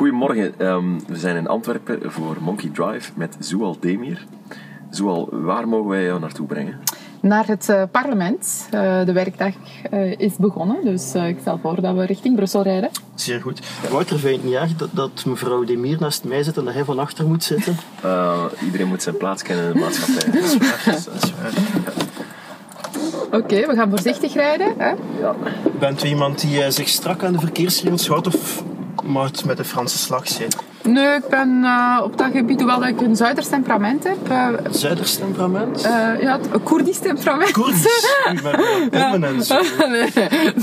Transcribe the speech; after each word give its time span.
Goedemorgen, 0.00 0.54
Ehm, 0.58 0.98
we 1.06 1.16
zijn 1.16 1.36
in 1.36 1.48
Antwerpen 1.48 2.12
voor 2.12 2.36
Monkey 2.40 2.70
Drive 2.72 3.10
met 3.14 3.36
Zoal 3.38 3.76
Demir. 3.80 4.26
Zoal, 4.90 5.28
waar 5.30 5.68
mogen 5.68 5.90
wij 5.90 6.04
jou 6.04 6.20
naartoe 6.20 6.46
brengen? 6.46 6.80
Naar 7.20 7.46
het 7.46 7.68
eh, 7.68 7.82
parlement. 7.90 8.68
Eh, 8.70 9.04
de 9.04 9.12
werkdag 9.12 9.54
eh, 9.90 10.18
is 10.18 10.36
begonnen, 10.36 10.84
dus 10.84 11.14
eh, 11.14 11.28
ik 11.28 11.36
stel 11.40 11.58
voor 11.62 11.80
dat 11.80 11.94
we 11.94 12.04
richting 12.04 12.36
Brussel 12.36 12.62
rijden. 12.62 12.90
Zeer 13.14 13.40
goed. 13.40 13.60
Wouter 13.90 14.18
vindt 14.18 14.44
niet 14.44 14.54
erg 14.54 14.76
dat, 14.76 14.88
dat 14.92 15.24
mevrouw 15.24 15.64
Demir 15.64 15.96
naast 16.00 16.24
mij 16.24 16.42
zit 16.42 16.56
en 16.56 16.64
dat 16.64 16.74
hij 16.74 16.84
van 16.84 16.98
achter 16.98 17.26
moet 17.26 17.44
zitten. 17.44 17.76
Eh, 18.02 18.44
iedereen 18.64 18.88
moet 18.88 19.02
zijn 19.02 19.16
plaats 19.16 19.42
kennen 19.42 19.66
in 19.66 19.72
de 19.72 19.78
maatschappij. 19.78 20.30
Dat 20.30 20.42
is 20.44 20.56
waar. 20.56 20.82
Dat 20.84 21.22
is 21.22 21.32
waar. 21.32 21.52
Oké, 23.40 23.66
we 23.66 23.74
gaan 23.74 23.90
voorzichtig 23.90 24.34
rijden. 24.34 24.74
Hè? 24.78 24.90
Ja. 25.20 25.34
Bent 25.78 26.04
u 26.04 26.08
iemand 26.08 26.40
die 26.40 26.70
zich 26.70 26.88
strak 26.88 27.24
aan 27.24 27.32
de 27.32 27.38
verkeersregels 27.38 28.08
houdt 28.08 28.26
of 28.26 28.62
het 29.04 29.44
met 29.44 29.56
de 29.56 29.64
Franse 29.64 29.98
slag 29.98 30.28
zijn? 30.28 30.48
Nee, 30.82 31.14
ik 31.16 31.28
ben 31.30 31.64
eh, 31.64 32.00
op 32.02 32.18
dat 32.18 32.30
gebied, 32.32 32.58
hoewel 32.60 32.86
ik 32.86 33.00
een 33.00 33.16
Zuiders 33.16 33.48
temperament 33.48 34.04
heb. 34.04 34.30
eh, 34.30 34.46
Zuiders 34.70 35.14
temperament? 35.16 35.82
eh, 35.82 35.90
ja, 36.20 36.36
het- 36.38 36.46
een 36.52 36.62
Koerdisch 36.62 36.98
temperament. 36.98 37.50
Koerdisch. 37.50 38.14
Ik 38.32 38.42
ben 38.42 39.22
uh, 39.22 39.28
en 39.28 39.42
zo. 39.44 39.60
nee, 39.88 40.12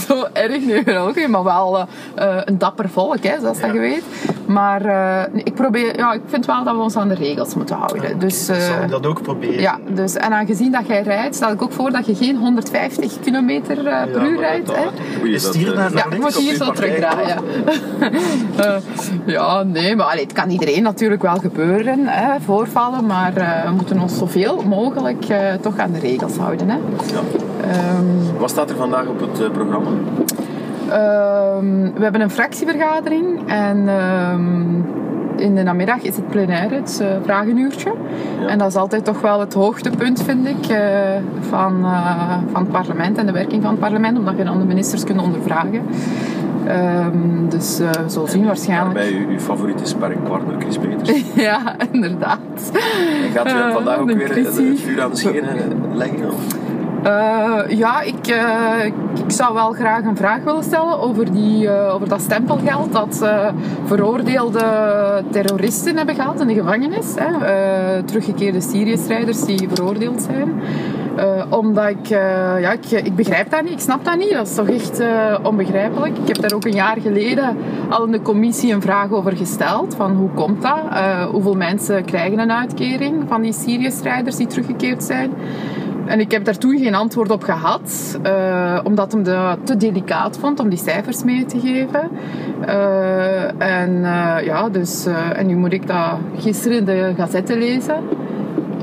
zo 0.08 0.28
erg 0.34 0.60
nu 0.60 0.98
ook 0.98 1.28
maar 1.28 1.44
wel 1.44 1.88
een 2.46 2.58
dapper 2.58 2.90
volk, 2.90 3.24
hè, 3.24 3.40
zoals 3.42 3.60
dat 3.60 3.72
je 3.74 3.80
weet. 3.80 4.04
Maar 4.48 4.86
eh, 4.86 5.42
ik, 5.44 5.54
probeer, 5.54 5.98
ja, 5.98 6.14
ik 6.14 6.22
vind 6.26 6.46
wel 6.46 6.64
dat 6.64 6.76
we 6.76 6.82
ons 6.82 6.96
aan 6.96 7.08
de 7.08 7.16
regels 7.16 7.56
moeten 7.56 7.76
houden. 7.76 8.20
Dus, 8.20 8.48
eh, 8.48 8.58
Zal 8.60 8.82
ik 8.84 8.90
dat 8.90 9.06
ook 9.06 9.22
proberen? 9.22 9.62
ja, 9.62 9.78
dus, 9.90 10.16
en 10.16 10.32
aangezien 10.34 10.72
dat 10.72 10.88
jij 10.88 11.02
rijdt, 11.02 11.36
stel 11.36 11.52
ik 11.52 11.62
ook 11.62 11.72
voor 11.72 11.92
dat 11.92 12.06
je 12.06 12.16
geen 12.16 12.38
150 12.38 13.20
kilometer 13.24 13.78
eh, 13.88 14.04
per 14.12 14.22
Ja, 14.22 14.28
uur 14.28 14.40
rijdt. 14.40 14.72
hè. 14.76 14.84
hier 15.52 15.72
eh, 15.72 15.76
naar, 15.78 15.86
is 15.94 15.94
Ja, 15.94 16.06
links 16.10 16.18
moet 16.26 16.36
hier 16.36 16.56
zo 16.56 16.72
terugdraaien. 16.72 17.38
Eh, 18.58 18.76
ja, 19.26 19.64
nee, 19.64 19.96
maar 19.96 20.06
allee, 20.06 20.24
het 20.24 20.34
kan 20.34 20.50
iedereen 20.50 20.84
natuurlijk 20.84 21.22
wel 21.22 21.36
gebeuren, 21.36 22.00
hè, 22.08 22.40
voorvallen. 22.46 23.06
Maar 23.06 23.38
eh, 23.38 23.64
we 23.66 23.72
moeten 23.72 24.00
ons 24.00 24.18
zoveel 24.18 24.62
mogelijk 24.66 25.26
eh, 25.26 25.54
toch 25.62 25.78
aan 25.78 25.92
de 25.92 26.00
regels 26.00 26.38
houden. 26.38 26.70
Hè. 26.70 26.76
Ja. 26.76 27.20
Ehm, 27.72 28.40
Wat 28.40 28.50
staat 28.50 28.70
er 28.70 28.76
vandaag 28.76 29.06
op 29.08 29.20
het 29.20 29.42
eh, 29.42 29.50
programma? 29.52 29.90
Ehm, 30.90 31.94
we 31.94 32.04
hebben 32.04 32.22
een 32.22 32.30
fractievergadering 32.30 33.40
en 33.48 33.88
ehm, 33.88 34.82
in 35.40 35.56
de 35.56 35.64
namiddag 35.64 36.02
is 36.02 36.16
het 36.16 36.28
plenaire, 36.28 36.76
het 36.76 37.00
eh, 37.02 37.08
vragenuurtje. 37.24 37.94
Ja. 38.42 38.48
En 38.48 38.58
dat 38.58 38.68
is 38.68 38.76
altijd 38.76 39.06
toch 39.06 39.22
wel 39.22 39.40
het 39.40 39.54
hoogtepunt, 39.54 40.24
vind 40.24 40.48
ik, 40.48 40.66
eh, 40.66 40.80
van, 41.40 41.84
eh, 41.84 42.38
van 42.52 42.62
het 42.62 42.72
parlement 42.72 43.18
en 43.18 43.26
de 43.26 43.32
werking 43.32 43.62
van 43.62 43.72
het 43.72 43.80
parlement, 43.80 44.18
omdat 44.18 44.38
je 44.38 44.44
dan 44.44 44.60
de 44.60 44.66
ministers 44.66 45.04
kunt 45.04 45.22
ondervragen. 45.22 45.82
Ehm, 46.66 47.50
dus 47.50 47.78
we 47.78 48.04
zullen 48.08 48.30
zien 48.30 48.46
waarschijnlijk. 48.46 48.96
Daarbij 48.96 49.20
uw, 49.20 49.28
uw 49.28 49.40
favoriete 49.40 49.86
sparringpartner 49.86 50.56
Chris 50.60 50.78
Peters. 50.78 51.24
Ja, 51.36 51.76
inderdaad. 51.92 52.72
En 53.24 53.32
gaat 53.34 53.48
u 53.48 53.50
hem 53.50 53.72
vandaag 53.72 53.98
ook 53.98 54.12
weer 54.12 54.36
het, 54.36 54.46
het 54.46 54.80
vuur 54.80 55.02
aan 55.02 55.10
de 55.10 55.16
schenen 55.16 55.56
leggen? 55.94 56.32
Of? 56.32 56.67
Eh, 57.08 57.78
ja, 57.78 58.02
ik, 58.02 58.28
eh, 58.28 58.86
ik 58.86 58.94
zou 59.28 59.54
wel 59.54 59.72
graag 59.72 60.04
een 60.04 60.18
vraag 60.18 60.44
willen 60.44 60.64
stellen 60.64 61.00
over, 61.00 61.32
die, 61.32 61.68
eh, 61.70 61.94
over 61.94 62.10
dat 62.10 62.22
stempelgeld 62.22 62.92
dat 62.92 63.26
veroordeelde 63.86 64.64
terroristen 65.32 65.98
hebben 65.98 66.16
gehad 66.16 66.42
in 66.42 66.48
de 66.48 66.54
gevangenis. 66.54 67.14
Hè. 67.16 68.04
Teruggekeerde 68.04 68.62
Syrië-strijders 68.62 69.46
die 69.46 69.70
veroordeeld 69.74 70.22
zijn. 70.22 70.62
Omdat 71.50 71.90
ik, 71.90 72.08
ja, 72.60 72.72
ik, 72.72 72.92
ik 72.92 73.16
begrijp 73.16 73.50
dat 73.50 73.62
niet, 73.64 73.72
ik 73.72 73.80
snap 73.80 74.06
dat 74.06 74.18
niet. 74.18 74.32
Dat 74.32 74.48
is 74.48 74.56
toch 74.56 74.70
echt 74.70 75.02
onbegrijpelijk. 75.44 76.18
Ik 76.18 76.28
heb 76.28 76.42
daar 76.42 76.54
ook 76.54 76.66
een 76.66 76.74
jaar 76.74 76.98
geleden 77.02 77.58
al 77.90 78.06
in 78.06 78.12
de 78.12 78.22
commissie 78.22 78.74
een 78.74 78.82
vraag 78.82 79.12
over 79.12 79.38
gesteld. 79.38 79.96
Van 79.96 80.12
hoe 80.12 80.30
komt 80.30 80.62
dat? 80.62 80.80
Hoeveel 81.32 81.56
mensen 81.56 82.06
krijgen 82.06 82.40
een 82.40 82.52
uitkering 82.52 83.24
van 83.28 83.42
die 83.42 83.54
Syrië-strijders 83.54 84.36
die 84.36 84.48
teruggekeerd 84.48 85.04
zijn? 85.04 85.32
En 86.08 86.20
ik 86.20 86.32
heb 86.32 86.46
daar 86.46 86.58
toen 86.58 86.78
geen 86.78 86.96
antwoord 86.96 87.32
op 87.32 87.44
gehad, 87.44 88.20
eh, 88.24 88.80
omdat 88.84 89.12
hem 89.12 89.24
dat 89.24 89.58
te 89.64 89.78
delicaat 89.78 90.38
vond 90.38 90.60
om 90.60 90.70
die 90.70 90.80
cijfers 90.80 91.24
mee 91.24 91.46
te 91.46 91.60
geven. 91.60 92.10
Eh, 92.66 93.62
en 93.62 94.04
eh, 94.04 94.46
ja, 94.46 94.70
dus, 94.70 95.06
en 95.36 95.48
nu 95.48 95.56
moet 95.56 95.74
ik 95.74 95.88
dat 95.88 96.18
gisteren 96.38 96.78
in 96.78 96.86
de 96.86 97.14
gazette 97.18 97.58
lezen. 97.58 97.96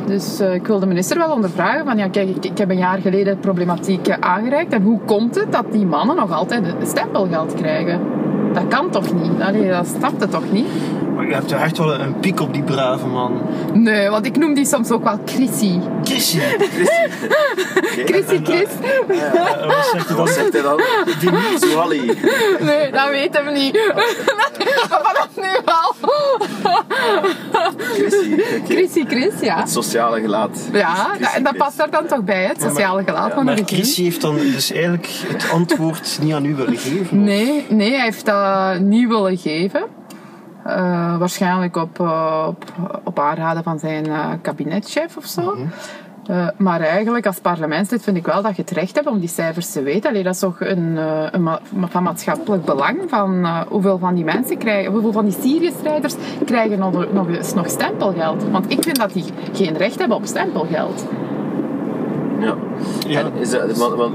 Dus 0.06 0.40
ik 0.40 0.66
wil 0.66 0.78
de 0.78 0.86
minister 0.86 1.18
wel 1.18 1.32
ondervragen 1.32 1.84
van, 1.84 1.96
ja 1.96 2.08
kijk, 2.08 2.28
ik, 2.28 2.44
ik 2.44 2.58
heb 2.58 2.70
een 2.70 2.78
jaar 2.78 2.98
geleden 2.98 3.34
de 3.34 3.40
problematiek 3.40 4.10
aangereikt. 4.20 4.72
En 4.72 4.82
hoe 4.82 5.00
komt 5.06 5.34
het 5.34 5.52
dat 5.52 5.72
die 5.72 5.86
mannen 5.86 6.16
nog 6.16 6.32
altijd 6.32 6.74
stempelgeld 6.82 7.54
krijgen? 7.54 8.00
Dat 8.52 8.68
kan 8.68 8.90
toch 8.90 9.14
niet? 9.14 9.40
Allee, 9.40 9.68
dat 9.68 9.86
snapt 9.86 10.20
het 10.20 10.30
toch 10.30 10.52
niet? 10.52 10.66
Maar 11.14 11.26
je 11.26 11.34
hebt 11.34 11.48
toch 11.48 11.60
echt 11.60 11.78
wel 11.78 11.94
een 12.00 12.20
piek 12.20 12.40
op 12.40 12.52
die 12.52 12.62
brave 12.62 13.06
man. 13.06 13.40
Nee, 13.72 14.08
want 14.08 14.26
ik 14.26 14.36
noem 14.36 14.54
die 14.54 14.66
soms 14.66 14.90
ook 14.90 15.04
wel 15.04 15.18
Chrissy. 15.24 15.78
Chrissy. 16.02 16.38
Chrissy 18.08 18.40
Chris. 18.44 18.68
Eh, 19.08 19.66
wat 19.66 19.88
zegt 19.92 20.10
u 20.10 20.14
Wat 20.14 20.26
dan? 20.26 20.28
zegt 20.34 20.52
hij 20.52 20.62
dan? 20.62 20.80
Zoali. 21.70 22.12
Nee, 22.60 22.90
dat 22.90 23.08
weet 23.08 23.36
hem 23.38 23.52
niet. 23.52 23.72
maar 24.88 25.00
vanaf 25.02 25.28
nu 25.36 25.60
wel. 25.64 25.94
Chrissy. 28.64 29.04
Chris, 29.08 29.32
ja. 29.40 29.56
Het 29.60 29.70
sociale 29.70 30.20
gelaat. 30.20 30.58
Ja, 30.72 31.08
Chrissy 31.14 31.36
en 31.36 31.42
dat 31.42 31.56
past 31.56 31.76
daar 31.76 31.90
dan 31.90 32.06
toch 32.06 32.22
bij, 32.24 32.44
het 32.44 32.60
sociale 32.60 33.02
gelaat 33.04 33.32
van 33.32 33.46
de 33.46 33.52
Maar. 33.52 33.62
Chrissy 33.66 34.02
heeft 34.02 34.20
dan 34.20 34.36
dus 34.36 34.72
eigenlijk 34.72 35.08
het 35.26 35.46
antwoord 35.52 36.18
niet 36.22 36.32
aan 36.34 36.44
u 36.44 36.54
willen 36.54 36.76
geven? 36.78 37.00
of? 37.00 37.10
Nee, 37.10 37.66
nee, 37.68 37.90
hij 37.94 38.04
heeft 38.04 38.26
dat 38.26 38.80
niet 38.80 39.08
willen 39.08 39.38
geven. 39.38 39.82
Eh, 40.64 41.18
waarschijnlijk 41.18 41.76
op, 41.76 42.00
eh, 42.00 42.44
op, 42.48 42.64
op 43.04 43.18
aanraden 43.18 43.62
van 43.62 43.78
zijn 43.78 44.06
eh, 44.06 44.28
kabinetchef 44.42 45.16
of 45.16 45.24
zo. 45.24 45.56
Eh, 46.26 46.48
maar 46.56 46.80
eigenlijk 46.80 47.26
als 47.26 47.40
parlementslid 47.40 48.02
vind 48.02 48.16
ik 48.16 48.26
wel 48.26 48.42
dat 48.42 48.56
je 48.56 48.62
het 48.62 48.70
recht 48.70 48.94
hebt 48.94 49.06
om 49.06 49.18
die 49.18 49.28
cijfers 49.28 49.72
te 49.72 49.82
weten. 49.82 50.10
Allee, 50.10 50.22
dat 50.22 50.34
is 50.34 50.40
toch 50.40 50.60
een, 50.60 50.98
eh, 50.98 51.26
een 51.30 51.42
ma- 51.42 51.60
van 51.88 52.02
maatschappelijk 52.02 52.64
belang 52.64 52.98
van 53.06 53.44
eh, 53.44 53.60
hoeveel 53.68 53.98
van 53.98 54.14
die 54.14 54.24
mensen 54.24 54.58
krijgen, 54.58 54.92
hoeveel 54.92 55.12
van 55.12 55.24
die 55.24 55.36
Syrië-strijders 55.40 56.14
krijgen 56.44 56.78
nog, 56.78 57.12
nog 57.12 57.28
eens 57.28 57.54
nog 57.54 57.68
stempelgeld. 57.68 58.44
Want 58.50 58.70
ik 58.70 58.82
vind 58.82 58.96
dat 58.96 59.12
die 59.12 59.24
geen 59.52 59.76
recht 59.76 59.98
hebben 59.98 60.16
op 60.16 60.26
stempelgeld. 60.26 61.06
Ja. 62.38 62.54
Ja. 63.06 63.20
En 63.20 63.32
is 63.38 63.50
dat, 63.50 63.78
want, 63.78 63.94
want, 63.94 64.14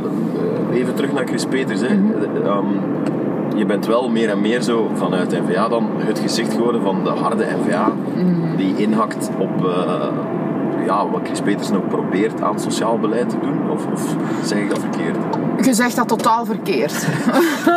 even 0.74 0.96
terug 0.96 1.14
naar 1.14 1.26
Chris 1.28 1.46
Peters. 1.46 1.82
Hè. 1.82 1.88
Eh, 1.88 2.46
ehm, 2.46 2.66
je 3.56 3.66
bent 3.66 3.86
wel 3.86 4.10
meer 4.10 4.30
en 4.30 4.42
meer 4.42 4.62
zo 4.62 4.90
vanuit 4.94 5.32
N-VA 5.32 5.68
dan 5.68 5.88
het 5.98 6.20
gezicht 6.20 6.54
geworden 6.54 6.82
van 6.82 7.04
de 7.04 7.10
harde 7.10 7.46
N-VA. 7.46 7.92
Die 8.56 8.76
inhakt 8.78 9.30
op 9.38 9.66
eh, 9.66 10.08
ja, 10.86 11.10
wat 11.10 11.22
Chris 11.24 11.42
Peters 11.42 11.70
nog 11.70 11.88
probeert 11.88 12.42
aan 12.42 12.60
sociaal 12.60 13.00
beleid 13.00 13.30
te 13.30 13.40
doen. 13.42 13.72
Of, 13.72 13.86
of 13.94 14.16
zeg 14.44 14.58
ik 14.60 14.70
dat 14.70 14.80
verkeerd? 14.80 15.18
Je 15.66 15.74
zegt 15.74 15.96
dat 15.96 16.08
totaal 16.08 16.46
verkeerd. 16.46 17.08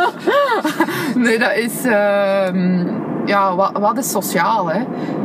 nee, 1.15 1.39
dat 1.39 1.55
is... 1.55 1.85
ehm, 1.85 2.87
ja, 3.25 3.55
wat, 3.55 3.71
wat 3.79 3.97
is 3.97 4.09
sociaal, 4.11 4.71
hè? 4.71 4.81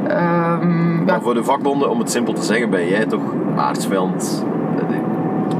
Ehm, 0.09 1.05
Maar 1.05 1.21
voor 1.23 1.35
de 1.35 1.45
vakbonden, 1.45 1.91
om 1.91 1.99
het 1.99 2.11
simpel 2.11 2.33
te 2.33 2.43
zeggen, 2.43 2.71
ben 2.71 2.89
jij 2.89 3.07
toch 3.07 3.23
aardsveld. 3.57 4.45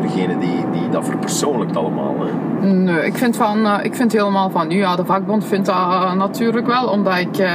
Eh, 0.09 0.15
de- 0.15 0.15
Degene 0.19 0.39
die, 0.39 0.65
die 0.81 0.89
dat 0.91 1.05
verpersoonlijkt 1.05 1.77
allemaal. 1.77 2.15
Hè. 2.19 2.67
Nee, 2.67 3.07
ik 3.07 3.17
vind, 3.17 3.37
van, 3.37 3.67
eh, 3.67 3.79
ik 3.83 3.95
vind 3.95 4.13
helemaal 4.13 4.51
van 4.51 4.69
nu. 4.69 4.77
Ja, 4.77 4.97
de 4.97 5.05
vakbond 5.05 5.45
vindt 5.45 5.67
dat 5.67 6.15
natuurlijk 6.17 6.67
wel, 6.67 6.87
omdat 6.89 7.19
ik, 7.19 7.37
eh, 7.39 7.53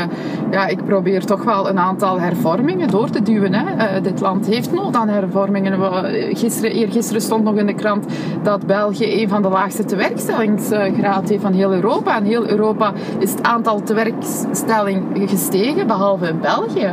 ja, 0.52 0.68
ik 0.68 0.86
probeer 0.86 1.26
toch 1.26 1.44
wel 1.44 1.70
een 1.70 1.80
aantal 1.80 2.20
hervormingen 2.20 2.88
door 2.88 3.10
te 3.10 3.22
duwen. 3.22 3.54
Hè. 3.54 3.76
Eh, 3.86 4.04
dit 4.04 4.20
land 4.20 4.46
heeft 4.46 4.72
nood 4.74 4.96
aan 4.96 5.08
hervormingen. 5.10 5.80
We- 5.80 6.30
Gisteren, 6.34 6.72
eergisteren 6.72 7.22
stond 7.22 7.44
nog 7.44 7.56
in 7.56 7.66
de 7.66 7.74
krant 7.74 8.06
dat 8.44 8.66
België 8.66 9.22
een 9.22 9.30
van 9.30 9.42
de 9.42 9.48
laagste 9.50 9.86
tewerkstellingsgraad 9.86 11.30
heeft 11.30 11.42
van 11.42 11.54
heel 11.54 11.74
Europa. 11.74 12.16
En 12.16 12.24
heel 12.24 12.50
Europa 12.50 12.92
is 13.18 13.32
het 13.32 13.44
aantal 13.44 13.82
tewerkstelling 13.84 15.04
gestegen, 15.30 15.88
behalve 15.88 16.28
in 16.28 16.40
België. 16.42 16.92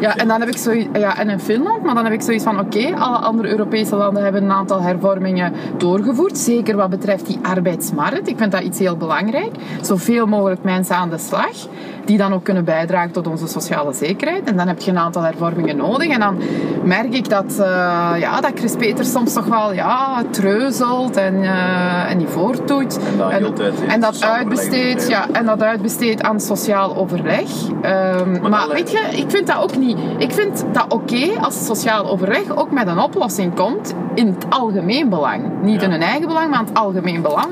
Ja, 0.00 0.16
en 0.16 0.28
dan 0.28 0.40
heb 0.40 0.48
ik 0.48 0.56
zoiets, 0.56 0.88
ja, 0.98 1.18
en 1.18 1.28
in 1.28 1.40
Finland, 1.40 1.82
maar 1.82 1.94
dan 1.94 2.04
heb 2.04 2.12
ik 2.12 2.22
zoiets 2.22 2.44
van 2.44 2.58
oké, 2.60 2.94
alle 2.98 3.16
andere 3.16 3.48
Europese 3.48 3.96
landen 3.96 4.22
hebben 4.22 4.42
een 4.42 4.52
aantal 4.52 4.80
hervormingen 4.80 5.00
doorgevoerd. 5.76 6.38
Zeker 6.38 6.76
wat 6.76 6.90
betreft 6.90 7.26
die 7.26 7.38
arbeidsmarkt. 7.42 8.28
Ik 8.28 8.38
vind 8.38 8.52
dat 8.52 8.62
iets 8.62 8.78
heel 8.78 8.96
belangrijk. 8.96 9.50
Zoveel 9.80 10.26
mogelijk 10.26 10.62
mensen 10.62 10.96
aan 10.96 11.10
de 11.10 11.18
slag, 11.18 11.52
die 12.04 12.18
dan 12.18 12.32
ook 12.32 12.44
kunnen 12.44 12.64
bijdragen 12.64 13.10
tot 13.10 13.26
onze 13.26 13.46
sociale 13.46 13.92
zekerheid. 13.92 14.48
En 14.48 14.56
dan 14.56 14.68
heb 14.68 14.80
je 14.80 14.90
een 14.90 14.98
aantal 14.98 15.22
hervormingen 15.22 15.76
nodig. 15.76 16.08
En 16.08 16.20
dan 16.20 16.36
merk 16.84 17.14
ik 17.14 17.28
dat, 17.28 17.56
uh, 17.60 17.66
ja, 18.18 18.40
dat 18.40 18.52
Chris 18.54 18.76
Peters 18.76 19.12
soms 19.12 19.32
toch 19.32 19.46
wel 19.46 19.72
ja, 19.72 20.22
treuzelt 20.30 21.16
en, 21.16 21.34
uh, 21.34 22.10
en 22.10 22.18
niet 22.18 22.28
voortdoet. 22.28 22.98
En 22.98 23.16
dat, 23.16 23.30
en, 23.30 23.44
altijd 23.44 23.74
en 23.86 24.00
dat 24.00 24.24
uitbesteedt 24.24 25.08
ja, 25.08 25.26
en 25.32 25.46
dat 25.46 25.62
uitbesteedt 25.62 26.22
aan 26.22 26.40
sociaal 26.40 26.96
overleg. 26.96 27.68
Um, 27.68 28.40
maar, 28.40 28.50
maar 28.50 28.68
weet 28.68 28.90
je, 28.90 28.98
ik 28.98 29.30
vind 29.30 29.46
dat 29.46 29.56
ook 29.56 29.76
niet. 29.76 29.98
Ik 30.18 30.32
vind 30.32 30.64
dat 30.72 30.84
oké 30.84 30.94
okay 30.94 31.36
als 31.40 31.66
sociaal 31.66 32.10
overleg 32.10 32.56
ook 32.56 32.70
met 32.70 32.86
een 32.86 32.98
oplossing 32.98 33.54
komt 33.54 33.94
in 34.14 34.26
het 34.26 34.46
algemeen 34.48 34.91
belang. 35.08 35.42
Niet 35.62 35.80
ja. 35.80 35.86
in 35.86 35.90
hun 35.90 36.02
eigen 36.02 36.26
belang, 36.26 36.50
maar 36.50 36.60
in 36.60 36.66
het 36.66 36.78
algemeen 36.78 37.22
belang 37.22 37.48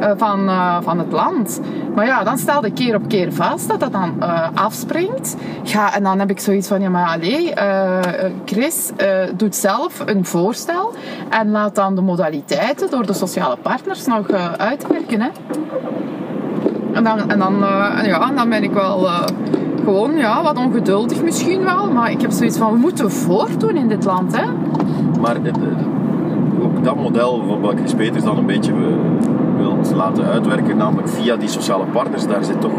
uh, 0.00 0.10
van, 0.16 0.48
uh, 0.48 0.76
van 0.80 0.98
het 0.98 1.12
land. 1.12 1.60
Maar 1.94 2.06
ja, 2.06 2.24
dan 2.24 2.38
stel 2.38 2.64
je 2.64 2.72
keer 2.72 2.94
op 2.94 3.08
keer 3.08 3.32
vast 3.32 3.68
dat 3.68 3.80
dat 3.80 3.92
dan 3.92 4.14
uh, 4.20 4.48
afspringt. 4.54 5.36
Ja, 5.62 5.94
en 5.94 6.02
dan 6.02 6.18
heb 6.18 6.30
ik 6.30 6.40
zoiets 6.40 6.68
van, 6.68 6.80
ja 6.80 6.88
maar 6.88 7.06
allee, 7.06 7.52
Chris 8.44 8.90
doet 9.36 9.54
zelf 9.54 10.02
een 10.06 10.24
voorstel 10.24 10.92
en 11.28 11.50
laat 11.50 11.74
dan 11.74 11.94
de 11.94 12.00
modaliteiten 12.00 12.90
door 12.90 13.06
de 13.06 13.12
sociale 13.12 13.56
partners 13.56 14.06
nog 14.06 14.30
uitwerken. 14.56 15.20
Hè. 15.20 15.28
En 16.92 17.04
dan, 17.04 17.30
en 17.30 17.38
dan, 17.38 17.56
ja, 18.02 18.30
dan 18.34 18.48
ben 18.48 18.62
ik 18.62 18.72
wel 18.72 19.08
gewoon 19.84 20.16
ja, 20.16 20.42
wat 20.42 20.56
ongeduldig 20.56 21.22
misschien 21.22 21.64
wel. 21.64 21.90
Maar 21.92 22.10
ik 22.10 22.20
heb 22.20 22.30
zoiets 22.30 22.58
van, 22.58 22.72
we 22.72 22.78
moeten 22.78 23.10
voortdoen 23.10 23.76
in 23.76 23.88
dit 23.88 24.04
land. 24.04 24.36
Hè? 24.36 24.44
Maar 25.20 25.36
dat 26.82 26.96
model 26.96 27.42
van 27.46 27.60
wat 27.60 27.74
Chris 27.76 27.94
Peters 27.94 28.24
dan 28.24 28.38
een 28.38 28.46
beetje 28.46 28.72
wil 28.74 29.78
laten 29.94 30.24
uitwerken, 30.24 30.76
namelijk 30.76 31.08
via 31.08 31.36
die 31.36 31.48
sociale 31.48 31.84
partners, 31.84 32.26
daar 32.26 32.44
zit 32.44 32.60
toch 32.60 32.72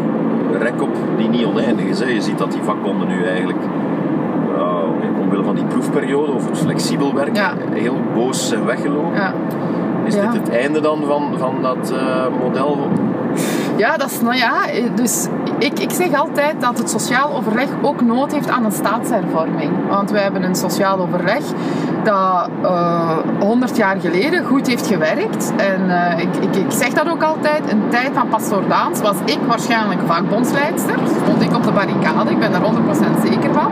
rek 0.60 0.82
op 0.82 0.90
die 1.18 1.30
niet 1.30 1.46
oneindig 1.46 1.86
is. 1.86 2.00
Hè? 2.00 2.06
Je 2.06 2.22
ziet 2.22 2.38
dat 2.38 2.52
die 2.52 2.62
vakbonden 2.62 3.08
nu 3.08 3.26
eigenlijk 3.26 3.58
uh, 4.58 5.22
omwille 5.22 5.44
van 5.44 5.56
die 5.56 5.64
proefperiode 5.64 6.32
of 6.32 6.50
het 6.50 6.58
flexibel 6.58 7.14
werken 7.14 7.34
ja. 7.34 7.54
heel 7.74 7.96
boos 8.14 8.48
zijn 8.48 8.66
weggelopen. 8.66 9.16
Ja. 9.16 9.34
Is 10.06 10.16
Ja. 10.16 10.32
dit 10.32 10.42
het 10.42 10.50
einde 10.50 10.82
dan 10.82 11.04
van, 11.08 11.34
van 11.38 11.56
dat 11.62 11.94
uh, 11.94 12.26
model? 12.44 12.78
Ja, 13.76 13.98
dat 13.98 14.10
is, 14.10 14.22
nou 14.22 14.36
ja, 14.36 14.54
dus 14.96 15.28
ik, 15.58 15.80
ik 15.80 15.92
zeg 15.92 16.14
altijd 16.14 16.62
dat 16.62 16.78
het 16.78 16.90
sociaal 16.90 17.36
overleg 17.36 17.68
ook 17.82 18.02
nood 18.02 18.32
heeft 18.32 18.50
aan 18.50 18.66
een 18.66 18.72
staatshervorming. 18.72 19.72
Want 19.90 20.12
wij 20.12 20.22
hebben 20.22 20.44
een 20.44 20.56
sociaal 20.56 21.00
overleg 21.00 21.44
dat 22.04 22.50
uh, 22.64 23.18
100 23.40 23.78
jaar 23.78 24.00
geleden 24.00 24.46
goed 24.46 24.68
heeft 24.68 24.88
gewerkt. 24.88 25.54
En 25.58 25.82
uh, 25.88 26.20
ik, 26.20 26.36
ik, 26.36 26.56
ik, 26.56 26.72
zeg 26.72 26.90
dat 26.90 27.10
ook 27.10 27.24
altijd, 27.24 27.62
in 27.68 27.82
tijd 27.90 28.10
van 28.14 28.28
Pastoor 28.28 28.64
Daans 28.68 29.02
was 29.02 29.16
ik 29.26 29.40
waarschijnlijk 29.48 30.00
vakbondsleidster. 30.06 30.96
Stond 31.24 31.42
ik 31.42 31.56
op 31.56 31.64
de 31.64 31.72
barricade, 31.72 32.32
ik 32.32 32.40
ben 32.40 32.52
daar 32.52 32.62
100% 32.62 32.66
zeker 33.24 33.54
van. 33.54 33.72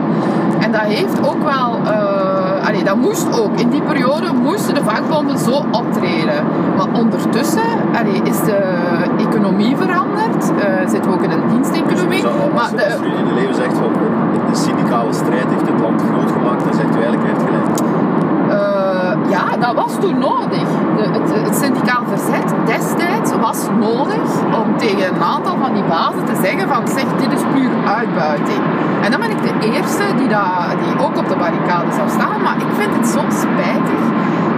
En 0.60 0.72
dat 0.72 0.80
heeft 0.80 1.28
ook 1.28 1.42
wel, 1.42 1.78
uh, 1.84 2.66
allee, 2.66 2.84
dat 2.84 2.96
moest 2.96 3.40
ook. 3.40 3.58
In 3.60 3.68
die 3.68 3.82
periode 3.82 4.32
moesten 4.32 4.74
de 4.74 4.82
vakbonden 4.84 5.38
zo 5.38 5.64
optreden. 5.70 6.44
Maar 6.76 6.86
ondertussen 6.92 7.62
allee, 7.94 8.20
is 8.22 8.38
de 8.44 8.60
economie 9.18 9.76
veranderd. 9.76 10.44
Zitten 10.86 11.10
we 11.10 11.16
ook 11.16 11.22
in 11.22 11.30
een 11.30 11.48
diensteconomie. 11.52 12.22
Dus 12.22 12.30
als, 12.30 12.52
maar 12.54 12.70
de, 12.76 12.84
als 12.84 13.00
u 13.00 13.18
in 13.18 13.24
de 13.24 13.34
leven 13.34 13.54
zegt 13.54 13.76
van 13.76 13.92
de 14.50 14.56
syndicale 14.56 15.12
strijd 15.12 15.46
heeft 15.48 15.68
het 15.68 15.80
land 15.80 16.02
groot 16.10 16.30
gemaakt, 16.32 16.64
dan 16.64 16.74
zegt 16.74 16.96
u 16.96 17.00
eigenlijk 17.02 17.22
heeft 17.24 17.42
gelijk. 17.42 17.67
Ja, 19.28 19.56
dat 19.56 19.74
was 19.74 19.92
toen 20.00 20.18
nodig. 20.18 20.68
De, 20.96 21.02
het, 21.02 21.44
het 21.46 21.56
syndicaal 21.56 22.02
verzet 22.06 22.48
destijds 22.66 23.30
was 23.40 23.66
nodig 23.80 24.28
om 24.62 24.76
tegen 24.76 25.14
een 25.14 25.22
aantal 25.22 25.56
van 25.60 25.72
die 25.74 25.82
bazen 25.82 26.24
te 26.24 26.36
zeggen 26.42 26.68
van 26.68 26.88
zeg, 26.88 27.04
dit 27.22 27.32
is 27.32 27.44
puur 27.54 27.70
uitbuiting. 27.86 28.62
En 29.02 29.10
dan 29.10 29.20
ben 29.20 29.30
ik 29.30 29.42
de 29.42 29.66
eerste 29.72 30.04
die, 30.16 30.28
dat, 30.28 30.78
die 30.82 31.04
ook 31.04 31.16
op 31.16 31.28
de 31.28 31.36
barricade 31.36 31.92
zou 31.92 32.08
staan. 32.08 32.42
Maar 32.42 32.56
ik 32.56 32.72
vind 32.78 32.94
het 32.96 33.06
zo 33.06 33.20
spijtig 33.28 34.00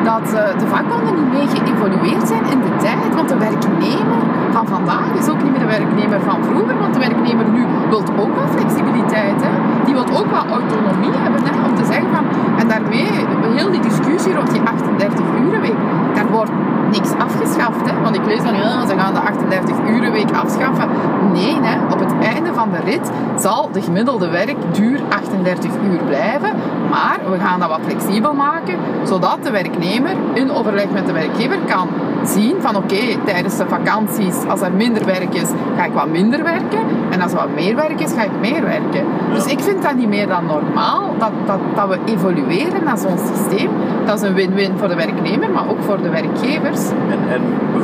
dat 0.05 0.27
uh, 0.35 0.59
de 0.63 0.67
vakbonden 0.75 1.15
niet 1.15 1.33
mee 1.37 1.49
geëvolueerd 1.55 2.29
zijn 2.29 2.45
in 2.55 2.61
de 2.67 2.73
tijd. 2.87 3.15
Want 3.15 3.29
de 3.29 3.39
werknemer 3.39 4.21
van 4.51 4.67
vandaag 4.67 5.11
is 5.19 5.29
ook 5.29 5.43
niet 5.43 5.51
meer 5.51 5.65
de 5.67 5.75
werknemer 5.79 6.21
van 6.21 6.39
vroeger. 6.49 6.79
Want 6.79 6.95
de 6.95 7.01
werknemer 7.01 7.47
nu 7.57 7.63
wil 7.89 8.03
ook 8.23 8.35
wel 8.39 8.49
flexibiliteit. 8.57 9.39
Hè. 9.47 9.51
Die 9.85 9.95
wil 9.95 10.07
ook 10.19 10.31
wel 10.37 10.47
autonomie 10.59 11.15
hebben 11.25 11.41
om 11.69 11.75
te 11.75 11.85
zeggen 11.85 12.09
van... 12.15 12.25
En 12.61 12.69
daarmee, 12.69 13.11
heel 13.57 13.71
die 13.71 13.81
discussie 13.81 14.35
rond 14.35 14.51
die 14.51 14.61
38-urenweek, 14.61 15.79
daar 16.15 16.27
wordt 16.31 16.51
niks 16.91 17.11
afgeschaft. 17.19 17.91
Hè? 17.91 18.01
Want 18.03 18.17
ik 18.17 18.25
lees 18.25 18.43
dan, 18.43 18.55
ja, 18.55 18.87
ze 18.87 18.95
gaan 18.99 19.15
de 19.15 19.21
38-urenweek 19.21 20.35
afschaffen. 20.35 20.89
Nee, 21.33 21.59
hè? 21.61 21.93
op 21.93 21.99
het 21.99 22.13
einde 22.21 22.55
van 22.55 22.69
de 22.71 22.91
rit 22.91 23.11
zal 23.37 23.71
de 23.73 23.83
gemiddelde 23.83 24.29
werkduur 24.29 25.01
38 25.09 25.71
uur 25.91 26.01
blijven. 26.07 26.51
Maar 26.91 27.19
we 27.31 27.39
gaan 27.39 27.61
dat 27.61 27.69
wat 27.69 27.81
flexibel 27.87 28.35
maken, 28.35 28.75
zodat 29.03 29.39
de 29.43 29.51
werknemer 29.51 30.00
in 30.33 30.51
overleg 30.51 30.91
met 30.91 31.07
de 31.07 31.13
werkgever 31.13 31.59
kan 31.67 31.89
zien 32.25 32.55
van 32.61 32.77
oké, 32.77 32.95
okay, 32.95 33.19
tijdens 33.25 33.57
de 33.57 33.65
vakanties, 33.69 34.37
als 34.49 34.61
er 34.61 34.73
minder 34.73 35.05
werk 35.05 35.35
is, 35.35 35.49
ga 35.77 35.85
ik 35.85 35.93
wat 35.93 36.09
minder 36.09 36.43
werken. 36.43 36.79
En 37.11 37.21
als 37.21 37.33
er 37.33 37.39
wat 37.39 37.55
meer 37.55 37.77
werk 37.77 38.01
is, 38.01 38.13
ga 38.13 38.23
ik 38.23 38.31
meer 38.41 38.63
werken. 38.63 39.05
Ja. 39.29 39.35
Dus 39.35 39.47
ik 39.47 39.61
vind 39.61 39.83
dat 39.83 39.95
niet 39.95 40.09
meer 40.09 40.27
dan 40.27 40.47
normaal, 40.47 41.15
dat, 41.19 41.31
dat, 41.47 41.59
dat 41.75 41.89
we 41.89 41.99
evolueren 42.13 42.85
naar 42.85 42.99
zo'n 42.99 43.19
systeem. 43.35 43.71
Dat 44.05 44.23
is 44.23 44.29
een 44.29 44.35
win-win 44.35 44.73
voor 44.77 44.89
de 44.89 44.95
werknemer, 44.95 45.51
maar 45.51 45.69
ook 45.69 45.83
voor 45.83 46.03
de 46.03 46.09
werkgevers. 46.09 46.89
En, 46.89 47.19
en, 47.29 47.43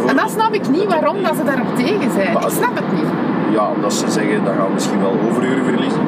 en 0.09 0.17
dat 0.17 0.31
snap 0.31 0.55
ik 0.55 0.69
niet 0.69 0.87
waarom 0.87 1.23
dat 1.23 1.37
ze 1.37 1.45
daarop 1.45 1.77
tegen 1.77 2.11
zijn. 2.11 2.33
Ik 2.33 2.49
snap 2.49 2.75
het 2.75 2.93
niet. 2.93 3.11
Ja, 3.51 3.69
omdat 3.75 3.93
ze 3.95 4.11
zeggen, 4.11 4.45
dan 4.45 4.55
gaan 4.55 4.67
we 4.67 4.73
misschien 4.73 5.01
wel 5.01 5.15
overuren 5.29 5.65
verliezen. 5.65 6.01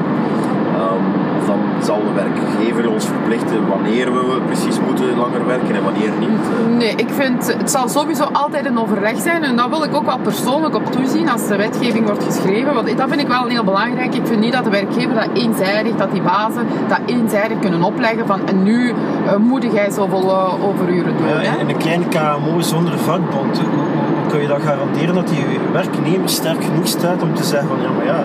Um, 0.79 1.05
of 1.39 1.47
dan 1.47 1.59
zal 1.83 2.01
de 2.05 2.13
werkgever 2.13 2.91
ons 2.91 3.05
verplichten 3.07 3.69
wanneer 3.69 4.13
we 4.13 4.41
precies 4.47 4.81
moeten 4.87 5.17
langer 5.17 5.47
werken 5.47 5.75
en 5.75 5.85
wanneer 5.85 6.11
niet. 6.19 6.77
Nee, 6.77 6.95
ik 6.97 7.09
vind 7.11 7.57
het 7.59 7.71
zal 7.71 7.89
sowieso 7.89 8.25
altijd 8.33 8.67
een 8.67 8.79
overleg 8.79 9.19
zijn 9.21 9.43
en 9.45 9.57
daar 9.57 9.71
wil 9.71 9.85
ik 9.85 9.95
ook 9.95 10.07
wel 10.07 10.19
persoonlijk 10.19 10.75
op 10.75 10.93
toezien 10.93 11.31
als 11.31 11.47
de 11.49 11.57
wetgeving 11.57 12.07
wordt 12.07 12.25
geschreven. 12.25 12.75
Want 12.75 12.97
dat 12.97 13.09
vind 13.09 13.21
ik 13.21 13.29
wel 13.29 13.47
heel 13.47 13.65
belangrijk. 13.65 14.15
Ik 14.15 14.27
vind 14.27 14.41
niet 14.41 14.53
dat 14.53 14.65
de 14.65 14.71
werkgever 14.71 15.15
dat 15.15 15.29
eenzijdig, 15.33 15.97
dat 15.97 16.13
die 16.13 16.23
bazen 16.23 16.67
dat 16.89 17.01
eenzijdig 17.07 17.59
kunnen 17.59 17.83
opleggen 17.83 18.27
van 18.27 18.41
en 18.47 18.63
nu 18.63 18.89
uh, 18.89 19.37
moet 19.37 19.67
jij 19.73 19.91
zoveel 19.91 20.25
uh, 20.25 20.65
overuren 20.65 21.17
doen. 21.17 21.27
Ja, 21.43 21.59
in 21.59 21.69
een 21.69 21.77
kleine 21.77 22.05
KMO 22.09 22.61
zonder 22.61 22.99
vakbond, 22.99 23.59
hoe, 23.59 23.69
hoe 23.69 24.27
kun 24.29 24.41
je 24.41 24.49
dat 24.49 24.63
garanderen 24.63 25.15
dat 25.15 25.29
die 25.29 25.45
werknemer 25.73 26.29
sterk 26.29 26.65
genoeg 26.65 26.87
staat 26.87 27.23
om 27.23 27.35
te 27.35 27.45
zeggen 27.45 27.69
van 27.69 27.79
ja, 27.83 27.91
maar 27.91 28.05
ja, 28.05 28.25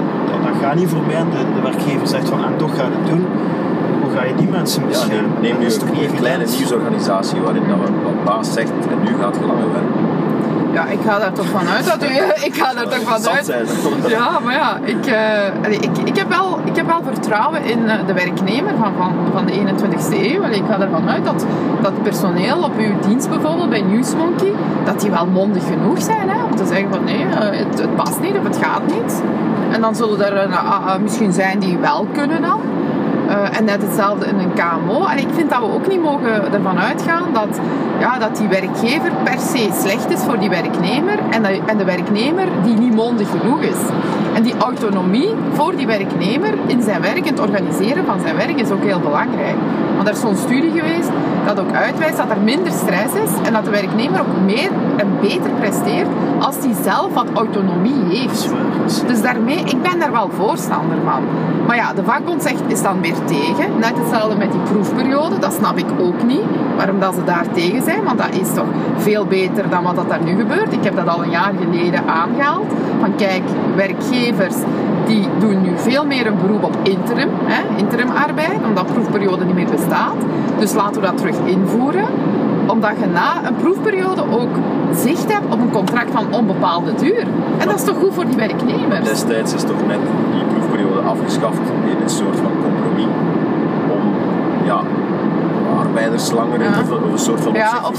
gaat 0.62 0.76
niet 0.76 0.90
voorbij 0.90 1.16
en 1.16 1.30
de, 1.30 1.38
de 1.56 1.62
werkgever 1.62 2.08
zegt 2.08 2.30
van 2.30 2.46
en 2.46 2.58
toch 2.58 2.76
gaat 2.76 2.92
het 2.98 3.08
doen. 3.10 3.26
Hoe 4.02 4.12
ga 4.16 4.24
je 4.24 4.36
die 4.36 4.48
mensen 4.48 4.88
beschermen? 4.88 5.16
Ja, 5.16 5.42
neem, 5.42 5.42
neem 5.42 5.60
nu 5.60 5.66
een, 5.66 6.10
een 6.10 6.16
kleine 6.16 6.46
nieuwsorganisatie 6.58 7.40
waarin 7.40 7.64
dat 7.68 7.78
wat 8.04 8.24
baas 8.24 8.54
zegt 8.54 8.72
en 8.90 8.98
nu 9.04 9.12
gaat 9.22 9.36
je 9.40 9.46
langer 9.46 9.72
werken. 9.72 10.14
Ja, 10.74 10.86
ik 10.86 11.00
ga 11.06 11.20
daar 11.20 11.34
toch 11.34 11.46
vanuit 11.46 11.86
dat 11.86 12.04
u... 12.04 12.08
Ik 12.48 12.56
ga 12.56 12.74
daar 12.74 12.88
toch 12.88 13.20
vanuit... 13.20 13.54
Ja, 14.08 14.40
maar 14.44 14.54
ja, 14.54 14.78
ik, 14.84 15.08
uh, 15.08 15.72
ik, 15.72 15.98
ik, 16.04 16.18
heb 16.18 16.30
wel, 16.30 16.60
ik 16.64 16.76
heb 16.76 16.86
wel 16.86 17.02
vertrouwen 17.04 17.64
in 17.64 17.80
de 18.06 18.14
werknemer 18.14 18.74
van, 18.80 18.94
van, 18.98 19.14
van 19.34 19.46
de 19.46 19.52
21ste 19.52 20.14
eeuw. 20.14 20.44
Ik 20.44 20.64
ga 20.70 20.80
ervan 20.80 21.10
uit 21.10 21.26
dat, 21.26 21.46
dat 21.82 22.04
personeel 22.04 22.58
op 22.64 22.78
uw 22.78 23.08
dienst 23.08 23.30
bijvoorbeeld 23.30 23.70
bij 23.70 23.82
Newsmonkey, 23.82 24.54
dat 24.86 25.02
die 25.02 25.12
wel 25.12 25.26
mondig 25.26 25.64
genoeg 25.68 26.02
zijn 26.02 26.30
hè, 26.30 26.44
om 26.44 26.56
te 26.56 26.66
zeggen 26.66 26.90
van 26.90 27.04
nee, 27.04 27.26
het, 27.26 27.80
het 27.80 27.96
past 27.96 28.22
niet 28.22 28.38
of 28.38 28.44
het 28.44 28.58
gaat 28.58 28.86
niet. 28.86 29.22
En 29.74 29.82
dan 29.82 29.96
zullen 29.96 30.26
er 30.26 30.48
uh, 30.48 30.54
uh, 30.54 30.96
misschien 31.02 31.34
zijn 31.34 31.60
die 31.60 31.78
wel 31.78 32.08
kunnen 32.12 32.42
dan. 32.42 32.60
Uh, 33.28 33.58
en 33.58 33.66
net 33.66 33.82
hetzelfde 33.82 34.26
in 34.26 34.40
een 34.40 34.54
KMO. 34.54 35.06
En 35.06 35.18
ik 35.18 35.28
vind 35.32 35.50
dat 35.50 35.60
we 35.60 35.74
ook 35.74 35.88
niet 35.88 36.02
mogen 36.02 36.54
ervan 36.54 36.80
uitgaan 36.80 37.24
dat, 37.34 37.60
ja, 38.00 38.20
dat 38.20 38.38
die 38.38 38.48
werkgever 38.48 39.12
per 39.24 39.40
se 39.40 39.70
slecht 39.82 40.12
is 40.12 40.24
voor 40.24 40.40
die 40.40 40.50
werknemer 40.50 41.20
en 41.30 41.42
de, 41.42 41.62
en 41.66 41.78
de 41.78 41.84
werknemer 41.84 42.48
die 42.64 42.78
niet 42.78 42.94
mondig 42.94 43.30
genoeg 43.30 43.62
is. 43.62 43.78
En 44.34 44.44
die 44.44 44.54
autonomie 44.58 45.30
voor 45.54 45.76
die 45.76 45.88
werknemer 45.88 46.54
in 46.66 46.82
zijn 46.82 47.02
werk, 47.02 47.26
in 47.26 47.34
het 47.34 47.40
organiseren 47.40 48.06
van 48.06 48.20
zijn 48.22 48.36
werk, 48.36 48.60
is 48.60 48.72
ook 48.72 48.84
heel 48.84 49.00
belangrijk. 49.00 49.56
Want 49.96 50.08
er 50.08 50.14
is 50.14 50.20
zo'n 50.20 50.36
studie 50.36 50.72
geweest 50.72 51.10
dat 51.46 51.60
ook 51.60 51.74
uitwijst 51.74 52.18
dat 52.18 52.30
er 52.30 52.42
minder 52.42 52.72
stress 52.72 53.14
is 53.14 53.48
en 53.48 53.54
dat 53.54 53.66
de 53.66 53.72
werknemer 53.72 54.20
ook 54.20 54.42
meer 54.46 54.70
en 54.96 55.08
beter 55.22 55.52
presteert 55.60 56.08
als 56.40 56.56
hij 56.60 56.74
zelf 56.84 57.14
wat 57.14 57.28
autonomie 57.34 58.04
heeft. 58.10 58.50
Dus 59.08 59.22
daarmee, 59.22 59.58
ik 59.58 59.82
ben 59.82 60.00
daar 60.00 60.12
wel 60.12 60.30
voorstander 60.30 60.98
van. 61.06 61.24
Maar 61.68 61.76
ja, 61.76 61.94
de 61.94 62.04
vakbond 62.04 62.44
zegt, 62.44 62.62
is 62.68 62.82
dan 62.82 63.02
weer 63.02 63.16
tegen. 63.26 63.80
Net 63.80 63.98
hetzelfde 63.98 64.38
met 64.38 64.52
die 64.52 64.62
proefperiode, 64.62 65.40
dat 65.40 65.54
snap 65.54 65.78
ik 65.78 65.86
ook 66.00 66.24
niet. 66.24 66.44
Waarom 66.78 67.00
dat 67.00 67.14
ze 67.14 67.24
daar 67.24 67.46
tegen 67.54 67.84
zijn, 67.84 68.04
want 68.04 68.18
dat 68.18 68.36
is 68.42 68.54
toch 68.54 68.68
veel 68.98 69.26
beter 69.26 69.70
dan 69.70 69.84
wat 69.84 69.96
dat 69.96 70.10
daar 70.10 70.24
nu 70.24 70.36
gebeurt. 70.36 70.74
Ik 70.74 70.84
heb 70.84 70.96
dat 70.96 71.08
al 71.08 71.24
een 71.24 71.30
jaar 71.30 71.54
geleden 71.60 72.08
aangehaald. 72.08 72.72
Van 73.00 73.16
kijk, 73.16 73.44
werkgevers 73.76 74.56
die 75.06 75.28
doen 75.40 75.62
nu 75.62 75.72
veel 75.76 76.06
meer 76.06 76.28
een 76.28 76.38
beroep 76.38 76.64
op 76.64 76.78
interim, 76.84 77.30
hè, 77.44 77.78
interimarbeid, 77.78 78.60
omdat 78.68 78.86
proefperiode 78.86 79.46
niet 79.46 79.56
meer 79.56 79.70
bestaat. 79.70 80.16
Dus 80.60 80.74
laten 80.74 81.02
we 81.02 81.08
dat 81.08 81.18
terug 81.18 81.36
invoeren 81.46 82.06
omdat 82.68 82.92
je 83.00 83.06
na 83.06 83.48
een 83.48 83.56
proefperiode 83.56 84.24
ook 84.32 84.56
zicht 84.96 85.34
hebt 85.34 85.54
op 85.54 85.60
een 85.60 85.72
contract 85.72 86.12
van 86.12 86.34
onbepaalde 86.34 86.94
duur. 86.96 87.28
En 87.58 87.68
dat 87.68 87.76
is 87.76 87.84
toch 87.84 87.98
goed 87.98 88.14
voor 88.14 88.26
die 88.26 88.36
werknemers? 88.36 89.10
Destijds 89.10 89.54
is 89.54 89.62
toch 89.62 89.88
net 89.88 90.00
die 90.32 90.44
proefperiode 90.44 91.00
afgeschaft 91.00 91.62
in 91.90 92.04
een 92.04 92.10
soort 92.10 92.36
van 92.36 92.52
compromis 92.62 93.33
arbeiders 95.94 96.32
langer 96.32 96.60
Ja. 96.60 96.68
een 97.12 97.20
soort 97.20 97.42
van 97.42 97.54
Ja, 97.54 97.72
op 97.86 97.96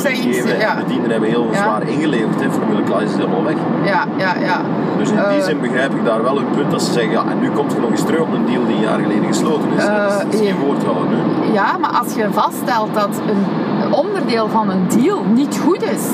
ja. 0.58 0.76
En 0.76 0.82
bedienden 0.84 1.10
hebben 1.10 1.28
heel 1.28 1.48
zwaar 1.52 1.88
ingeleverd. 1.88 2.40
Hè. 2.40 2.50
Formule 2.50 2.82
Klaas 2.82 3.02
is 3.02 3.14
helemaal 3.14 3.44
weg. 3.44 3.54
Ja, 3.84 4.04
ja, 4.16 4.34
ja. 4.40 4.60
Dus 4.98 5.08
in 5.10 5.16
die 5.16 5.24
Eh, 5.38 5.42
zin 5.44 5.60
begrijp 5.60 5.94
ik 5.94 6.04
daar 6.04 6.22
wel 6.22 6.36
hun 6.36 6.50
punt 6.56 6.70
dat 6.70 6.82
ze 6.82 6.92
zeggen, 6.92 7.12
ja, 7.12 7.24
en 7.30 7.38
nu 7.40 7.50
komt 7.50 7.72
er 7.72 7.80
nog 7.80 7.90
eens 7.90 8.02
terug 8.04 8.20
op 8.20 8.32
een 8.32 8.46
deal 8.46 8.66
die 8.66 8.74
een 8.76 8.82
jaar 8.82 8.98
geleden 8.98 9.26
gesloten 9.26 9.68
is. 9.76 9.84
Eh, 9.84 10.18
dat 10.18 10.26
is 10.30 10.38
geen 10.38 10.46
ja. 10.48 10.64
woord 10.66 10.84
houden 10.84 11.08
nu. 11.08 11.52
Ja, 11.52 11.76
maar 11.80 11.90
als 11.90 12.14
je 12.14 12.26
vaststelt 12.30 12.94
dat 12.94 13.08
een 13.26 13.92
onderdeel 13.92 14.48
van 14.48 14.70
een 14.70 14.84
deal 15.00 15.22
niet 15.32 15.60
goed 15.64 15.82
is, 15.82 16.04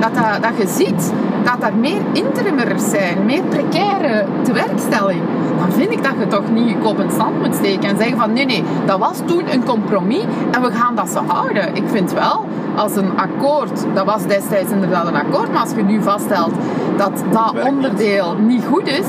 dat, 0.00 0.14
dat, 0.14 0.42
dat 0.42 0.52
je 0.56 0.66
ziet 0.68 1.12
dat 1.50 1.68
er 1.68 1.76
meer 1.76 2.00
interimmers 2.12 2.90
zijn, 2.90 3.24
meer 3.24 3.42
precaire 3.42 4.24
tewerkstelling, 4.42 5.20
dan 5.58 5.72
vind 5.72 5.90
ik 5.90 6.02
dat 6.04 6.12
je 6.18 6.26
toch 6.26 6.50
niet 6.52 6.68
je 6.68 6.76
kop 6.78 7.00
in 7.00 7.10
stand 7.10 7.42
moet 7.42 7.54
steken 7.54 7.88
en 7.88 7.96
zeggen 7.98 8.16
van 8.18 8.32
nee, 8.32 8.44
nee, 8.46 8.64
dat 8.86 8.98
was 8.98 9.20
toen 9.24 9.42
een 9.52 9.64
compromis 9.64 10.24
en 10.50 10.62
we 10.62 10.70
gaan 10.72 10.94
dat 10.94 11.08
zo 11.08 11.22
houden. 11.26 11.74
Ik 11.74 11.84
vind 11.86 12.12
wel, 12.12 12.46
als 12.76 12.96
een 12.96 13.10
akkoord, 13.16 13.86
dat 13.94 14.04
was 14.04 14.26
destijds 14.26 14.70
inderdaad 14.72 15.06
een 15.06 15.16
akkoord, 15.16 15.52
maar 15.52 15.60
als 15.62 15.70
je 15.76 15.82
nu 15.82 16.02
vaststelt 16.02 16.52
dat 16.96 17.22
dat 17.30 17.54
onderdeel 17.68 18.34
niet 18.46 18.64
goed 18.64 18.86
is, 18.88 19.06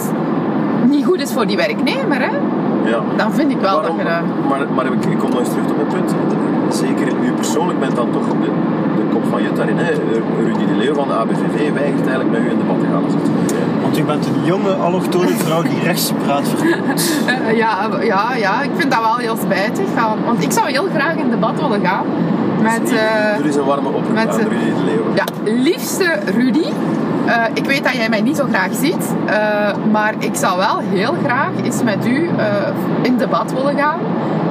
niet 0.90 1.06
goed 1.06 1.22
is 1.22 1.34
voor 1.34 1.48
die 1.48 1.58
werknemer, 1.58 2.20
hè, 2.20 2.36
Ja. 2.90 3.00
dan 3.18 3.32
vind 3.34 3.52
ik 3.52 3.60
wel 3.60 3.76
Waarom- 3.82 3.98
dat 3.98 4.06
je. 4.06 4.48
Maar, 4.50 4.60
maar 4.76 4.86
ik, 4.86 5.06
ik 5.06 5.18
kom 5.18 5.30
nog 5.30 5.40
eens 5.40 5.50
terug 5.50 5.66
op 5.70 5.76
mijn 5.76 5.88
punt. 5.88 6.16
Zeker 6.70 7.08
u 7.08 7.32
persoonlijk 7.32 7.80
bent 7.80 7.96
dan 7.96 8.10
toch 8.12 8.28
de, 8.28 8.50
de 8.96 9.04
kop 9.14 9.24
van 9.30 9.44
Jut 9.44 9.56
daarin. 9.56 9.78
Hè? 9.78 9.92
Rudy 10.44 10.66
de 10.66 10.76
Leeuw 10.78 10.94
van 10.94 11.08
de 11.08 11.14
ABVV 11.14 11.74
weigert 11.74 12.08
eigenlijk 12.08 12.32
met 12.32 12.40
u 12.42 12.50
in 12.50 12.58
debat 12.58 12.80
te 12.80 12.86
gaan. 12.92 13.04
Als 13.04 13.14
het. 13.14 13.30
Want 13.82 13.98
u 13.98 14.04
bent 14.04 14.26
een 14.26 14.44
jonge 14.46 14.74
allochtone 14.74 15.28
vrouw 15.38 15.62
die 15.62 15.80
rechts 15.84 16.12
praat. 16.24 16.48
Eh, 17.28 17.58
ja, 17.64 17.90
ja, 18.02 18.36
ja, 18.36 18.62
ik 18.62 18.70
vind 18.76 18.92
dat 18.92 19.00
wel 19.02 19.18
heel 19.18 19.38
spijtig. 19.38 19.86
Want 20.26 20.44
ik 20.44 20.52
zou 20.52 20.68
heel 20.70 20.88
graag 20.96 21.16
in 21.16 21.30
debat 21.30 21.62
willen 21.62 21.82
gaan 21.86 22.06
met... 22.62 22.92
eh, 22.94 23.38
Er 23.40 23.46
is 23.46 23.56
een 23.56 23.66
warme 23.66 23.88
oproep 23.88 24.14
met, 24.14 24.28
aan 24.30 24.40
eh, 24.40 24.46
Rudy 24.46 24.66
de 24.66 24.84
Leeuw. 24.86 25.04
ja, 25.16 25.24
liefste 25.44 26.20
Rudy. 26.38 26.66
eh, 27.26 27.34
ik 27.54 27.66
weet 27.66 27.84
dat 27.84 27.94
jij 27.96 28.10
mij 28.10 28.22
niet 28.22 28.36
zo 28.38 28.46
graag 28.50 28.70
ziet, 28.74 29.14
eh, 29.26 29.36
maar 29.92 30.14
ik 30.20 30.36
zou 30.36 30.58
wel 30.58 30.78
heel 30.90 31.14
graag 31.24 31.50
eens 31.64 31.84
met 31.84 32.08
u 32.08 32.30
eh, 32.38 32.46
in 33.02 33.18
debat 33.18 33.54
willen 33.54 33.78
gaan. 33.78 34.00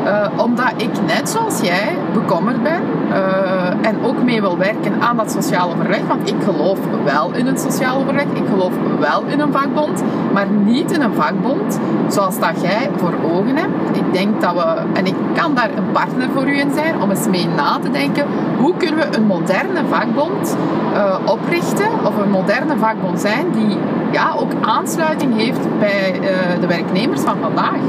Eh, 0.04 0.28
omdat 0.44 0.72
ik 0.76 0.90
net 1.06 1.28
zoals 1.28 1.60
jij 1.60 1.96
bekommerd 2.20 2.62
ben 2.62 2.80
eh, 3.10 3.88
en 3.88 3.96
ook 4.04 4.22
mee 4.22 4.40
wil 4.40 4.58
werken 4.58 4.92
aan 5.00 5.16
dat 5.16 5.30
sociaal 5.30 5.70
overleg. 5.70 6.00
Want 6.08 6.28
ik 6.28 6.34
geloof 6.44 6.78
wel 7.04 7.32
in 7.34 7.46
een 7.46 7.58
sociaal 7.58 8.00
overleg, 8.00 8.24
ik 8.34 8.46
geloof 8.50 8.72
wel 9.00 9.22
in 9.26 9.40
een 9.40 9.52
vakbond, 9.52 10.02
maar 10.32 10.46
niet 10.64 10.92
in 10.92 11.02
een 11.02 11.14
vakbond 11.14 11.80
zoals 12.08 12.38
dat 12.38 12.60
jij 12.62 12.90
voor 12.96 13.14
ogen 13.32 13.56
hebt. 13.56 13.96
Ik 13.96 14.12
denk 14.12 14.40
dat 14.40 14.54
we, 14.54 14.82
en 14.92 15.06
ik 15.06 15.14
kan 15.34 15.54
daar 15.54 15.70
een 15.76 15.92
partner 15.92 16.28
voor 16.34 16.48
u 16.48 16.58
in 16.58 16.72
zijn, 16.74 17.00
om 17.02 17.10
eens 17.10 17.28
mee 17.28 17.48
na 17.56 17.78
te 17.78 17.90
denken, 17.90 18.24
hoe 18.58 18.74
kunnen 18.76 18.98
we 18.98 19.16
een 19.16 19.26
moderne 19.26 19.80
vakbond 19.88 20.56
eh, 20.94 21.16
oprichten, 21.24 21.88
of 22.04 22.16
een 22.16 22.30
moderne 22.30 22.76
vakbond 22.76 23.20
zijn, 23.20 23.46
die 23.52 23.76
ja, 24.10 24.34
ook 24.38 24.52
aansluiting 24.60 25.36
heeft 25.36 25.78
bij 25.78 26.12
eh, 26.20 26.60
de 26.60 26.66
werknemers 26.66 27.20
van 27.20 27.36
vandaag. 27.40 27.80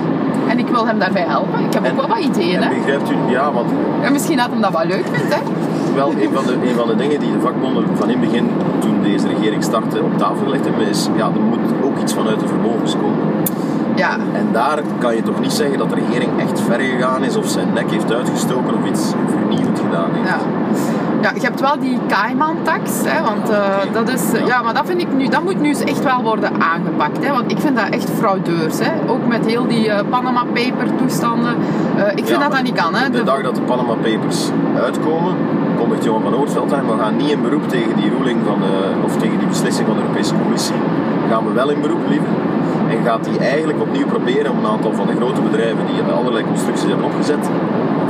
En 0.47 0.59
ik 0.59 0.67
wil 0.67 0.85
hem 0.87 0.99
daarbij 0.99 1.25
helpen. 1.27 1.59
Ik 1.65 1.73
heb 1.73 1.85
ook 1.91 1.95
wel 1.95 2.07
wat 2.07 2.17
ideeën. 2.17 2.61
En 2.61 2.69
Hè? 2.69 2.75
begrijpt 2.75 3.11
u, 3.11 3.15
ja, 3.31 3.51
want 3.51 3.69
En 4.01 4.11
misschien 4.11 4.37
dat 4.37 4.49
hem 4.49 4.61
dat 4.61 4.71
wel 4.71 4.85
leuk 4.85 5.05
vindt. 5.11 5.33
Hè? 5.35 5.41
wel 5.95 6.11
een 6.11 6.29
van, 6.33 6.45
de, 6.45 6.53
een 6.69 6.75
van 6.75 6.87
de 6.87 6.95
dingen 6.95 7.19
die 7.19 7.31
de 7.31 7.39
vakbonden 7.39 7.83
van 7.93 8.09
in 8.09 8.19
het 8.19 8.29
begin, 8.29 8.49
toen 8.79 9.01
deze 9.01 9.27
regering 9.27 9.63
startte, 9.63 10.03
op 10.03 10.17
tafel 10.17 10.43
gelegd 10.45 10.65
hebben, 10.65 10.87
is 10.87 11.09
ja, 11.15 11.25
er 11.25 11.41
moet 11.49 11.59
ook 11.83 11.99
iets 11.99 12.13
vanuit 12.13 12.39
de 12.39 12.47
vermogens 12.47 12.93
komen. 12.93 13.17
Ja, 13.95 14.13
En 14.33 14.47
daar 14.51 14.79
kan 14.97 15.15
je 15.15 15.21
toch 15.21 15.39
niet 15.39 15.51
zeggen 15.51 15.77
dat 15.77 15.89
de 15.89 15.95
regering 15.95 16.31
echt 16.39 16.61
ver 16.61 16.79
gegaan 16.79 17.23
is 17.23 17.35
of 17.35 17.47
zijn 17.47 17.67
nek 17.73 17.91
heeft 17.91 18.13
uitgestoken 18.13 18.75
of 18.75 18.85
iets 18.89 19.13
vernieuwd 19.27 19.79
gedaan 19.79 20.09
heeft. 20.13 20.27
ja. 20.27 20.37
Ja, 21.21 21.31
je 21.33 21.41
hebt 21.41 21.59
wel 21.59 21.79
die 21.79 21.99
Cayman-tax, 22.07 22.91
hè, 23.05 23.21
want 23.23 23.49
eh, 23.49 23.59
dat 23.93 24.09
is, 24.09 24.23
Ja. 24.45 24.61
maar 24.61 24.73
dat 24.73 24.83
vind 24.85 25.01
ik 25.01 25.07
nu, 25.13 25.27
dat 25.27 25.43
moet 25.43 25.59
nu 25.61 25.67
eens 25.67 25.83
echt 25.83 26.03
wel 26.03 26.21
worden 26.23 26.51
aangepakt, 26.61 27.25
hè, 27.25 27.31
want 27.31 27.51
ik 27.51 27.59
vind 27.59 27.75
dat 27.75 27.89
echt 27.89 28.09
fraudeurs, 28.17 28.79
hè, 28.79 28.91
ook 29.11 29.27
met 29.27 29.45
heel 29.45 29.67
die 29.67 29.89
eh, 29.89 29.99
Panama 30.09 30.43
Paper 30.53 30.95
toestanden. 30.97 31.55
Eh, 31.97 32.03
ik 32.07 32.25
vind 32.25 32.29
Ja, 32.29 32.37
dat 32.39 32.51
dat 32.51 32.63
niet 32.63 32.75
kan, 32.75 32.95
hè. 32.95 33.09
De 33.09 33.17
De- 33.17 33.23
dag 33.23 33.41
dat 33.41 33.55
de 33.55 33.61
Panama 33.61 33.93
Papers 33.93 34.49
uitkomen, 34.83 35.33
kondigt 35.79 36.03
Johan 36.03 36.21
van 36.21 36.35
Oortveld 36.35 36.73
aan, 36.73 36.85
we 36.87 37.03
gaan 37.03 37.15
niet 37.17 37.31
in 37.31 37.41
beroep 37.41 37.69
tegen 37.69 37.95
die 37.95 38.11
ruling 38.17 38.39
van 38.45 38.59
de, 38.59 38.73
of 39.05 39.17
tegen 39.17 39.37
die 39.39 39.47
beslissing 39.47 39.87
van 39.87 39.95
de 39.95 40.01
Europese 40.01 40.33
Commissie. 40.43 40.75
Gaan 41.29 41.45
we 41.47 41.51
wel 41.53 41.69
in 41.69 41.81
beroep, 41.81 42.07
liever. 42.07 42.27
En 42.89 42.97
gaat 43.05 43.23
die 43.23 43.37
eigenlijk 43.39 43.81
opnieuw 43.81 44.05
proberen 44.05 44.51
om 44.51 44.57
een 44.57 44.71
aantal 44.71 44.93
van 44.93 45.07
de 45.07 45.15
grote 45.15 45.41
bedrijven 45.41 45.85
die 45.85 46.13
allerlei 46.13 46.43
constructies 46.45 46.87
hebben 46.87 47.05
opgezet, 47.05 47.49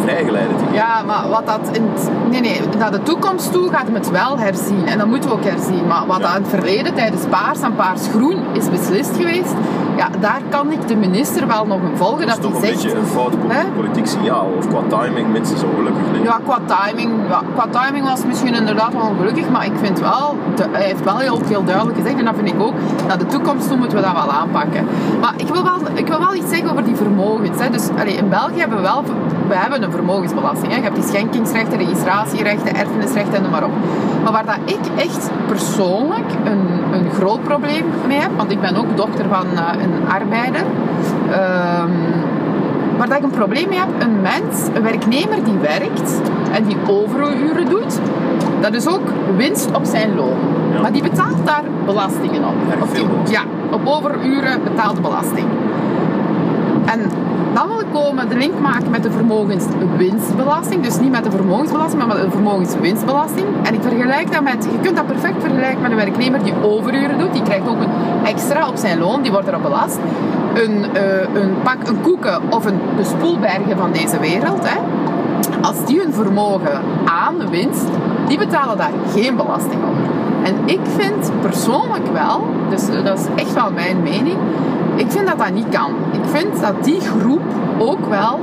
vrijgeleide 0.02 0.50
te 0.56 0.60
geven. 0.60 0.74
Ja, 0.74 1.02
maar 1.06 1.30
wat 1.30 1.46
dat 1.46 1.60
in 1.72 1.84
nee, 2.30 2.42
nee, 2.42 2.62
naar 2.78 2.92
de 2.92 3.04
toekomst 3.04 3.52
toe 3.52 3.70
gaat 3.70 3.84
hem 3.86 3.94
het 3.94 4.12
wel 4.12 4.38
herzien. 4.38 4.86
En 4.86 4.98
dat 4.98 5.08
moeten 5.08 5.30
we 5.30 5.36
ook 5.36 5.44
herzien. 5.44 5.88
Maar 5.88 6.06
wat 6.08 6.18
Ja. 6.18 6.24
dat 6.28 6.36
in 6.36 6.42
het 6.42 6.50
verleden 6.52 6.94
tijdens 6.94 7.22
Paars 7.30 7.60
en 7.62 7.76
Paars 7.76 8.08
Groen 8.08 8.38
is 8.54 8.70
beslist 8.70 9.16
geweest, 9.18 9.54
ja, 9.98 10.08
daar 10.20 10.42
kan 10.50 10.72
ik 10.72 10.88
de 10.88 10.96
minister 10.96 11.48
wel 11.48 11.66
nog 11.66 11.80
in 11.82 11.98
volgen. 11.98 12.28
Dat 12.28 12.38
is 12.38 12.44
toch 12.44 12.54
een 12.54 12.60
zegt, 12.62 12.74
beetje 12.74 12.98
een 12.98 13.06
fout 13.06 13.34
politiek 13.76 14.08
signaal, 14.08 14.48
of 14.58 14.68
qua 14.68 14.98
timing 14.98 15.32
minstens 15.32 15.64
ongelukkig. 15.64 16.02
Nee. 16.12 16.24
Ja, 16.24 16.40
qua 16.46 16.60
timing, 16.66 17.12
ja, 17.30 17.42
qua 17.56 17.66
timing 17.82 18.06
was 18.10 18.18
het 18.20 18.28
misschien 18.28 18.54
inderdaad 18.56 18.94
wel 18.94 19.02
ongelukkig, 19.10 19.50
maar 19.50 19.66
ik 19.66 19.72
vind 19.82 20.00
wel, 20.00 20.36
de- 20.56 20.66
hij 20.72 20.84
heeft 20.84 21.04
wel 21.04 21.18
heel 21.18 21.40
veel 21.44 21.64
duidelijk 21.64 21.98
gezegd 21.98 22.20
en 22.20 22.26
dat 22.26 22.34
vind 22.36 22.48
ik 22.48 22.62
ook, 22.62 22.74
naar 23.08 23.18
de 23.18 23.26
toekomst 23.26 23.68
toe 23.68 23.78
moeten 23.78 23.98
we 23.98 24.04
dat 24.04 24.14
wel 24.14 24.32
aanpakken. 24.32 24.86
Maar 25.22 25.34
ik 25.38 25.48
wil 25.48 25.64
wel, 25.64 25.78
ik 25.94 26.08
wil 26.08 26.20
wel 26.20 26.34
iets 26.36 26.50
zeggen 26.50 26.72
over 26.72 26.84
die 26.84 26.96
vermogens. 26.96 27.60
Hè. 27.62 27.70
Dus 27.70 27.90
allee, 28.00 28.14
in 28.14 28.30
België 28.30 28.60
hebben 28.60 28.78
we 28.78 28.84
wel, 28.84 29.04
we 29.48 29.56
hebben 29.56 29.84
een 29.84 29.92
vermogensbelasting. 29.92 30.72
Hè. 30.72 30.78
Je 30.78 30.84
hebt 30.84 30.96
die 30.96 31.04
schenkingsrechten, 31.04 31.78
registratierechten, 31.78 32.76
erfenisrechten 32.76 33.34
en 33.36 33.42
noem 33.42 33.52
maar 33.52 33.64
op. 33.64 33.72
Maar 34.24 34.32
waar 34.32 34.46
dat 34.46 34.60
ik 34.66 34.80
echt 34.98 35.30
persoonlijk 35.48 36.30
een, 36.44 36.68
een 36.92 37.10
groot 37.12 37.44
probleem 37.44 37.86
mee 38.08 38.20
heb, 38.20 38.32
want 38.36 38.52
ik 38.52 38.62
ben 38.62 38.76
ook 38.76 38.98
dochter 38.98 39.26
van 39.30 39.46
eh, 39.56 39.84
een 39.84 40.10
arbeider, 40.10 40.64
ehm, 41.32 41.92
Waar 42.98 43.08
dat 43.08 43.18
ik 43.18 43.24
een 43.24 43.30
probleem 43.30 43.70
mee 43.70 43.80
heb, 43.80 43.88
een 44.00 44.22
mens, 44.22 44.68
een 44.74 44.84
werknemer 44.84 45.44
die 45.44 45.58
werkt 45.62 46.22
en 46.52 46.64
die 46.64 46.78
overuren 46.88 47.70
doet, 47.70 48.00
dat 48.62 48.74
is 48.74 48.88
ook 48.88 49.12
winst 49.36 49.72
op 49.72 49.86
zijn 49.86 50.16
loon. 50.16 50.38
Ja. 50.74 50.82
Maar 50.82 50.92
die 50.92 51.02
betaalt 51.02 51.46
daar 51.46 51.64
belastingen 51.86 52.44
op. 52.44 52.54
Op 52.82 52.96
die- 52.96 53.34
ja, 53.34 53.42
op 53.72 53.82
overuren 53.84 54.64
betaalt 54.64 55.02
belasting. 55.02 55.48
En 56.86 57.00
komen 57.92 58.30
de 58.30 58.36
link 58.36 58.60
maken 58.60 58.90
met 58.90 59.04
de 59.04 59.12
vermogenswinstbelasting. 59.12 60.84
Dus 60.84 61.00
niet 61.00 61.12
met 61.12 61.24
de 61.24 61.32
vermogensbelasting, 61.32 62.06
maar 62.06 62.16
met 62.16 62.26
de 62.26 62.32
vermogenswinstbelasting. 62.32 63.46
En 63.64 63.74
ik 63.74 63.82
vergelijk 63.82 64.32
dat 64.32 64.44
met, 64.44 64.68
je 64.72 64.80
kunt 64.82 64.96
dat 64.96 65.06
perfect 65.06 65.42
vergelijken 65.42 65.82
met 65.82 65.92
een 65.92 65.98
werknemer 65.98 66.44
die 66.44 66.54
overuren 66.64 67.18
doet. 67.18 67.34
Die 67.34 67.44
krijgt 67.44 67.68
ook 67.68 67.82
een 67.82 68.26
extra 68.26 68.68
op 68.68 68.76
zijn 68.76 69.00
loon, 69.00 69.22
die 69.22 69.32
wordt 69.32 69.48
erop 69.48 69.62
belast. 69.62 69.98
Een, 70.54 70.86
eh, 70.94 71.42
een 71.42 71.54
pak, 71.64 71.88
een 71.88 72.02
koeken 72.02 72.42
of 72.50 72.66
een, 72.66 72.80
de 72.98 73.04
spoelbergen 73.04 73.78
van 73.78 73.92
deze 73.92 74.20
wereld. 74.20 74.70
Hè. 74.70 74.78
Als 75.62 75.86
die 75.86 76.00
hun 76.00 76.14
vermogen 76.14 76.82
aan 77.06 77.38
de 77.40 77.50
winst, 77.50 77.88
die 78.28 78.38
betalen 78.38 78.78
daar 78.78 78.92
geen 79.14 79.36
belasting 79.36 79.84
op. 79.84 79.96
En 80.44 80.56
ik 80.66 80.80
vind 80.98 81.32
persoonlijk 81.42 82.12
wel, 82.14 82.48
dus 82.70 83.04
dat 83.04 83.20
is 83.20 83.44
echt 83.44 83.54
wel 83.54 83.72
mijn 83.72 84.04
mening, 84.04 84.38
ik 84.98 85.12
vind 85.12 85.28
dat 85.28 85.38
dat 85.38 85.54
niet 85.54 85.70
kan. 85.70 85.92
Ik 86.12 86.30
vind 86.30 86.62
dat 86.62 86.84
die 86.84 87.02
groep 87.02 87.42
ook 87.80 88.10
wel 88.10 88.40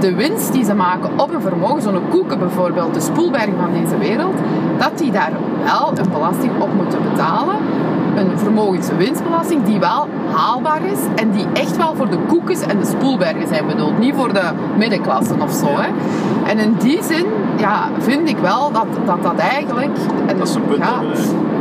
de 0.00 0.14
winst 0.14 0.52
die 0.52 0.64
ze 0.64 0.74
maken 0.74 1.10
op 1.16 1.34
een 1.34 1.40
vermogen, 1.40 1.82
zo'n 1.82 2.08
koeken 2.10 2.38
bijvoorbeeld, 2.38 2.94
de 2.94 3.00
spoelberg 3.00 3.50
van 3.60 3.72
deze 3.72 3.98
wereld, 3.98 4.34
dat 4.78 4.98
die 4.98 5.10
daar 5.10 5.32
wel 5.64 5.92
een 5.94 6.10
belasting 6.12 6.52
op 6.62 6.74
moeten 6.74 7.02
betalen. 7.10 7.56
Een 8.16 8.38
vermogenswinstbelasting 8.38 9.64
die 9.64 9.78
wel 9.78 10.08
haalbaar 10.32 10.80
is 10.84 10.98
en 11.14 11.30
die 11.30 11.46
echt 11.52 11.76
wel 11.76 11.94
voor 11.94 12.10
de 12.10 12.18
koekjes 12.26 12.60
en 12.60 12.78
de 12.78 12.86
spoelbergen 12.86 13.48
zijn 13.48 13.66
bedoeld. 13.66 13.98
Niet 13.98 14.14
voor 14.14 14.32
de 14.32 14.50
middenklassen 14.76 15.40
of 15.40 15.52
zo. 15.52 15.66
Hè. 15.66 15.88
En 16.50 16.58
in 16.58 16.74
die 16.78 17.02
zin 17.02 17.26
ja, 17.56 17.88
vind 17.98 18.28
ik 18.28 18.38
wel 18.38 18.72
dat 18.72 18.86
dat, 19.04 19.22
dat 19.22 19.36
eigenlijk... 19.36 19.96
En, 20.26 20.38
Dat 20.38 20.48
is 20.48 20.54
een 20.54 20.64
punt 20.64 20.84
ja, 20.84 21.02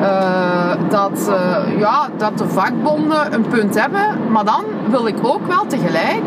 eh, 0.01 0.89
dat, 0.89 1.29
eh, 1.29 1.79
ja, 1.79 2.07
dat 2.17 2.37
de 2.37 2.47
vakbonden 2.47 3.33
een 3.33 3.47
punt 3.47 3.79
hebben, 3.79 4.01
maar 4.29 4.45
dan 4.45 4.63
wil 4.89 5.07
ik 5.07 5.15
ook 5.21 5.47
wel 5.47 5.65
tegelijk 5.67 6.23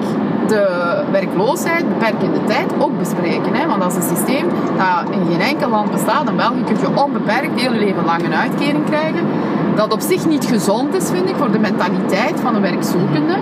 de 0.51 1.05
werkloosheid, 1.11 1.89
beperkende 1.89 2.45
tijd 2.45 2.73
ook 2.79 2.99
bespreken. 2.99 3.55
Hè? 3.55 3.67
Want 3.67 3.81
dat 3.83 3.91
is 3.91 3.97
een 3.97 4.17
systeem 4.17 4.47
dat 4.77 5.15
in 5.15 5.27
geen 5.31 5.41
enkel 5.41 5.69
land 5.69 5.91
bestaat. 5.91 6.29
In 6.29 6.37
België 6.37 6.65
kun 6.65 6.77
je 6.81 7.03
onbeperkt 7.03 7.61
heel 7.61 7.73
je 7.73 7.79
leven 7.79 8.05
lang 8.05 8.25
een 8.25 8.35
uitkering 8.35 8.85
krijgen. 8.85 9.27
Dat 9.75 9.93
op 9.93 10.01
zich 10.01 10.27
niet 10.27 10.45
gezond 10.45 10.95
is, 10.95 11.11
vind 11.11 11.29
ik, 11.29 11.37
voor 11.37 11.51
de 11.51 11.59
mentaliteit 11.59 12.41
van 12.43 12.55
een 12.55 12.63
werkzoekende. 12.63 13.35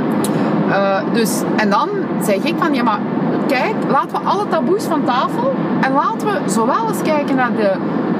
Eh, 0.70 0.96
dus, 1.12 1.42
en 1.56 1.70
dan 1.70 1.88
zeg 2.22 2.36
ik 2.36 2.54
van, 2.58 2.74
ja 2.74 2.82
maar 2.82 3.00
kijk, 3.46 3.74
laten 3.88 4.10
we 4.10 4.28
alle 4.28 4.48
taboes 4.48 4.84
van 4.84 5.04
tafel 5.04 5.54
en 5.80 5.92
laten 5.92 6.26
we 6.26 6.50
zowel 6.50 6.88
eens 6.88 7.02
kijken 7.02 7.36
naar 7.36 7.52
de 7.56 7.72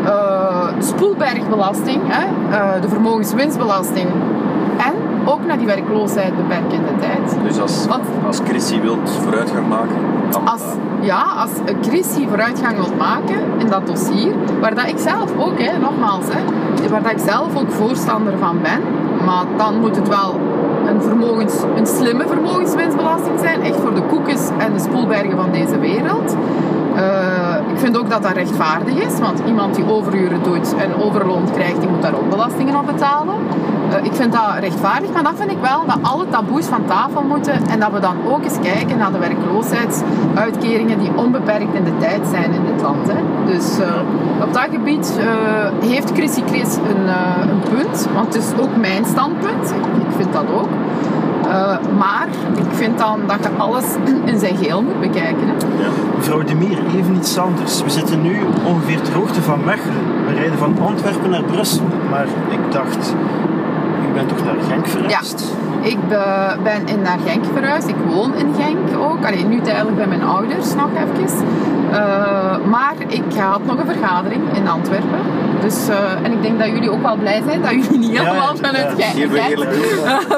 eh, 0.05 0.69
spoelbergbelasting, 0.79 2.01
hè, 2.07 2.25
eh, 2.57 2.83
de 2.83 2.89
vermogenswinstbelasting 2.89 4.09
en 4.77 4.95
ook 5.25 5.47
naar 5.47 5.59
die 5.59 5.67
werkloosheid 5.67 6.37
beperkende 6.37 6.97
tijd. 7.01 7.37
Dus 7.43 7.61
als, 7.61 7.87
Want- 7.87 8.05
als 8.27 8.41
Chrissy 8.45 8.81
wilt 8.81 9.11
vooruitgang 9.23 9.69
maken, 9.69 9.97
dan... 10.31 10.49
Als, 10.49 10.63
ja, 11.01 11.23
als 11.23 11.51
Chrissy 11.81 12.29
vooruitgang 12.29 12.77
wil 12.77 12.97
maken 12.99 13.41
in 13.59 13.67
dat 13.67 13.87
dossier, 13.87 14.33
waar 14.61 14.75
dat 14.75 14.87
ik 14.87 14.99
zelf 14.99 15.31
ook, 15.39 15.59
hè, 15.59 15.79
nogmaals, 15.79 16.25
hè, 16.29 16.41
waar 16.89 17.03
dat 17.03 17.13
ik 17.13 17.19
zelf 17.19 17.57
ook 17.57 17.71
voorstander 17.71 18.39
van 18.39 18.59
ben, 18.63 18.81
maar 19.25 19.45
dan 19.57 19.81
moet 19.81 19.97
het 19.97 20.09
wel 20.09 20.41
een, 20.87 21.03
vermogens, 21.03 21.55
een 21.77 21.87
slimme 21.87 22.27
vermogenswinstbelasting 22.27 23.39
zijn, 23.41 23.63
echt 23.63 23.77
voor 23.77 23.95
de 23.95 24.03
koekjes 24.03 24.49
en 24.59 24.73
de 24.73 24.79
spoelbergen 24.79 25.37
van 25.37 25.51
deze 25.53 25.79
wereld. 25.79 26.37
Eh, 26.95 27.48
ik 27.79 27.85
vind 27.85 27.99
ook 27.99 28.11
dat 28.11 28.23
dat 28.23 28.33
rechtvaardig 28.33 28.95
is, 28.95 29.19
want 29.19 29.41
iemand 29.47 29.75
die 29.75 29.91
overuren 29.91 30.43
doet 30.43 30.75
en 30.77 30.95
overloon 30.95 31.51
krijgt, 31.53 31.81
die 31.81 31.89
moet 31.89 32.03
daar 32.03 32.15
ook 32.15 32.31
belastingen 32.31 32.77
op 32.77 32.87
betalen. 32.87 33.35
Eh, 33.91 34.05
ik 34.05 34.15
vind 34.15 34.33
dat 34.33 34.43
rechtvaardig, 34.61 35.13
maar 35.13 35.23
dan 35.23 35.37
vind 35.37 35.51
ik 35.51 35.59
wel 35.61 35.87
dat 35.87 35.99
alle 36.03 36.29
taboes 36.29 36.67
van 36.67 36.85
tafel 36.87 37.23
moeten 37.23 37.67
en 37.71 37.81
dat 37.81 37.93
we 37.93 38.01
dan 38.01 38.17
ook 38.29 38.45
eens 38.45 38.59
kijken 38.63 38.99
naar 38.99 39.13
de 39.13 39.19
werkloosheidsuitkeringen 39.19 40.99
die 40.99 41.11
onbeperkt 41.17 41.75
in 41.75 41.85
de 41.85 41.97
tijd 41.99 42.21
zijn 42.31 42.53
in 42.53 42.65
dit 42.65 42.83
land. 42.83 43.13
Hè. 43.13 43.19
Dus 43.47 43.79
eh, 43.79 44.43
op 44.43 44.53
dat 44.53 44.69
gebied 44.71 45.19
eh, 45.19 45.89
heeft 45.89 46.11
Chrissy 46.15 46.43
Chris 46.47 46.77
een, 46.77 47.09
een 47.49 47.61
punt, 47.77 48.09
want 48.15 48.35
het 48.35 48.43
is 48.45 48.63
ook 48.63 48.77
mijn 48.77 49.05
standpunt. 49.05 49.75
Ik, 50.09 50.15
vind 50.17 50.33
dat 50.33 50.45
ook. 50.55 50.69
Maar 51.99 52.29
ik 52.57 52.71
vind 52.71 52.99
dan 52.99 53.21
dat 53.27 53.39
je 53.43 53.49
alles 53.57 53.85
in 54.25 54.39
zijn 54.39 54.57
geheel 54.57 54.83
moet 54.83 55.01
bekijken. 55.01 55.47
Hè. 55.47 55.55
Mevrouw 56.19 56.43
De 56.43 56.55
Mier, 56.55 56.79
even 56.97 57.15
iets 57.17 57.39
anders. 57.39 57.83
We 57.83 57.91
zitten 57.91 58.23
nu 58.23 58.37
ongeveer 58.67 59.01
ter 59.01 59.15
hoogte 59.15 59.43
van 59.43 59.65
Mechelen. 59.65 60.25
We 60.27 60.33
rijden 60.35 60.59
van 60.59 60.79
Antwerpen 60.81 61.31
naar 61.31 61.43
Brussel. 61.43 61.87
Maar 62.11 62.27
ik 62.51 62.73
dacht, 62.73 63.15
u 64.11 64.13
bent 64.15 64.29
toch 64.29 64.45
naar 64.45 64.55
Genk 64.69 64.87
verhuisd? 64.87 65.55
Ik 65.81 66.09
be- 66.09 66.57
ben 66.63 66.87
in 66.87 67.03
naar 67.03 67.19
Genk 67.27 67.45
verhuisd. 67.53 67.89
Ik 67.89 67.95
woon 68.09 68.35
in 68.35 68.55
Genk 68.59 68.79
ook. 68.99 69.27
Alleen 69.27 69.49
nu 69.49 69.61
tijdelijk 69.61 69.97
bij 69.97 70.07
mijn 70.07 70.23
ouders 70.23 70.75
nog 70.75 70.89
even. 70.95 71.47
Eh, 71.93 72.57
maar 72.67 72.95
ik 73.09 73.23
had 73.39 73.65
nog 73.65 73.79
een 73.79 73.87
vergadering 73.97 74.43
in 74.55 74.69
Antwerpen. 74.69 75.19
Dus, 75.61 75.89
eh, 75.89 75.97
en 76.23 76.33
ik 76.33 76.43
denk 76.43 76.59
dat 76.59 76.69
jullie 76.69 76.91
ook 76.91 77.03
wel 77.03 77.17
blij 77.17 77.43
zijn 77.47 77.63
dat 77.63 77.71
jullie 77.71 77.99
niet 77.99 78.19
helemaal 78.19 78.57
vanuit 78.57 78.93
ja. 78.97 79.07
Genk 79.07 79.31
we 79.31 79.41
eerlijk 79.49 79.73
toe. 79.73 79.83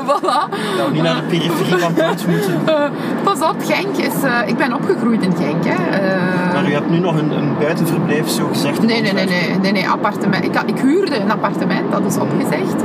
voilà. 0.07 0.49
Dat 0.77 0.87
we 0.87 0.93
niet 0.93 1.03
naar 1.03 1.15
de 1.15 1.23
periferie 1.23 1.77
van 1.79 1.93
moeten. 2.29 2.61
Eh, 2.67 2.91
pas 3.23 3.41
op, 3.41 3.55
Genk 3.65 3.97
is... 3.97 4.23
eh, 4.23 4.39
ik 4.49 4.57
ben 4.57 4.75
opgegroeid 4.75 5.23
in 5.23 5.35
Genk. 5.39 5.65
Hè. 5.65 5.99
Eh, 5.99 6.53
Maar 6.55 6.69
u 6.69 6.73
hebt 6.73 6.91
nu 6.91 6.99
nog 6.99 7.17
een, 7.19 7.31
een 7.31 7.55
buitenverblijf, 7.59 8.29
zo 8.29 8.47
gezegd. 8.49 8.83
Nee, 8.83 9.03
nee, 9.03 9.13
nee, 9.13 9.27
nee, 9.27 9.59
nee, 9.63 9.73
nee 9.73 9.89
appartement. 9.89 10.45
Ik, 10.45 10.63
ik 10.67 10.79
huurde 10.81 11.21
een 11.21 11.31
appartement, 11.31 11.93
dat 11.93 12.01
is 12.07 12.17
opgezegd. 12.19 12.83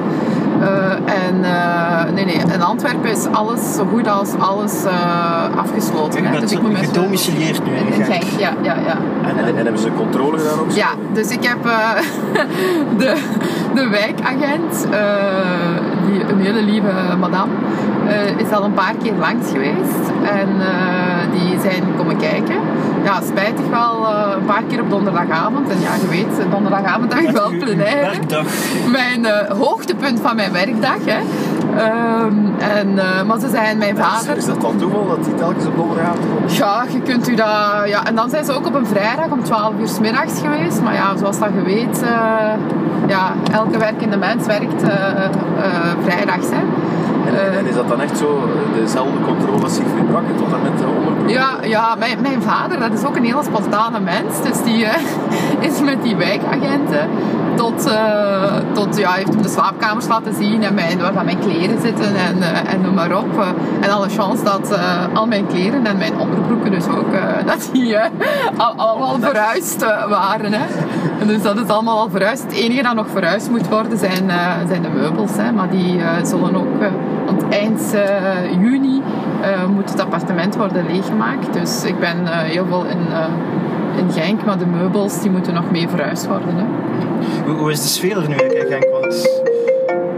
Eh, 0.62 0.92
en 1.28 1.44
eh, 1.44 2.14
nee, 2.14 2.26
nee, 2.26 2.36
in 2.54 2.62
Antwerpen 2.62 3.12
is 3.12 3.26
alles 3.32 3.76
zo 3.76 3.86
goed 3.94 4.08
als 4.08 4.30
alles 4.40 4.84
eh, 4.86 5.58
afgesloten. 5.58 6.22
U 6.22 6.24
hè. 6.26 6.30
bent 6.30 6.42
Dus 6.42 6.52
ik 6.52 6.62
moet 6.62 6.72
met- 6.72 6.86
gedomicileerd 6.86 7.66
nu 7.66 7.72
in 7.72 8.04
Genk. 8.06 8.24
Ja, 8.24 8.50
ja, 8.62 8.74
ja. 8.86 8.98
En, 9.24 9.30
En, 9.30 9.38
en, 9.46 9.48
en 9.48 9.56
hebben 9.64 9.82
ze 9.82 9.90
controle 9.98 10.38
gedaan 10.40 10.60
ook? 10.60 10.72
Ja, 10.72 10.88
dus 11.14 11.30
ik 11.30 11.44
heb 11.44 11.66
eh, 11.66 11.90
de, 13.02 13.16
de 13.74 13.88
wijkagent, 13.90 14.88
eh, 14.92 15.00
die, 16.08 16.22
een 16.30 16.40
hele 16.42 16.62
lieve 16.64 16.92
madame, 17.20 17.52
eh, 18.08 18.38
is 18.46 18.52
al 18.52 18.64
een 18.64 18.74
paar 18.74 18.94
keer 19.04 19.14
langs 19.20 19.52
geweest. 19.52 20.12
En 20.24 20.50
eh, 20.60 21.32
die 21.32 21.60
zijn 21.62 21.84
komen 21.98 22.18
kijken. 22.18 22.56
Ja, 23.06 23.22
spijtig 23.22 23.66
wel 23.70 24.08
eh, 24.08 24.36
een 24.36 24.46
paar 24.46 24.64
keer 24.64 24.82
op 24.82 24.90
donderdagavond. 24.90 25.70
En 25.70 25.80
ja, 25.82 25.94
je 26.02 26.08
weet, 26.08 26.52
donderdagavond 26.52 27.14
heb 27.14 27.24
ik 27.24 27.32
wel 27.32 27.52
werkdag. 27.78 28.46
Mijn 28.92 29.26
eh, 29.26 29.52
hoogtepunt 29.52 30.20
van 30.20 30.36
mijn 30.36 30.52
werkdag. 30.52 30.98
Hè. 31.06 31.20
Ehm, 31.78 32.34
en, 32.58 33.00
eh, 33.00 33.24
maar 33.24 33.40
ze 33.40 33.50
zijn 33.50 33.78
mijn 33.78 33.98
vader. 33.98 34.38
Is 34.38 34.46
dat 34.46 34.62
dan 34.62 34.78
toeval 34.78 35.08
dat 35.08 35.24
die 35.24 35.36
telkens 35.36 35.66
op 35.66 35.76
donderdagavond? 35.76 36.56
Ja, 36.56 36.86
je 36.92 37.02
kunt 37.02 37.30
u 37.30 37.36
dat... 37.36 37.48
Ja, 37.86 38.06
en 38.06 38.16
dan 38.16 38.30
zijn 38.30 38.46
ze 38.46 38.52
ook 38.52 38.66
op 38.66 38.74
een 38.74 38.88
vrijdag 38.88 39.32
om 39.32 39.44
12 39.44 39.74
uur 39.80 39.88
's 39.88 40.00
middags 40.00 40.40
geweest. 40.40 40.82
Maar 40.82 40.94
ja, 40.94 41.18
zoals 41.18 41.40
dat 41.40 41.50
je 41.54 41.62
weet, 41.62 42.02
eh, 42.04 42.10
ja, 43.08 43.34
elke 43.52 43.78
werkende 43.78 44.18
mens 44.18 44.46
werkt 44.46 44.84
eh, 44.84 45.26
eh, 45.26 45.32
vrijdags. 46.04 46.48
Hè. 46.50 46.62
En, 47.28 47.66
is 47.66 47.76
dat 47.76 47.88
dan 47.88 48.02
echt 48.02 48.18
zo 48.18 48.28
eh, 48.28 48.82
dezelfde 48.82 49.20
controle 49.26 49.64
als 49.64 49.76
Siegfried 49.76 50.08
tot 50.38 50.54
en 50.54 50.62
met 50.62 50.78
de 50.78 50.86
onderbroek? 50.98 51.30
Ja, 51.30 51.50
ja 51.64 51.96
mijn, 52.00 52.22
mijn 52.22 52.42
vader, 52.42 52.80
dat 52.80 52.94
is 52.94 53.06
ook 53.06 53.16
een 53.16 53.24
hele 53.24 53.44
spontane 53.44 54.00
mens. 54.00 54.42
Dus 54.42 54.64
die 54.64 54.86
eh, 54.86 55.02
is 55.70 55.82
met 55.82 56.04
die 56.04 56.16
wijkagenten 56.16 57.10
tot, 57.56 57.86
eh, 57.92 58.54
tot 58.74 58.98
ja, 58.98 59.12
heeft 59.12 59.44
de 59.44 59.50
slaapkamers 59.50 60.08
laten 60.08 60.34
zien 60.34 60.64
en 60.64 60.74
mijn, 60.74 61.00
waar 61.00 61.26
mijn 61.26 61.40
kleren 61.40 61.82
zitten 61.82 62.16
en, 62.16 62.42
en 62.68 62.82
noem 62.82 62.94
maar 62.94 63.18
op. 63.18 63.46
En 63.80 63.90
alle 63.90 64.10
chance 64.10 64.44
dat 64.44 64.80
al 65.14 65.28
mijn 65.28 65.48
kleren 65.48 65.86
en 65.86 65.98
mijn 65.98 66.20
onderbroeken 66.20 66.72
dus 66.72 66.88
ook, 66.88 67.12
dat 67.46 67.70
die 67.72 67.98
al, 68.58 68.74
allemaal 68.76 69.20
verhuisd 69.20 69.86
waren. 70.10 70.54
Hè. 70.54 70.66
Dus 71.26 71.42
dat 71.42 71.58
is 71.58 71.68
allemaal 71.68 72.00
al 72.00 72.10
verhuisd. 72.10 72.44
Het 72.44 72.54
enige 72.54 72.82
dat 72.82 72.96
nog 72.96 73.08
verhuisd 73.10 73.50
moet 73.50 73.68
worden 73.68 73.98
zijn, 73.98 74.32
zijn 74.68 74.82
de 74.82 74.90
meubels. 74.90 75.32
Hè. 75.38 75.52
Maar 75.52 75.70
die 75.70 76.00
zullen 76.24 76.56
ook, 76.56 76.82
want 77.36 77.54
eind 77.54 77.94
eh, 77.94 78.62
juni 78.62 79.02
eh, 79.42 79.68
moet 79.68 79.90
het 79.90 80.00
appartement 80.00 80.56
worden 80.56 80.86
leeggemaakt. 80.86 81.54
Dus 81.54 81.84
ik 81.84 82.00
ben 82.00 82.28
eh, 82.28 82.38
heel 82.38 82.66
veel 82.66 82.86
in, 82.86 83.08
eh, 83.12 83.28
in 83.98 84.12
Genk, 84.12 84.46
maar 84.46 84.58
de 84.58 84.66
meubels 84.66 85.22
die 85.22 85.32
moeten 85.32 85.54
nog 85.54 85.72
mee 85.72 85.90
verhuisd 85.90 86.28
worden. 86.28 86.56
Hè. 86.56 86.64
Hoe, 87.46 87.54
hoe 87.54 87.72
is 87.72 87.82
de 87.82 87.88
sfeer 87.88 88.18
er 88.18 88.28
nu 88.30 88.36
eigenlijk 88.36 88.70
in 88.70 88.72
Genk? 88.72 88.92
Want 88.92 89.30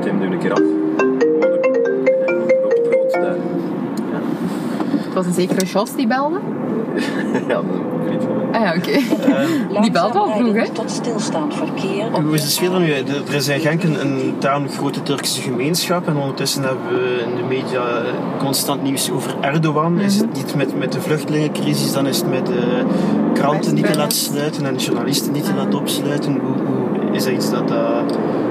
Tim, 0.01 0.19
doe 0.19 0.31
een 0.31 0.39
keer 0.39 0.51
af. 0.51 0.59
Op 2.63 2.71
het 2.71 2.87
rood 2.93 3.11
daar. 3.11 3.35
Het 4.91 5.13
was 5.13 5.25
een 5.25 5.33
zekere 5.33 5.65
Jos 5.65 5.95
die 5.95 6.07
belde. 6.07 6.39
Ja, 7.47 7.61
Ah 8.57 8.63
ja, 8.63 8.75
oké. 8.75 8.91
Die 9.81 9.91
belt 9.91 10.13
wel 10.13 10.31
vroeg, 10.31 10.53
hè? 10.53 10.69
Tot 10.69 10.91
stilstaand 10.91 11.53
verkeer. 11.55 12.21
hoe 12.21 12.33
is 12.33 12.43
de 12.43 12.49
sfeer 12.49 12.73
er 12.73 12.79
nu? 12.79 12.91
Er 12.91 13.33
is 13.33 13.47
in 13.47 13.59
Genk 13.59 13.83
een, 13.83 14.01
een 14.01 14.35
tamelijk 14.37 14.73
grote 14.75 15.03
Turkse 15.03 15.41
gemeenschap 15.41 16.07
en 16.07 16.17
ondertussen 16.17 16.63
hebben 16.63 16.87
we 16.87 17.25
in 17.29 17.35
de 17.35 17.43
media 17.43 18.01
constant 18.37 18.83
nieuws 18.83 19.11
over 19.11 19.35
Erdogan. 19.41 19.99
Is 19.99 20.17
het 20.17 20.33
niet 20.33 20.55
met, 20.55 20.77
met 20.77 20.91
de 20.91 21.01
vluchtelingencrisis, 21.01 21.93
dan 21.93 22.07
is 22.07 22.17
het 22.17 22.29
met 22.29 22.45
de 22.45 22.83
kranten 23.33 23.73
niet 23.73 23.91
te 23.91 23.97
laten 23.97 24.17
sluiten 24.17 24.65
en 24.65 24.75
journalisten 24.75 25.31
niet 25.31 25.45
te 25.45 25.53
laten 25.53 25.79
opsluiten. 25.79 26.31
Hoe, 26.31 26.65
hoe, 26.65 27.15
is 27.15 27.23
dat 27.23 27.33
iets 27.33 27.51
dat 27.51 27.71
uh, 27.71 27.99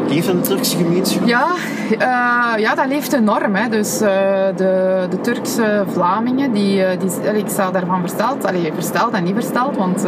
leeft 0.08 0.28
in 0.28 0.40
de 0.40 0.48
Turkse 0.48 0.76
gemeenschap? 0.76 1.26
Ja, 1.26 1.46
eh, 1.90 2.60
ja, 2.60 2.74
dat 2.74 2.86
leeft 2.86 3.12
enorm. 3.12 3.54
Hè. 3.54 3.68
Dus 3.68 4.00
eh, 4.00 4.08
de, 4.56 5.06
de 5.10 5.20
Turkse 5.20 5.84
Vlamingen, 5.86 6.52
die, 6.52 6.84
eh, 6.84 7.00
die, 7.00 7.38
ik 7.38 7.48
sta 7.48 7.70
daarvan 7.70 8.00
versteld. 8.00 8.46
Allee, 8.46 8.72
versteld 8.74 9.12
en 9.12 9.24
niet 9.24 9.34
versteld, 9.34 9.76
want 9.76 10.06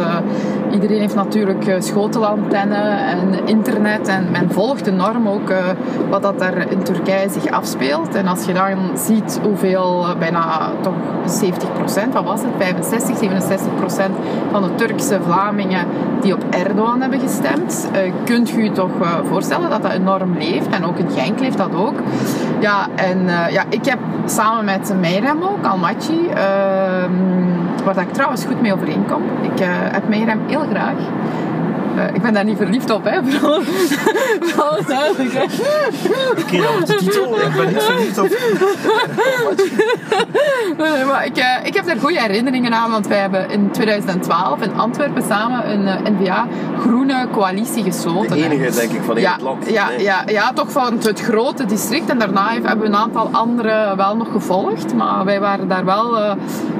iedereen 0.71 0.99
heeft 0.99 1.15
natuurlijk 1.15 1.67
eh, 1.67 1.75
schotelantenne 1.79 2.97
en 2.97 3.47
internet. 3.47 4.07
En 4.07 4.31
men 4.31 4.51
volgt 4.51 4.87
enorm 4.87 5.27
ook 5.27 5.53
wat 6.09 6.21
dat 6.21 6.39
daar 6.39 6.71
in 6.71 6.83
Turkije 6.83 7.29
zich 7.29 7.51
afspeelt. 7.51 8.15
En 8.15 8.27
als 8.27 8.45
je 8.45 8.53
dan 8.53 8.77
ziet 8.93 9.39
hoeveel, 9.43 10.05
bijna 10.19 10.71
toch 10.81 10.93
70 11.25 11.73
procent, 11.73 12.13
wat 12.13 12.23
was 12.23 12.41
het, 12.41 12.51
65, 12.57 13.17
67 13.17 13.75
procent 13.75 14.15
van 14.51 14.63
de 14.63 14.75
Turkse 14.75 15.19
Vlamingen 15.25 15.85
die 16.21 16.33
op 16.33 16.43
Erdogan 16.49 17.01
hebben 17.01 17.19
gestemd, 17.19 17.89
kunt 18.25 18.49
je 18.49 18.63
je 18.63 18.71
toch 18.71 18.91
voorstellen 19.29 19.69
dat 19.69 19.81
dat 19.81 19.88
enorm 19.91 20.37
leeft. 20.37 20.69
En 20.69 20.85
ook 20.85 20.97
in 20.97 21.09
Genk 21.15 21.39
leeft 21.39 21.57
dat 21.57 21.75
ook. 21.75 21.99
Ja, 22.59 22.87
en 22.95 23.29
eh, 23.29 23.51
ja, 23.51 23.63
ik 23.69 23.85
heb 23.85 23.99
samen 24.25 24.65
met 24.65 24.93
Meirem 24.99 25.43
ook, 25.43 25.65
Almaty, 25.65 26.19
ehm, 26.33 27.13
waar 27.83 27.97
ik 27.97 28.13
trouwens 28.13 28.45
goed 28.45 28.61
mee 28.61 28.73
overeenkom. 28.73 29.21
Ik 29.41 29.59
eh, 29.59 29.67
heb 29.71 30.07
Meirem 30.07 30.39
heel 30.47 30.65
graag. 30.71 30.97
Eh, 31.95 32.13
ik 32.13 32.21
ben 32.21 32.33
daar 32.33 32.43
niet 32.43 32.57
verliefd 32.57 32.89
op, 32.89 33.03
hè. 33.03 33.23
Vooral, 33.31 33.61
vooral 34.39 34.85
duidelijk, 34.87 35.33
hè. 35.33 35.43
Oké, 36.31 36.57
dat 36.57 36.71
wordt 36.71 36.87
de 36.87 36.95
titel. 36.95 37.35
Ik 37.35 37.53
ben 37.55 37.67
niet 37.67 37.83
verliefd 37.83 38.17
op... 38.17 38.27
Maar 41.09 41.25
ik, 41.25 41.37
eh, 41.37 41.45
ik 41.63 41.73
heb 41.73 41.85
daar 41.85 41.97
goede 41.99 42.21
herinneringen 42.21 42.73
aan, 42.73 42.91
want 42.91 43.07
wij 43.07 43.17
hebben 43.17 43.49
in 43.49 43.71
2012 43.71 44.61
in 44.61 44.77
Antwerpen 44.77 45.23
samen 45.23 45.71
een 45.71 45.87
eh, 45.87 46.11
NVA 46.11 46.47
groene 46.79 47.27
coalitie 47.31 47.83
gesloten. 47.83 48.37
De 48.37 48.43
enige, 48.43 48.71
denk 48.79 48.91
ik, 48.91 49.01
van 49.01 49.15
heel 49.15 49.25
ja, 49.25 49.33
het 49.33 49.41
land. 49.41 49.69
Ja, 49.69 49.87
Nee. 49.87 50.01
ja, 50.01 50.23
ja, 50.25 50.53
toch 50.53 50.71
van 50.71 50.97
het 51.01 51.19
grote 51.21 51.65
district. 51.65 52.09
En 52.09 52.19
daarna 52.19 52.51
hebben 52.51 52.79
we 52.79 52.85
een 52.85 52.95
aantal 52.95 53.29
andere 53.31 53.93
wel 53.95 54.15
nog 54.15 54.31
gevolgd. 54.31 54.93
Maar 54.93 55.25
wij 55.25 55.39
waren 55.39 55.67
daar 55.67 55.85
wel 55.85 56.19
eh, 56.19 56.31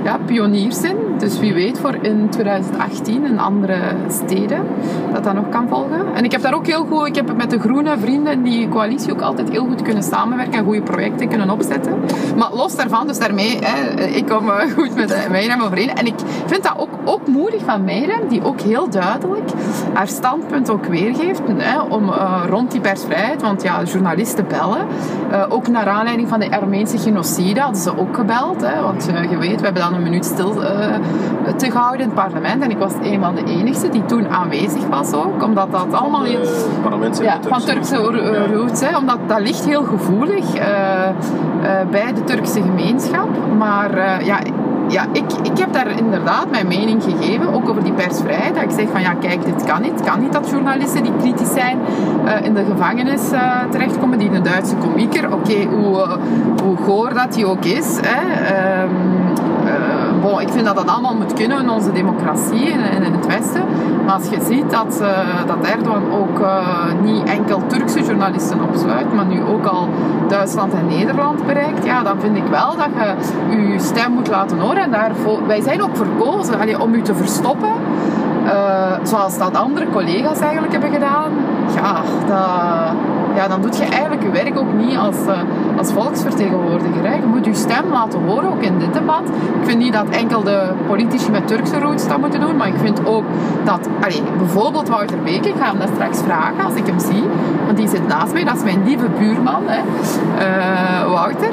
ja, 0.03 0.17
pioniers 0.25 0.81
in. 0.81 0.97
Dus 1.17 1.39
wie 1.39 1.53
weet 1.53 1.79
voor 1.79 1.95
in 2.01 2.29
2018 2.29 3.25
in 3.25 3.39
andere 3.39 3.77
steden. 4.09 4.65
dat 5.13 5.23
dat 5.23 5.33
nog 5.33 5.49
kan 5.49 5.67
volgen. 5.67 6.13
En 6.13 6.23
ik 6.23 6.31
heb 6.31 6.41
daar 6.41 6.53
ook 6.53 6.67
heel 6.67 6.85
goed, 6.85 7.07
ik 7.07 7.15
heb 7.15 7.37
met 7.37 7.49
de 7.49 7.59
groene 7.59 7.97
vrienden 7.97 8.33
in 8.33 8.43
die 8.43 8.69
coalitie 8.69 9.11
ook 9.11 9.21
altijd 9.21 9.49
heel 9.49 9.65
goed 9.65 9.81
kunnen 9.81 10.03
samenwerken 10.03 10.53
en 10.53 10.65
goede 10.65 10.81
projecten 10.81 11.27
kunnen 11.29 11.49
opzetten. 11.49 11.99
Maar 12.37 12.53
los 12.53 12.75
daarvan, 12.75 13.07
dus 13.07 13.19
daarmee, 13.19 13.57
hè, 13.61 14.03
ik 14.19 14.27
kom 14.27 14.49
eh, 14.49 14.71
goed 14.75 14.95
met 14.95 15.11
eh, 15.11 15.29
Meirem 15.29 15.61
overeen. 15.61 15.95
En 15.95 16.05
ik 16.05 16.13
vind 16.45 16.63
dat 16.63 16.73
ook, 16.77 16.89
ook 17.05 17.27
moedig 17.27 17.63
van 17.63 17.83
Meirem, 17.83 18.27
die 18.27 18.43
ook 18.43 18.61
heel 18.61 18.89
duidelijk 18.89 19.49
haar 19.93 20.07
standpunt 20.07 20.69
ook 20.69 20.85
weergeeft 20.85 21.41
hè, 21.57 21.79
om, 21.81 22.09
uh, 22.09 22.43
rond 22.49 22.71
die 22.71 22.81
persvrijheid. 22.81 23.41
Want 23.41 23.63
ja, 23.63 23.83
journalisten 23.83 24.47
bellen. 24.47 24.87
Uh, 25.31 25.45
ook 25.49 25.67
naar 25.67 25.87
aanleiding 25.87 26.27
van 26.27 26.39
de 26.39 26.51
Armeense 26.51 26.97
genocide 26.97 27.59
hadden 27.59 27.81
ze 27.81 27.97
ook 27.97 28.15
gebeld. 28.15 28.61
Hè, 28.61 28.81
want 28.81 29.09
uh, 29.09 29.31
je 29.31 29.37
weet, 29.37 29.59
we 29.59 29.63
hebben 29.63 29.81
dan 29.81 29.93
een 29.93 30.03
minuut 30.03 30.25
stil 30.25 30.53
te 31.55 31.71
gehouden 31.71 31.99
in 31.99 32.05
het 32.05 32.15
parlement. 32.15 32.63
En 32.63 32.71
ik 32.71 32.77
was 32.77 32.93
een 33.01 33.19
van 33.19 33.35
de 33.35 33.43
enigste 33.43 33.89
die 33.89 34.05
toen 34.05 34.29
aanwezig 34.29 34.87
was 34.87 35.13
ook. 35.13 35.43
Omdat 35.43 35.71
dat 35.71 35.93
allemaal... 35.93 36.25
Ja, 36.25 37.39
van 37.47 37.61
Turkse 37.61 37.95
roots. 38.53 38.79
Ja. 38.79 38.97
Omdat 38.97 39.17
dat 39.27 39.39
ligt 39.39 39.65
heel 39.65 39.83
gevoelig 39.83 40.45
bij 41.91 42.13
de 42.13 42.23
Turkse 42.23 42.61
gemeenschap. 42.61 43.27
Maar 43.57 43.89
ja 44.23 44.39
ja, 44.91 45.05
ik, 45.11 45.25
ik 45.43 45.57
heb 45.57 45.73
daar 45.73 45.97
inderdaad 45.97 46.49
mijn 46.51 46.67
mening 46.67 47.03
gegeven, 47.03 47.53
ook 47.53 47.69
over 47.69 47.83
die 47.83 47.93
persvrijheid. 47.93 48.55
Dat 48.55 48.63
ik 48.63 48.71
zeg 48.71 48.87
van 48.91 49.01
ja, 49.01 49.13
kijk, 49.13 49.45
dit 49.45 49.63
kan 49.63 49.81
niet. 49.81 49.91
Het 49.91 50.03
kan 50.03 50.19
niet 50.19 50.33
dat 50.33 50.49
journalisten 50.49 51.03
die 51.03 51.11
kritisch 51.19 51.53
zijn 51.53 51.79
uh, 52.25 52.45
in 52.45 52.53
de 52.53 52.63
gevangenis 52.65 53.31
uh, 53.31 53.63
terechtkomen. 53.71 54.19
Die 54.19 54.31
een 54.31 54.43
Duitse 54.43 54.75
komieker, 54.75 55.33
oké, 55.33 55.63
hoe, 55.63 56.19
hoe 56.63 56.77
goor 56.77 57.13
dat 57.13 57.33
die 57.33 57.45
ook 57.45 57.65
is. 57.65 57.99
Hè, 58.01 58.83
um, 58.83 59.48
bon, 60.21 60.41
ik 60.41 60.49
vind 60.49 60.65
dat 60.65 60.75
dat 60.75 60.87
allemaal 60.87 61.15
moet 61.15 61.33
kunnen 61.33 61.61
in 61.61 61.69
onze 61.69 61.91
democratie 61.91 62.65
in, 62.65 63.03
in 63.03 63.13
het 63.13 63.25
Westen. 63.25 63.63
Maar 64.05 64.13
als 64.13 64.29
je 64.29 64.41
ziet 64.41 64.71
dat, 64.71 65.03
dat 65.45 65.57
Erdogan 65.61 66.03
ook 66.11 66.41
niet 67.01 67.23
enkel 67.23 67.61
Turkse 67.67 68.03
journalisten 68.03 68.61
opsluit, 68.63 69.13
maar 69.13 69.25
nu 69.25 69.41
ook 69.43 69.65
al 69.65 69.89
Duitsland 70.27 70.73
en 70.73 70.87
Nederland 70.87 71.45
bereikt, 71.45 71.85
ja, 71.85 72.03
dan 72.03 72.19
vind 72.19 72.37
ik 72.37 72.43
wel 72.49 72.75
dat 72.75 72.89
je 73.49 73.71
je 73.71 73.79
stem 73.79 74.11
moet 74.11 74.27
laten 74.27 74.59
horen. 74.59 74.83
En 74.83 74.91
daarvoor, 74.91 75.47
wij 75.47 75.61
zijn 75.61 75.83
ook 75.83 75.97
verkozen 75.97 76.59
allee, 76.59 76.81
om 76.81 76.93
u 76.93 77.01
te 77.01 77.15
verstoppen. 77.15 77.71
Uh, 78.45 78.51
zoals 79.03 79.37
dat 79.37 79.55
andere 79.55 79.89
collega's 79.89 80.39
eigenlijk 80.39 80.71
hebben 80.71 80.91
gedaan. 80.91 81.31
Ja, 81.75 82.01
dat, 82.27 82.95
ja, 83.35 83.47
dan 83.47 83.61
doe 83.61 83.71
je 83.71 83.83
eigenlijk 83.83 84.23
je 84.23 84.29
werk 84.29 84.57
ook 84.57 84.73
niet 84.73 84.97
als, 84.97 85.15
uh, 85.27 85.39
als 85.77 85.91
volksvertegenwoordiger. 85.91 87.03
Je 87.03 87.25
moet 87.25 87.45
je 87.45 87.53
stem 87.53 87.91
laten 87.91 88.19
horen, 88.25 88.49
ook 88.49 88.61
in 88.61 88.79
dit 88.79 88.93
debat. 88.93 89.23
Ik 89.61 89.65
vind 89.65 89.79
niet 89.79 89.93
dat 89.93 90.09
enkel 90.09 90.43
de 90.43 90.71
politici 90.87 91.31
met 91.31 91.47
Turkse 91.47 91.79
roots 91.79 92.07
dat 92.07 92.17
moeten 92.17 92.39
doen, 92.39 92.55
maar 92.55 92.67
ik 92.67 92.77
vind 92.77 93.05
ook 93.05 93.23
dat, 93.63 93.87
allee, 94.01 94.21
bijvoorbeeld 94.37 94.89
Wouter 94.89 95.17
Beek, 95.23 95.45
ik 95.45 95.55
ga 95.59 95.65
hem 95.65 95.79
dat 95.79 95.89
straks 95.93 96.19
vragen 96.21 96.65
als 96.65 96.73
ik 96.73 96.85
hem 96.85 96.99
zie, 96.99 97.23
want 97.65 97.77
die 97.77 97.87
zit 97.87 98.07
naast 98.07 98.33
mij, 98.33 98.43
dat 98.43 98.55
is 98.55 98.63
mijn 98.63 98.83
lieve 98.83 99.07
buurman, 99.19 99.63
hè. 99.65 99.79
Uh, 99.79 101.11
Wouter. 101.11 101.49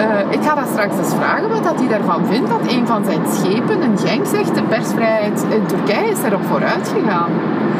Uh, 0.00 0.06
ik 0.30 0.42
ga 0.42 0.54
dat 0.54 0.68
straks 0.68 0.96
eens 0.98 1.14
vragen 1.14 1.48
wat 1.48 1.64
dat 1.64 1.78
hij 1.78 1.88
daarvan 1.88 2.26
vindt 2.26 2.48
dat 2.48 2.60
een 2.66 2.86
van 2.86 3.04
zijn 3.04 3.20
schepen, 3.30 3.82
een 3.82 3.98
Genk, 3.98 4.26
zegt 4.26 4.54
de 4.54 4.62
persvrijheid 4.62 5.44
in 5.48 5.66
Turkije 5.66 6.10
is 6.10 6.22
erop 6.22 6.44
vooruit 6.44 6.92
gegaan. 6.96 7.30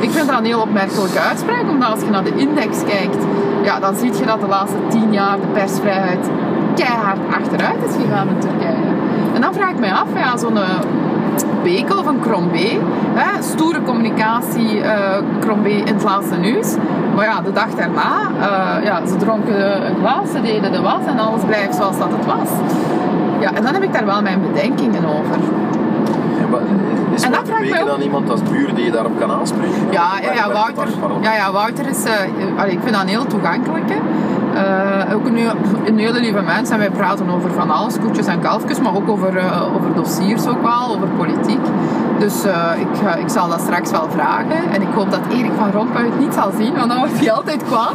Ik 0.01 0.11
vind 0.11 0.29
dat 0.29 0.39
een 0.39 0.45
heel 0.45 0.61
opmerkelijke 0.61 1.19
uitspraak, 1.19 1.69
omdat 1.71 1.91
als 1.91 2.01
je 2.01 2.11
naar 2.11 2.25
de 2.25 2.37
index 2.37 2.85
kijkt, 2.85 3.25
ja, 3.63 3.81
dan 3.81 3.95
zie 3.95 4.13
je 4.13 4.25
dat 4.25 4.41
de 4.41 4.47
laatste 4.47 4.79
tien 4.89 5.13
jaar 5.13 5.41
de 5.41 5.47
persvrijheid 5.47 6.31
keihard 6.75 7.19
achteruit 7.31 7.83
is 7.89 7.95
gegaan 8.05 8.29
in 8.29 8.39
Turkije. 8.39 8.91
En 9.35 9.41
dan 9.41 9.55
vraag 9.55 9.71
ik 9.71 9.79
mij 9.79 9.93
af, 9.93 10.09
ja, 10.15 10.37
zo'n 10.37 10.59
Bekel 11.63 11.99
of 11.99 12.07
een 12.07 12.21
Crombé. 12.21 12.79
Hè, 13.15 13.43
stoere 13.43 13.83
communicatie, 13.83 14.77
uh, 14.77 15.17
Crombé 15.41 15.69
in 15.69 15.95
het 15.95 16.03
laatste 16.03 16.37
nieuws. 16.37 16.75
Maar 17.15 17.25
ja, 17.25 17.41
de 17.41 17.53
dag 17.53 17.71
daarna, 17.77 18.31
uh, 18.37 18.85
ja, 18.85 19.07
ze 19.07 19.17
dronken 19.17 19.87
een 19.87 19.97
glas, 20.01 20.31
ze 20.33 20.41
deden 20.41 20.73
de 20.73 20.81
was 20.81 21.05
en 21.07 21.19
alles 21.19 21.43
blijft 21.47 21.75
zoals 21.75 21.99
dat 21.99 22.09
het 22.11 22.27
was. 22.27 22.51
Ja, 23.41 23.53
en 23.55 23.63
dan 23.63 23.75
heb 23.75 23.83
ik 23.83 23.93
daar 23.93 24.07
wel 24.07 24.23
mijn 24.23 24.41
bedenkingen 24.53 25.05
over. 25.05 25.39
Maar 26.51 26.61
is 27.15 27.23
en 27.23 27.33
dat 27.33 27.43
vraag 27.45 27.63
ik 27.63 27.87
dan 27.87 28.01
iemand 28.01 28.31
als 28.31 28.43
buur 28.43 28.75
die 28.75 28.85
je 28.85 28.91
daarop 28.91 29.19
kan 29.19 29.31
aanspreken? 29.31 29.77
Ja, 29.91 30.09
ja, 30.23 30.33
ja, 30.33 30.53
Wouter, 30.53 30.89
ja, 31.21 31.35
ja, 31.35 31.53
Wouter 31.53 31.89
is, 31.89 32.05
uh, 32.05 32.73
ik 32.73 32.79
vind 32.83 32.95
dat 32.95 33.05
heel 33.05 33.27
toegankelijk. 33.27 33.91
Uh, 34.55 35.15
ook 35.15 35.27
een, 35.27 35.39
een, 35.85 35.99
hele 35.99 36.21
lieve 36.21 36.41
mens 36.41 36.71
en 36.71 36.79
wij 36.79 36.91
praten 36.91 37.31
over 37.31 37.51
van 37.53 37.71
alles, 37.71 37.99
koetjes 37.99 38.27
en 38.27 38.41
kalfjes, 38.41 38.81
maar 38.81 38.95
ook 38.95 39.09
over, 39.09 39.37
uh, 39.37 39.75
over 39.77 39.95
dossiers 39.95 40.47
ook 40.47 40.63
wel, 40.63 40.97
over 40.97 41.09
politiek. 41.17 41.61
Dus 42.21 42.45
uh, 42.47 42.71
ik, 42.79 43.19
ik 43.21 43.29
zal 43.29 43.49
dat 43.49 43.61
straks 43.61 43.91
wel 43.91 44.09
vragen. 44.11 44.73
En 44.73 44.83
ik 44.83 44.89
hoop 44.95 45.11
dat 45.11 45.21
Erik 45.33 45.51
van 45.59 45.71
Rompuy 45.71 46.05
het 46.05 46.19
niet 46.19 46.35
zal 46.35 46.53
zien, 46.59 46.75
want 46.75 46.89
dan 46.89 46.99
wordt 46.99 47.19
hij 47.19 47.33
altijd 47.33 47.65
kwaad. 47.65 47.95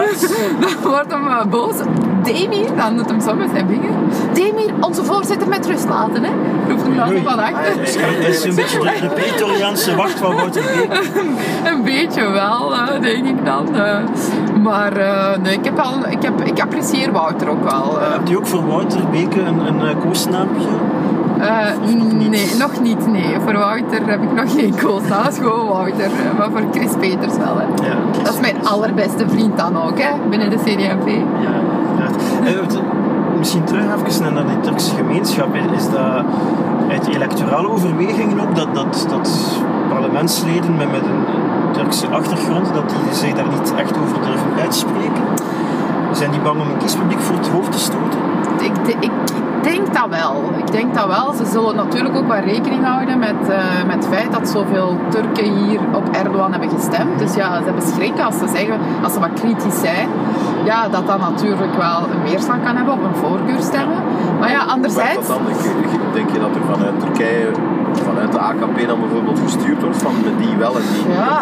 dan 0.60 0.90
wordt 0.90 1.12
hem 1.12 1.50
boos. 1.50 1.74
Demir, 2.22 2.76
dan 2.76 2.96
doet 2.96 3.10
hem 3.10 3.20
zo 3.20 3.34
met 3.34 3.48
zijn 3.52 3.68
vinger. 3.68 3.90
Demir, 4.32 4.70
onze 4.80 5.04
voorzitter 5.04 5.48
met 5.48 5.66
rust 5.66 5.88
laten, 5.88 6.24
hè. 6.24 6.30
Roept 6.68 6.82
hem 6.82 6.96
dan 6.96 7.22
van 7.24 7.38
achter. 7.38 8.00
Hij 8.00 8.28
is 8.28 8.44
een 8.44 8.54
beetje 8.54 8.78
de, 8.78 8.98
de 9.00 9.08
Pretoriaanse 9.14 9.96
wacht 9.96 10.18
van 10.18 10.34
Wouter 10.34 10.62
een 11.72 11.82
beetje 11.84 12.30
wel, 12.30 12.72
denk 13.00 13.26
ik 13.26 13.44
dan. 13.44 13.68
maar 14.62 14.92
nee, 15.42 15.52
ik 15.52 15.64
heb 15.64 15.76
wel, 15.76 16.06
ik, 16.08 16.22
heb, 16.22 16.40
ik 16.40 16.60
apprecieer 16.60 17.12
Wouter 17.12 17.48
ook 17.48 17.70
wel. 17.70 17.98
Hebt 18.00 18.30
u 18.30 18.36
ook 18.36 18.46
voor 18.46 18.66
Wouter 18.66 19.00
Beke 19.10 19.40
een, 19.40 19.80
een 19.80 19.98
koosnaampje? 19.98 20.68
Uh, 21.40 21.94
nog 21.94 22.28
nee, 22.28 22.46
nog 22.58 22.80
niet. 22.80 23.06
Nee. 23.06 23.36
Voor 23.44 23.52
Wouter 23.52 24.06
heb 24.06 24.22
ik 24.22 24.32
nog 24.32 24.52
geen 24.52 24.74
koosnaam. 24.82 25.22
Dat 25.22 25.32
is 25.32 25.38
gewoon 25.38 25.68
Wouter. 25.68 26.10
Maar 26.38 26.50
voor 26.50 26.62
Chris 26.70 26.92
Peters 26.98 27.36
wel. 27.36 27.56
Hè. 27.56 27.86
Ja, 27.88 27.94
dat 28.22 28.32
is 28.34 28.40
mijn 28.40 28.56
allerbeste 28.66 29.28
vriend 29.28 29.58
dan 29.58 29.82
ook, 29.82 29.98
hè, 29.98 30.10
binnen 30.30 30.50
de 30.50 30.56
CD&V. 30.56 31.06
Ja, 31.06 31.54
inderdaad. 32.38 32.82
misschien 33.38 33.64
terug 33.64 33.84
even 34.08 34.34
naar 34.34 34.46
die 34.46 34.60
Turkse 34.60 34.94
gemeenschap. 34.94 35.54
Is 35.76 35.90
dat 35.90 36.24
uit 36.90 37.08
electorale 37.14 37.68
overwegingen 37.68 38.40
ook 38.40 38.56
dat, 38.56 38.74
dat, 38.74 39.06
dat 39.08 39.58
parlementsleden 39.88 40.76
met, 40.76 40.90
met 40.90 41.02
een 41.02 41.24
Turkse 41.72 42.06
achtergrond, 42.06 42.74
dat 42.74 42.88
die 42.88 43.14
zich 43.14 43.34
daar 43.34 43.48
niet 43.48 43.74
echt 43.76 43.98
over 43.98 44.20
durven 44.22 44.62
uitspreken? 44.62 45.22
Zijn 46.12 46.30
die 46.30 46.40
bang 46.40 46.60
om 46.60 46.70
een 46.70 46.78
kiespubliek 46.78 47.20
voor 47.20 47.36
het 47.36 47.48
hoofd 47.48 47.72
te 47.72 47.78
stoten? 47.78 48.18
Ik, 48.60 48.94
ik, 49.00 49.10
denk 49.62 49.89
dat 50.00 50.18
wel. 50.18 50.42
Ik 50.56 50.72
denk 50.72 50.94
dat 50.94 51.06
wel. 51.06 51.32
Ze 51.32 51.44
zullen 51.44 51.76
natuurlijk 51.76 52.16
ook 52.16 52.28
wel 52.28 52.40
rekening 52.40 52.84
houden 52.84 53.18
met, 53.18 53.40
uh, 53.48 53.56
met 53.86 53.94
het 53.94 54.06
feit 54.06 54.32
dat 54.32 54.48
zoveel 54.48 54.98
Turken 55.08 55.56
hier 55.56 55.80
op 55.92 56.08
Erdogan 56.12 56.50
hebben 56.50 56.70
gestemd. 56.70 57.18
Dus 57.18 57.34
ja, 57.34 57.58
ze 57.58 57.64
hebben 57.64 57.82
schrik 57.82 58.20
als 58.20 58.38
ze 58.38 58.48
zeggen, 58.48 58.78
als 59.02 59.12
ze 59.12 59.20
wat 59.20 59.32
kritisch 59.34 59.80
zijn, 59.80 60.08
ja, 60.64 60.88
dat 60.88 61.06
dat 61.06 61.20
natuurlijk 61.20 61.76
wel 61.76 62.00
een 62.12 62.22
weerslag 62.22 62.62
kan 62.64 62.76
hebben 62.76 62.94
op 62.94 63.02
een 63.02 63.14
voorkeurstemmen. 63.14 64.02
Maar 64.40 64.50
ja, 64.50 64.60
anderzijds... 64.64 65.26
Dan, 65.26 65.42
denk 66.12 66.30
je 66.30 66.38
dat 66.38 66.54
er 66.54 66.74
vanuit 66.74 67.00
Turkije, 67.00 67.50
vanuit 67.92 68.32
de 68.32 68.38
AKP 68.38 68.86
dan 68.86 69.00
bijvoorbeeld 69.00 69.40
gestuurd 69.44 69.82
wordt 69.82 70.02
van 70.02 70.14
die 70.38 70.56
wel 70.56 70.74
en 70.76 70.82
die 70.92 71.12
Ja, 71.14 71.40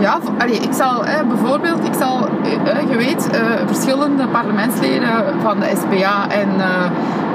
ja 0.00 0.18
allee, 0.38 0.58
ik 0.58 0.72
zal 0.72 1.04
bijvoorbeeld, 1.28 1.86
ik 1.86 1.94
zal, 1.94 2.28
eh, 2.64 2.90
je 2.90 2.96
weet, 2.96 3.28
uh, 3.34 3.40
verschillende 3.66 4.26
parlementsleden 4.26 5.10
van 5.42 5.60
de 5.60 5.72
SPA 5.76 6.28
en 6.28 6.48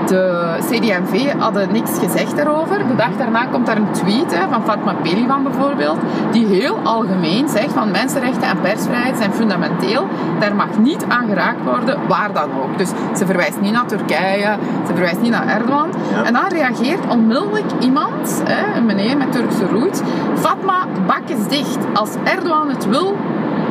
de 0.08 0.56
CD&V 0.60 1.34
hadden 1.38 1.72
niks 1.72 2.00
gezegd 2.00 2.36
daarover. 2.36 2.78
De 2.88 2.96
dag 2.96 3.18
daarna 3.18 3.46
komt 3.46 3.66
daar 3.66 3.78
een 3.78 3.92
tweet 3.92 4.38
hè, 4.38 4.50
van 4.50 4.64
Fatma 4.64 4.94
Pelivan 5.02 5.44
bijvoorbeeld, 5.44 5.98
die 6.32 6.46
heel 6.46 6.78
algemeen 6.84 7.50
zegt 7.50 7.74
van 7.74 7.92
mensenrechten 7.92 8.48
en 8.48 8.62
persvrijheid 8.62 9.18
zijn 9.18 9.34
fundamenteel. 9.34 10.08
Daar 10.40 10.56
mag 10.56 10.78
niet 10.78 11.06
aan 11.08 11.28
geraakt 11.28 11.64
worden, 11.64 12.00
waar 12.08 12.34
dan 12.34 12.50
ook. 12.64 12.78
Dus 12.78 12.90
ze 13.18 13.26
verwijst 13.26 13.62
niet 13.62 13.72
naar 13.72 13.86
Turkije, 13.86 14.58
ze 14.88 14.94
verwijst 14.94 15.22
niet 15.22 15.32
naar 15.32 15.48
Erdogan. 15.48 15.90
Ja. 16.12 16.24
En 16.24 16.34
dan 16.34 16.48
reageert 16.48 17.08
onmiddellijk 17.10 17.72
iemand, 17.80 18.42
hè, 18.46 18.78
een 18.78 18.86
meneer 18.86 19.18
met 19.18 19.32
Turkse 19.32 19.66
roots, 19.68 20.02
Fatma, 20.36 20.86
bak 21.08 21.24
is 21.26 21.48
dicht. 21.48 21.78
Als 21.94 22.10
Erdogan 22.24 22.70
het 22.70 22.90
wil, 22.90 23.18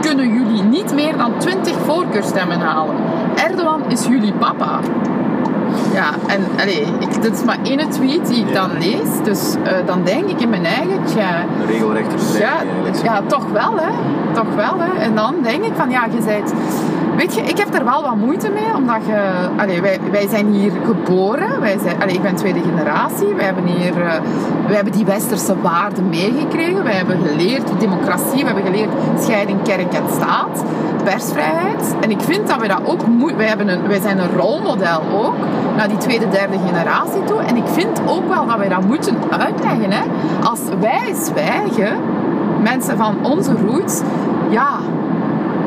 kunnen 0.01 0.33
jullie 0.33 0.63
niet 0.63 0.95
meer 0.95 1.17
dan 1.17 1.33
20 1.39 1.77
voorkeurstemmen 1.85 2.61
halen. 2.61 2.95
Erdogan 3.35 3.83
is 3.89 4.07
jullie 4.07 4.33
papa. 4.33 4.81
Ja, 5.93 6.11
en 6.27 6.41
allee, 6.61 6.87
ik, 6.99 7.23
dit 7.23 7.33
is 7.33 7.45
maar 7.45 7.59
één 7.63 7.89
tweet 7.89 8.27
die 8.27 8.47
ik 8.47 8.55
dan 8.55 8.71
lees. 8.79 9.23
Dus 9.25 9.55
uh, 9.57 9.87
dan 9.87 10.05
denk 10.05 10.29
ik 10.29 10.41
in 10.41 10.49
mijn 10.49 10.65
eigen... 10.65 11.05
Tja, 11.05 11.45
regelrechter 11.67 12.39
ja, 12.39 12.53
ja, 13.03 13.23
toch 13.27 13.51
wel 13.53 13.77
hè. 13.77 13.91
Toch 14.33 14.55
wel 14.55 14.75
hè. 14.79 15.01
En 15.01 15.15
dan 15.15 15.35
denk 15.43 15.65
ik 15.65 15.73
van 15.77 15.91
ja, 15.91 16.05
je 16.05 16.25
bent... 16.25 16.53
Weet 17.21 17.35
je, 17.35 17.41
ik 17.41 17.59
heb 17.59 17.75
er 17.75 17.85
wel 17.85 18.03
wat 18.03 18.17
moeite 18.17 18.51
mee, 18.51 18.75
omdat 18.77 19.01
je... 19.07 19.81
Wij, 19.81 20.01
wij 20.11 20.29
zijn 20.29 20.53
hier 20.53 20.73
geboren. 20.85 21.61
Wij 21.61 21.79
zijn, 21.83 22.09
ik 22.09 22.23
ben 22.23 22.35
tweede 22.35 22.61
generatie. 22.61 23.35
Wij 23.35 23.45
hebben 23.45 23.67
hier... 23.67 23.97
Uh, 23.99 24.13
wij 24.67 24.75
hebben 24.75 24.93
die 24.93 25.05
westerse 25.05 25.61
waarden 25.61 26.09
meegekregen. 26.09 26.85
Wij 26.85 26.93
hebben 26.93 27.19
geleerd 27.27 27.81
democratie. 27.81 28.41
We 28.41 28.47
hebben 28.47 28.65
geleerd 28.65 28.91
scheiding 29.19 29.63
kerk 29.63 29.93
en 29.93 30.03
staat 30.11 30.65
persvrijheid. 31.05 31.95
En 32.01 32.11
ik 32.11 32.21
vind 32.21 32.49
dat 32.49 32.61
we 32.61 32.69
dat 32.69 32.81
ook 32.85 33.07
moeten. 33.07 33.37
Wij, 33.39 33.55
een, 33.59 33.89
wij 33.89 34.01
zijn 34.01 34.19
een 34.19 34.37
rolmodel 34.37 35.03
ook 35.13 35.37
naar 35.77 35.89
die 35.89 35.99
tweede, 35.99 36.29
derde 36.29 36.59
generatie 36.67 37.25
toe. 37.25 37.41
En 37.41 37.57
ik 37.57 37.67
vind 37.67 38.01
ook 38.07 38.29
wel 38.29 38.47
dat 38.47 38.57
wij 38.57 38.69
dat 38.69 38.85
moeten 38.85 39.17
uitleggen. 39.31 39.93
Hè. 39.93 40.03
Als 40.43 40.61
wij 40.81 41.15
zwijgen, 41.15 41.99
mensen 42.63 42.97
van 42.97 43.17
onze 43.23 43.53
roots, 43.67 44.01
ja, 44.51 44.79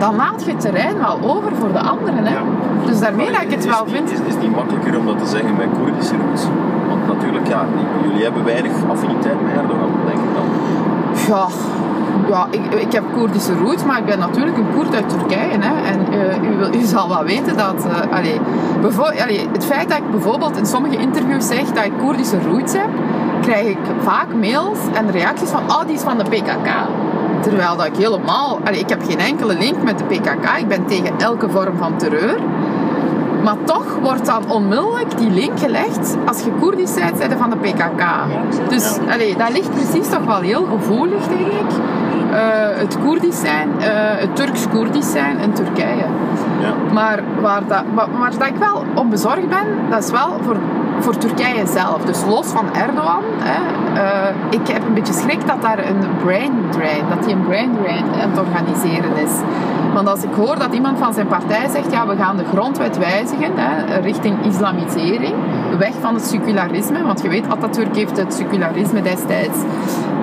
dan 0.03 0.15
laat 0.15 0.45
je 0.45 0.51
het 0.51 0.59
terrein 0.59 0.97
wel 0.97 1.17
over 1.33 1.51
voor 1.59 1.71
de 1.71 1.79
anderen. 1.79 2.25
Hè? 2.25 2.33
Ja. 2.33 2.41
Dus 2.85 2.99
daarmee 2.99 3.31
dat 3.31 3.41
ik 3.41 3.51
het 3.51 3.65
Is 3.65 3.65
wel 3.65 3.85
vind. 3.87 4.11
Is, 4.11 4.19
is 4.19 4.33
het 4.33 4.41
niet 4.41 4.55
makkelijker 4.55 4.97
om 4.97 5.05
dat 5.05 5.19
te 5.19 5.25
zeggen 5.25 5.55
met 5.57 5.67
Koerdische 5.79 6.15
roots? 6.25 6.43
Want 6.89 7.07
natuurlijk, 7.07 7.47
ja, 7.47 7.65
jullie 8.03 8.23
hebben 8.23 8.43
weinig 8.43 8.71
affiniteit 8.89 9.41
met 9.43 9.51
Erdogan, 9.51 9.89
denk 10.05 10.19
ik 10.27 10.33
dan. 10.37 10.47
Ja, 11.27 11.45
ja 12.29 12.47
ik, 12.49 12.79
ik 12.81 12.91
heb 12.91 13.03
Koerdische 13.15 13.53
roots, 13.63 13.83
maar 13.83 13.97
ik 13.97 14.05
ben 14.05 14.19
natuurlijk 14.19 14.57
een 14.57 14.73
Koerd 14.75 14.95
uit 14.95 15.09
Turkije. 15.09 15.57
Hè. 15.59 15.73
En 15.91 15.99
eh, 16.11 16.51
u, 16.51 16.57
wil- 16.57 16.73
u 16.73 16.81
zal 16.81 17.09
wel 17.09 17.23
weten 17.23 17.57
dat... 17.57 17.85
allee, 18.11 18.39
bevo- 18.81 19.21
allee, 19.23 19.47
het 19.51 19.65
feit 19.65 19.89
dat 19.89 19.97
ik 19.97 20.11
bijvoorbeeld 20.11 20.57
in 20.57 20.65
sommige 20.65 20.97
interviews 20.97 21.47
zeg 21.47 21.65
dat 21.71 21.85
ik 21.85 21.93
Koerdische 22.01 22.37
roots 22.49 22.73
heb, 22.73 22.89
krijg 23.41 23.67
ik 23.67 23.77
vaak 24.01 24.27
mails 24.41 24.79
en 24.93 25.11
reacties 25.11 25.49
van 25.49 25.61
oh, 25.67 25.85
die 25.85 25.95
is 25.95 26.01
van 26.01 26.17
de 26.17 26.23
PKK. 26.23 26.69
Terwijl 27.43 27.77
dat 27.77 27.85
ik 27.85 27.95
helemaal... 27.95 28.59
Allee, 28.63 28.79
ik 28.79 28.89
heb 28.89 29.03
geen 29.07 29.19
enkele 29.19 29.57
link 29.57 29.83
met 29.83 29.97
de 29.97 30.03
PKK. 30.03 30.57
Ik 30.57 30.67
ben 30.67 30.85
tegen 30.85 31.19
elke 31.19 31.49
vorm 31.49 31.77
van 31.77 31.97
terreur. 31.97 32.39
Maar 33.43 33.55
toch 33.63 33.97
wordt 34.01 34.25
dan 34.25 34.51
onmiddellijk 34.51 35.17
die 35.17 35.29
link 35.29 35.59
gelegd. 35.59 36.17
Als 36.25 36.43
je 36.43 36.51
Koerdisch 36.59 36.93
bent, 36.93 37.17
zijn 37.17 37.37
van 37.37 37.49
de 37.49 37.55
PKK. 37.55 38.03
Dus 38.69 38.97
allee, 39.09 39.35
dat 39.37 39.51
ligt 39.51 39.71
precies 39.71 40.09
toch 40.09 40.25
wel 40.25 40.39
heel 40.39 40.65
gevoelig, 40.65 41.27
denk 41.27 41.47
ik. 41.47 41.71
Eh, 42.31 42.79
het 42.79 42.97
Koerdisch 42.99 43.39
zijn, 43.39 43.69
eh, 43.79 43.89
het 44.19 44.35
Turks-Koerdisch 44.35 45.11
zijn 45.11 45.37
in 45.39 45.53
Turkije. 45.53 46.05
Ja. 46.61 46.73
Maar 46.93 47.23
waar, 47.41 47.61
dat, 47.67 47.83
waar, 47.93 48.07
waar 48.19 48.31
dat 48.37 48.47
ik 48.47 48.55
wel 48.55 48.83
om 48.95 49.09
bezorgd 49.09 49.49
ben, 49.49 49.67
dat 49.89 50.03
is 50.03 50.11
wel 50.11 50.37
voor, 50.45 50.57
voor 50.99 51.17
Turkije 51.17 51.65
zelf. 51.67 52.01
Dus 52.01 52.25
los 52.25 52.47
van 52.47 52.73
Erdogan. 52.73 53.23
Hè, 53.37 53.59
eh, 54.01 54.35
ik 54.49 54.67
heb 54.67 54.85
een 54.87 54.93
beetje 54.93 55.13
schrik 55.13 55.47
dat 55.47 55.61
daar 55.61 55.79
een 55.79 55.99
brain 56.23 56.51
drain, 56.69 57.03
dat 57.09 57.25
hij 57.25 57.33
een 57.33 57.45
brain 57.45 57.71
drain 57.81 58.03
aan 58.03 58.29
het 58.29 58.39
organiseren 58.39 59.15
is. 59.15 59.31
Want 59.93 60.07
als 60.07 60.23
ik 60.23 60.33
hoor 60.33 60.59
dat 60.59 60.73
iemand 60.73 60.97
van 60.97 61.13
zijn 61.13 61.27
partij 61.27 61.67
zegt, 61.69 61.91
ja, 61.91 62.07
we 62.07 62.15
gaan 62.15 62.37
de 62.37 62.45
grondwet 62.45 62.97
wijzigen 62.97 63.51
hè, 63.55 63.99
richting 63.99 64.45
islamisering, 64.45 65.33
weg 65.77 65.93
van 66.01 66.13
het 66.13 66.23
secularisme, 66.23 67.03
want 67.03 67.21
je 67.21 67.29
weet, 67.29 67.49
Atatürk 67.49 67.95
heeft 67.95 68.17
het 68.17 68.33
secularisme 68.33 69.01
destijds 69.01 69.57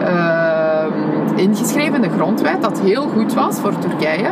ehm, 0.01 0.93
ingeschreven 1.37 1.95
in 1.95 2.03
de 2.03 2.17
grondwet, 2.17 2.63
dat 2.63 2.81
heel 2.81 3.09
goed 3.09 3.35
was 3.35 3.61
voor 3.61 3.79
Turkije. 3.79 4.29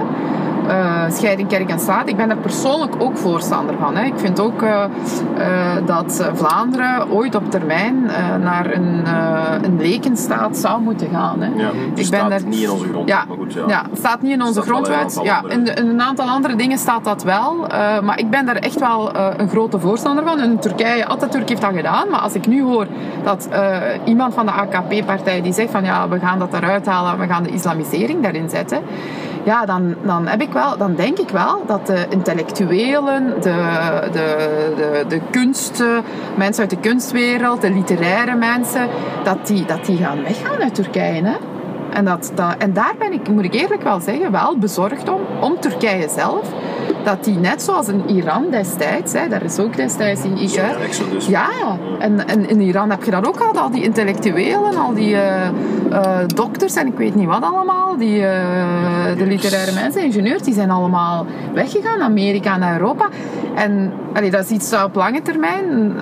Eh, 0.68 1.04
scheiding 1.10 1.48
kerk 1.48 1.70
en 1.70 1.78
staat. 1.78 2.08
Ik 2.08 2.16
ben 2.16 2.30
er 2.30 2.36
persoonlijk 2.36 2.94
ook 2.98 3.16
voorstander 3.16 3.74
van. 3.80 3.96
Hè. 3.96 4.04
Ik 4.04 4.12
vind 4.18 4.40
ook 4.40 4.62
eh, 4.62 4.84
eh, 4.84 5.86
dat 5.86 6.30
Vlaanderen 6.34 7.10
ooit 7.10 7.34
op 7.34 7.50
termijn 7.50 8.10
naar 8.42 8.72
een, 8.74 9.02
een 9.62 9.76
lekenstaat 9.78 10.56
zou 10.56 10.80
moeten 10.82 11.08
gaan. 11.12 11.40
Hè. 11.40 11.48
Ja, 11.62 11.68
ik 11.68 11.94
ben 11.94 12.04
staat 12.04 12.30
er 12.30 12.42
niet 12.46 12.60
in 12.60 12.70
onze 12.70 12.84
grondwet, 12.86 13.08
ja, 13.08 13.24
maar 13.28 13.36
goed, 13.36 13.52
ja. 13.52 13.64
ja, 13.66 13.82
het 13.90 13.98
staat 13.98 14.22
niet 14.22 14.32
in 14.32 14.42
onze 14.42 14.52
Staat 14.52 14.64
grondwet. 14.64 15.20
Ja, 15.22 15.42
in, 15.48 15.64
de- 15.64 15.70
in 15.70 15.88
een 15.88 16.02
aantal 16.02 16.28
andere 16.28 16.56
dingen 16.56 16.78
staat 16.78 17.04
dat 17.04 17.22
wel. 17.22 17.66
maar 18.02 18.18
ik 18.18 18.30
ben 18.30 18.46
daar 18.46 18.56
echt 18.56 18.80
wel 18.80 19.10
een 19.36 19.48
grote 19.48 19.78
voorstander 19.78 20.24
van. 20.24 20.40
In 20.42 20.58
Turkije, 20.58 21.06
Atatürk 21.06 21.48
heeft 21.48 21.60
dat 21.60 21.74
gedaan. 21.74 22.08
Maar 22.10 22.20
als 22.20 22.34
ik 22.34 22.46
nu 22.46 22.62
hoor 22.62 22.86
dat 23.24 23.48
iemand 24.04 24.34
van 24.34 24.46
de 24.46 24.52
AKP-partij 24.52 25.42
die 25.42 25.52
zegt 25.52 25.70
van 25.70 25.84
ja, 25.84 26.08
we 26.08 26.18
gaan 26.18 26.38
dat 26.38 26.54
eruit 26.54 26.86
halen, 26.86 27.18
we 27.18 27.26
gaan 27.26 27.42
de 27.42 27.50
islamisering 27.50 28.22
daarin 28.22 28.48
zetten. 28.50 28.80
Ja, 29.44 29.64
dan, 29.64 29.94
dan, 30.02 30.26
heb 30.26 30.40
ik 30.40 30.52
wel, 30.52 30.76
dan 30.76 30.94
denk 30.94 31.18
ik 31.18 31.28
wel 31.28 31.62
dat 31.66 31.86
de 31.86 32.06
intellectuelen, 32.08 33.34
de, 33.40 34.08
de, 34.12 35.04
de, 35.08 35.20
de 35.32 36.02
mensen 36.36 36.60
uit 36.60 36.70
de 36.70 36.80
kunstwereld, 36.80 37.60
de 37.60 37.70
literaire 37.70 38.34
mensen, 38.34 38.88
dat 39.24 39.46
die, 39.46 39.64
dat 39.64 39.84
die 39.84 39.96
gaan 39.96 40.22
weggaan 40.22 40.62
uit 40.62 40.74
Turkije. 40.74 41.22
Hè? 41.24 41.36
En, 41.90 42.04
dat, 42.04 42.32
dat, 42.34 42.54
en 42.58 42.72
daar 42.72 42.94
ben 42.98 43.12
ik, 43.12 43.28
moet 43.28 43.44
ik 43.44 43.54
eerlijk 43.54 43.82
wel 43.82 44.00
zeggen, 44.00 44.30
wel 44.30 44.58
bezorgd 44.58 45.08
om, 45.08 45.20
om 45.40 45.60
Turkije 45.60 46.08
zelf. 46.08 46.52
Dat 47.04 47.24
die 47.24 47.38
net 47.38 47.62
zoals 47.62 47.88
in 47.88 48.02
Iran 48.06 48.50
destijds, 48.50 49.12
hè, 49.12 49.28
daar 49.28 49.42
is 49.42 49.58
ook 49.58 49.76
destijds 49.76 50.22
die 50.22 50.48
Zo'n 50.48 50.64
IR. 50.64 50.80
exodus. 50.80 51.26
Ja, 51.26 51.48
en, 51.98 52.28
en 52.28 52.48
in 52.48 52.60
Iran 52.60 52.90
heb 52.90 53.02
je 53.02 53.10
dat 53.10 53.26
ook 53.26 53.36
gehad, 53.36 53.56
al 53.56 53.70
die 53.70 53.82
intellectuelen, 53.82 54.76
al 54.76 54.94
die 54.94 55.14
eh, 55.14 55.46
eh, 55.46 56.26
dokters 56.26 56.74
en 56.74 56.86
ik 56.86 56.96
weet 56.96 57.14
niet 57.14 57.26
wat 57.26 57.42
allemaal, 57.42 57.96
die, 57.96 58.26
eh, 58.26 59.16
de 59.16 59.26
literaire 59.26 59.72
mensen, 59.72 60.02
ingenieurs, 60.02 60.42
die 60.42 60.54
zijn 60.54 60.70
allemaal 60.70 61.26
weggegaan, 61.54 62.00
Amerika 62.00 62.54
en 62.54 62.72
Europa. 62.72 63.08
En 63.54 63.92
allee, 64.14 64.30
dat 64.30 64.44
is 64.44 64.50
iets 64.50 64.82
op 64.84 64.94
lange 64.94 65.22
termijn, 65.22 65.92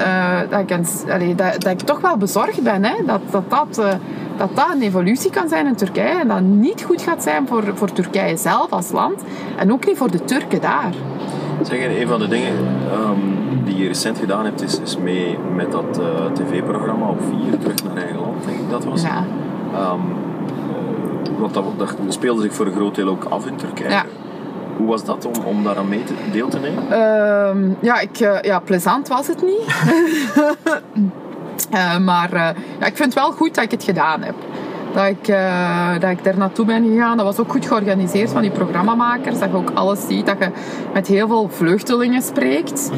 dat, 0.51 0.61
ik, 0.61 0.79
allee, 1.11 1.35
dat, 1.35 1.61
dat 1.61 1.73
ik 1.73 1.81
toch 1.81 2.01
wel 2.01 2.17
bezorgd 2.17 2.63
ben, 2.63 2.85
hè, 2.85 2.95
dat 3.07 3.21
dat, 3.31 3.51
dat, 3.51 3.87
dat 4.39 4.57
dat 4.57 4.71
een 4.75 4.83
evolutie 4.83 5.31
kan 5.31 5.49
zijn 5.49 5.67
in 5.67 5.75
Turkije 5.75 6.21
en 6.21 6.29
dat 6.29 6.41
niet 6.41 6.83
goed 6.83 7.03
gaat 7.03 7.23
zijn 7.23 7.47
voor, 7.47 7.63
voor 7.75 7.93
Turkije 7.93 8.37
zelf 8.37 8.71
als 8.71 8.91
land 8.91 9.23
en 9.57 9.73
ook 9.73 9.87
niet 9.87 9.97
voor 9.97 10.11
de 10.11 10.25
Turken 10.25 10.61
daar. 10.61 10.95
Zeg, 11.63 11.79
en 11.79 12.01
een 12.01 12.09
van 12.09 12.19
de 12.19 12.29
dingen 12.29 12.55
ehm, 12.91 13.65
die 13.65 13.77
je 13.77 13.87
recent 13.87 14.19
gedaan 14.19 14.45
hebt, 14.45 14.63
is, 14.63 14.81
is 14.81 14.97
mee 14.97 15.39
met 15.55 15.73
dat 15.73 16.01
eh, 16.01 16.33
tv-programma 16.33 17.09
op 17.09 17.21
4 17.49 17.59
terug 17.59 17.85
naar 17.85 17.97
eigen 17.97 18.21
land, 18.21 18.45
denk 18.47 18.59
ik 18.59 18.71
dat 18.71 18.85
was. 18.85 19.03
Ja. 19.03 19.25
Want 21.39 21.55
dat, 21.55 21.65
dat 21.77 21.95
speelde 22.09 22.43
zich 22.43 22.55
voor 22.55 22.67
een 22.67 22.73
groot 22.73 22.95
deel 22.95 23.09
ook 23.09 23.25
af 23.25 23.47
in 23.47 23.57
Turkije. 23.57 23.91
Ja. 23.91 24.05
Hoe 24.77 24.87
was 24.87 25.05
dat 25.05 25.27
om, 25.27 25.45
om 25.45 25.65
daaraan 25.65 25.89
mee 25.89 26.05
te, 26.05 26.13
deel 26.33 26.49
te 26.49 26.59
nemen? 26.59 26.91
Ehm, 26.91 27.71
ja, 27.81 28.01
ik, 28.01 28.21
eh, 28.21 28.41
ja, 28.43 28.59
plezant 28.61 29.09
was 29.09 29.27
het 29.27 29.43
niet. 29.43 29.65
Eh, 31.71 31.99
maar 31.99 32.33
eh, 32.33 32.49
ik 32.79 32.97
vind 32.97 32.99
het 32.99 33.15
wel 33.15 33.33
goed 33.33 33.55
dat 33.55 33.65
ik 33.65 33.71
het 33.71 33.85
gedaan 33.85 34.23
heb. 34.23 34.35
Dat 34.97 35.07
ik, 35.07 35.29
eh, 35.29 35.91
dat 36.01 36.11
ik 36.11 36.25
daar 36.25 36.37
naartoe 36.39 36.65
ben 36.67 36.85
gegaan. 36.89 37.17
Dat 37.17 37.27
was 37.27 37.39
ook 37.39 37.51
goed 37.51 37.67
georganiseerd 37.67 38.31
van 38.31 38.43
die 38.43 38.51
programmamakers. 38.51 39.39
Dat 39.39 39.49
je 39.51 39.57
ook 39.57 39.71
alles 39.75 40.07
ziet. 40.09 40.27
Dat 40.27 40.37
je 40.39 40.49
met 40.95 41.07
heel 41.07 41.29
veel 41.29 41.49
vluchtelingen 41.53 42.23
spreekt. 42.23 42.91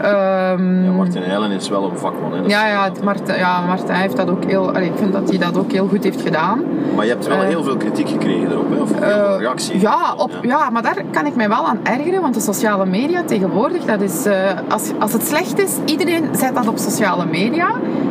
Ehm, 0.00 0.84
Ja, 0.84 0.90
Martin 0.90 1.22
Heijlen 1.22 1.50
is 1.50 1.68
wel 1.68 1.90
een 1.90 1.98
vakman. 1.98 2.32
Hè? 2.32 2.38
Ja, 2.46 2.66
ja, 2.66 2.90
Martijn, 3.02 3.38
ja, 3.38 3.60
Martijn 3.66 4.00
heeft 4.00 4.16
dat 4.16 4.30
ook 4.30 4.44
heel... 4.44 4.68
allee, 4.68 4.88
ik 4.88 4.96
vind 4.96 5.12
dat 5.12 5.28
hij 5.28 5.38
dat 5.38 5.56
ook 5.58 5.72
heel 5.72 5.86
goed 5.88 6.04
heeft 6.04 6.20
gedaan. 6.20 6.62
Maar 6.96 7.04
je 7.04 7.10
hebt 7.10 7.26
wel 7.26 7.36
Eh, 7.40 7.46
heel 7.46 7.62
veel 7.62 7.76
kritiek 7.76 8.08
gekregen 8.08 8.50
erop, 8.50 8.70
hè? 8.70 8.80
of 8.80 8.88
heel 8.94 8.98
veel 9.08 9.32
Eh, 9.34 9.38
reacties. 9.38 9.80
ja, 9.82 10.14
op, 10.16 10.30
ja, 10.42 10.70
maar 10.70 10.82
daar 10.82 11.02
kan 11.10 11.26
ik 11.26 11.34
mij 11.36 11.48
wel 11.48 11.66
aan 11.66 11.78
ergeren, 11.82 12.20
want 12.20 12.34
de 12.34 12.40
sociale 12.40 12.86
media 12.86 13.22
tegenwoordig, 13.24 13.84
dat 13.84 14.00
is, 14.00 14.24
als, 14.68 14.90
als 14.98 15.12
het 15.12 15.26
slecht 15.26 15.58
is, 15.58 15.72
iedereen 15.84 16.28
zet 16.36 16.54
dat 16.54 16.68
op 16.68 16.78
sociale 16.78 17.24
media. 17.26 17.68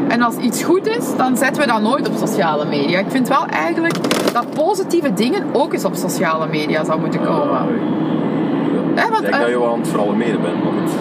En 0.08 0.22
als 0.22 0.36
iets 0.36 0.64
goed 0.64 0.88
is, 0.88 1.16
dan 1.18 1.38
zetten 1.38 1.62
we 1.62 1.68
dat 1.68 1.82
nooit 1.82 2.08
op 2.10 2.14
sociale 2.28 2.66
media. 2.66 3.00
Ik 3.00 3.06
vind 3.10 3.28
wel 3.34 3.46
eigenlijk 3.46 3.96
dat 4.34 4.50
positieve 4.50 5.14
dingen 5.14 5.44
ook 5.52 5.74
eens 5.74 5.86
op 5.86 5.96
sociale 5.96 6.48
media 6.48 6.84
zou 6.84 7.00
moeten 7.00 7.22
komen. 7.24 7.48
Ja, 7.48 7.66
Hè, 8.96 9.10
want, 9.10 9.24
ik 9.24 9.30
denk 9.30 9.34
eh, 9.34 9.40
dat 9.40 9.50
je 9.50 9.60
wel 9.60 9.74
aan 9.74 9.80
het 9.80 9.88
bent, 10.42 10.64
maar 10.64 10.74
goed. 10.74 10.92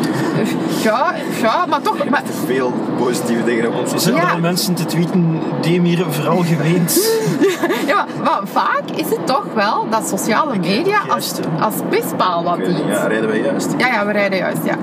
Ja, 0.82 1.14
ja, 1.42 1.66
maar 1.68 1.82
toch... 1.82 2.08
Maar, 2.10 2.22
veel 2.46 2.72
positieve 2.98 3.44
dingen 3.44 3.68
op 3.68 3.74
ons. 3.92 4.04
Ja. 4.04 4.32
er 4.34 4.40
mensen 4.40 4.74
te 4.74 4.84
tweeten, 4.84 5.38
Demir 5.60 6.04
vooral 6.10 6.42
geweend. 6.42 7.20
ja, 7.86 8.06
maar, 8.22 8.24
maar 8.24 8.40
vaak 8.44 8.90
is 8.96 9.08
het 9.10 9.26
toch 9.26 9.46
wel 9.54 9.86
dat 9.90 10.08
sociale 10.08 10.58
media 10.58 10.98
als, 11.08 11.32
als 11.60 11.74
pispaal 11.88 12.44
wat 12.44 12.56
dient. 12.56 12.78
Ja, 12.88 13.06
rijden 13.06 13.28
wij 13.28 13.40
juist. 13.40 13.74
Ja, 13.78 13.86
ja, 13.86 14.06
we 14.06 14.12
rijden 14.12 14.38
juist, 14.38 14.64
ja. 14.64 14.74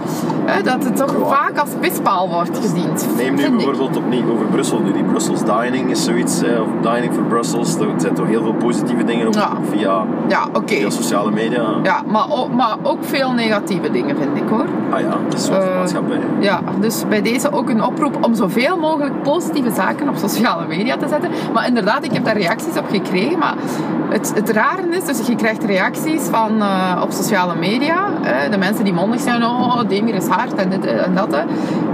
Dat 0.63 0.83
het 0.83 0.95
toch 0.95 1.11
Ja. 1.19 1.25
vaak 1.25 1.57
als 1.59 1.69
pispaal 1.79 2.29
wordt 2.29 2.57
gediend. 2.61 3.07
Neem 3.17 3.35
nu 3.35 3.49
bijvoorbeeld 3.49 3.97
opnieuw 3.97 4.31
over 4.31 4.45
Brussel. 4.45 4.79
Nu, 4.79 4.91
die 4.93 5.03
Brussels 5.03 5.43
Dining 5.43 5.89
is 5.91 6.03
zoiets, 6.03 6.41
of 6.43 6.91
Dining 6.93 7.13
for 7.13 7.23
Brussels. 7.23 7.75
Er 7.75 7.87
zijn 7.97 8.13
toch 8.13 8.27
heel 8.27 8.41
veel 8.41 8.53
positieve 8.53 9.03
dingen 9.03 9.27
op 9.27 9.33
Ja. 9.33 9.51
via, 9.71 10.05
Ja, 10.27 10.47
oké. 10.53 10.75
via 10.75 10.89
sociale 10.89 11.31
media. 11.31 11.63
Ja, 11.83 12.01
maar 12.07 12.25
ook, 12.31 12.53
maar 12.53 12.75
ook 12.83 12.97
veel 13.01 13.31
negatieve 13.31 13.91
dingen, 13.91 14.15
vind 14.17 14.37
ik 14.37 14.49
hoor. 14.49 14.65
Ah 14.89 14.99
ja, 14.99 15.17
de 15.47 15.51
Eh. 15.51 16.43
Ja, 16.43 16.61
dus 16.79 17.07
bij 17.07 17.21
deze 17.21 17.51
ook 17.51 17.69
een 17.69 17.83
oproep 17.83 18.25
om 18.25 18.35
zoveel 18.35 18.77
mogelijk 18.77 19.23
positieve 19.23 19.71
zaken 19.71 20.09
op 20.09 20.15
sociale 20.15 20.67
media 20.67 20.97
te 20.97 21.07
zetten. 21.07 21.29
Maar 21.53 21.67
inderdaad, 21.67 22.03
ik 22.03 22.11
heb 22.11 22.25
daar 22.25 22.37
reacties 22.37 22.77
op 22.77 22.89
gekregen. 22.89 23.39
Maar 23.39 23.53
het, 24.09 24.31
het 24.35 24.49
rare 24.49 24.87
is, 24.89 25.05
dus 25.05 25.27
je 25.27 25.35
krijgt 25.35 25.63
reacties 25.63 26.21
van, 26.21 26.61
eh, 26.61 27.01
op 27.03 27.11
sociale 27.11 27.55
media. 27.55 28.07
eh, 28.23 28.51
de 28.51 28.57
mensen 28.57 28.83
die 28.83 28.93
mondig 28.93 29.21
zijn, 29.21 29.43
oh, 29.43 29.81
Demir 29.87 30.15
is 30.15 30.27
hard 30.27 30.55
en 30.55 30.69
dit 30.69 30.85
en 30.85 31.15
dat. 31.15 31.29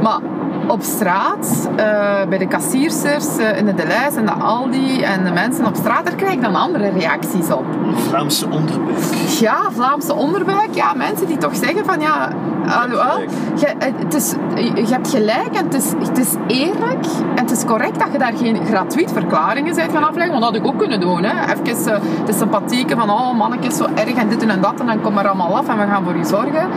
Maar 0.02 0.20
op 0.68 0.82
straat, 0.82 1.70
eh, 1.76 1.86
bij 2.30 2.38
de 2.38 2.48
kassiersters 2.48 3.38
eh, 3.38 3.58
in 3.58 3.66
de 3.66 3.74
Deleuze 3.74 4.18
en 4.18 4.26
de 4.26 4.32
Aldi 4.32 5.02
en 5.02 5.24
de 5.24 5.32
mensen 5.32 5.66
op 5.66 5.76
straat, 5.76 6.06
daar 6.06 6.16
krijg 6.16 6.34
ik 6.34 6.42
dan 6.42 6.56
andere 6.56 6.90
reacties 6.90 7.52
op. 7.52 7.66
Vlaamse 7.96 8.46
onderbuik. 8.50 8.98
Ja, 9.40 9.58
Vlaamse 9.72 10.14
onderbuik. 10.14 10.74
Ja, 10.74 10.94
mensen 10.94 11.28
die 11.28 11.38
toch 11.38 11.56
zeggen 11.56 11.86
van 11.86 12.00
ja, 12.00 12.30
hallo, 12.66 12.98
gelijk. 12.98 13.30
je, 13.56 13.74
het 13.80 14.14
is, 14.14 14.36
je 14.56 14.94
hebt 14.94 15.10
gelijk 15.10 15.56
en 15.56 15.66
het 15.66 15.74
is, 15.74 15.92
het 16.08 16.18
is 16.18 16.34
eerlijk 16.48 17.06
en 17.36 17.42
het 17.42 17.52
is 17.52 17.66
correct 17.66 18.00
dat 18.00 18.08
je 18.12 18.18
daar 18.18 18.34
geen 18.38 18.66
gratuit 18.66 19.12
verklaringen 19.12 19.76
bent 19.76 19.92
gaan 19.92 20.08
afleggen. 20.08 20.32
Want 20.32 20.44
dat 20.44 20.54
had 20.54 20.62
ik 20.62 20.68
ook 20.68 20.80
kunnen 20.80 21.00
doen. 21.00 21.24
Hè. 21.24 21.54
Even 21.54 21.94
eh, 21.94 22.02
de 22.26 22.34
sympathieke 22.34 22.96
van 22.96 23.10
oh 23.10 23.38
mannetjes 23.38 23.78
zo 23.78 23.86
erg 23.96 24.14
en 24.14 24.30
dit 24.30 24.46
en 24.46 24.62
dat 24.62 24.80
en 24.80 24.86
dan 24.86 25.02
kom 25.02 25.14
maar 25.14 25.28
allemaal 25.28 25.58
af 25.58 25.68
en 25.68 25.78
we 25.78 25.86
gaan 25.86 26.04
voor 26.04 26.18
je 26.18 26.26
zorgen. 26.26 26.70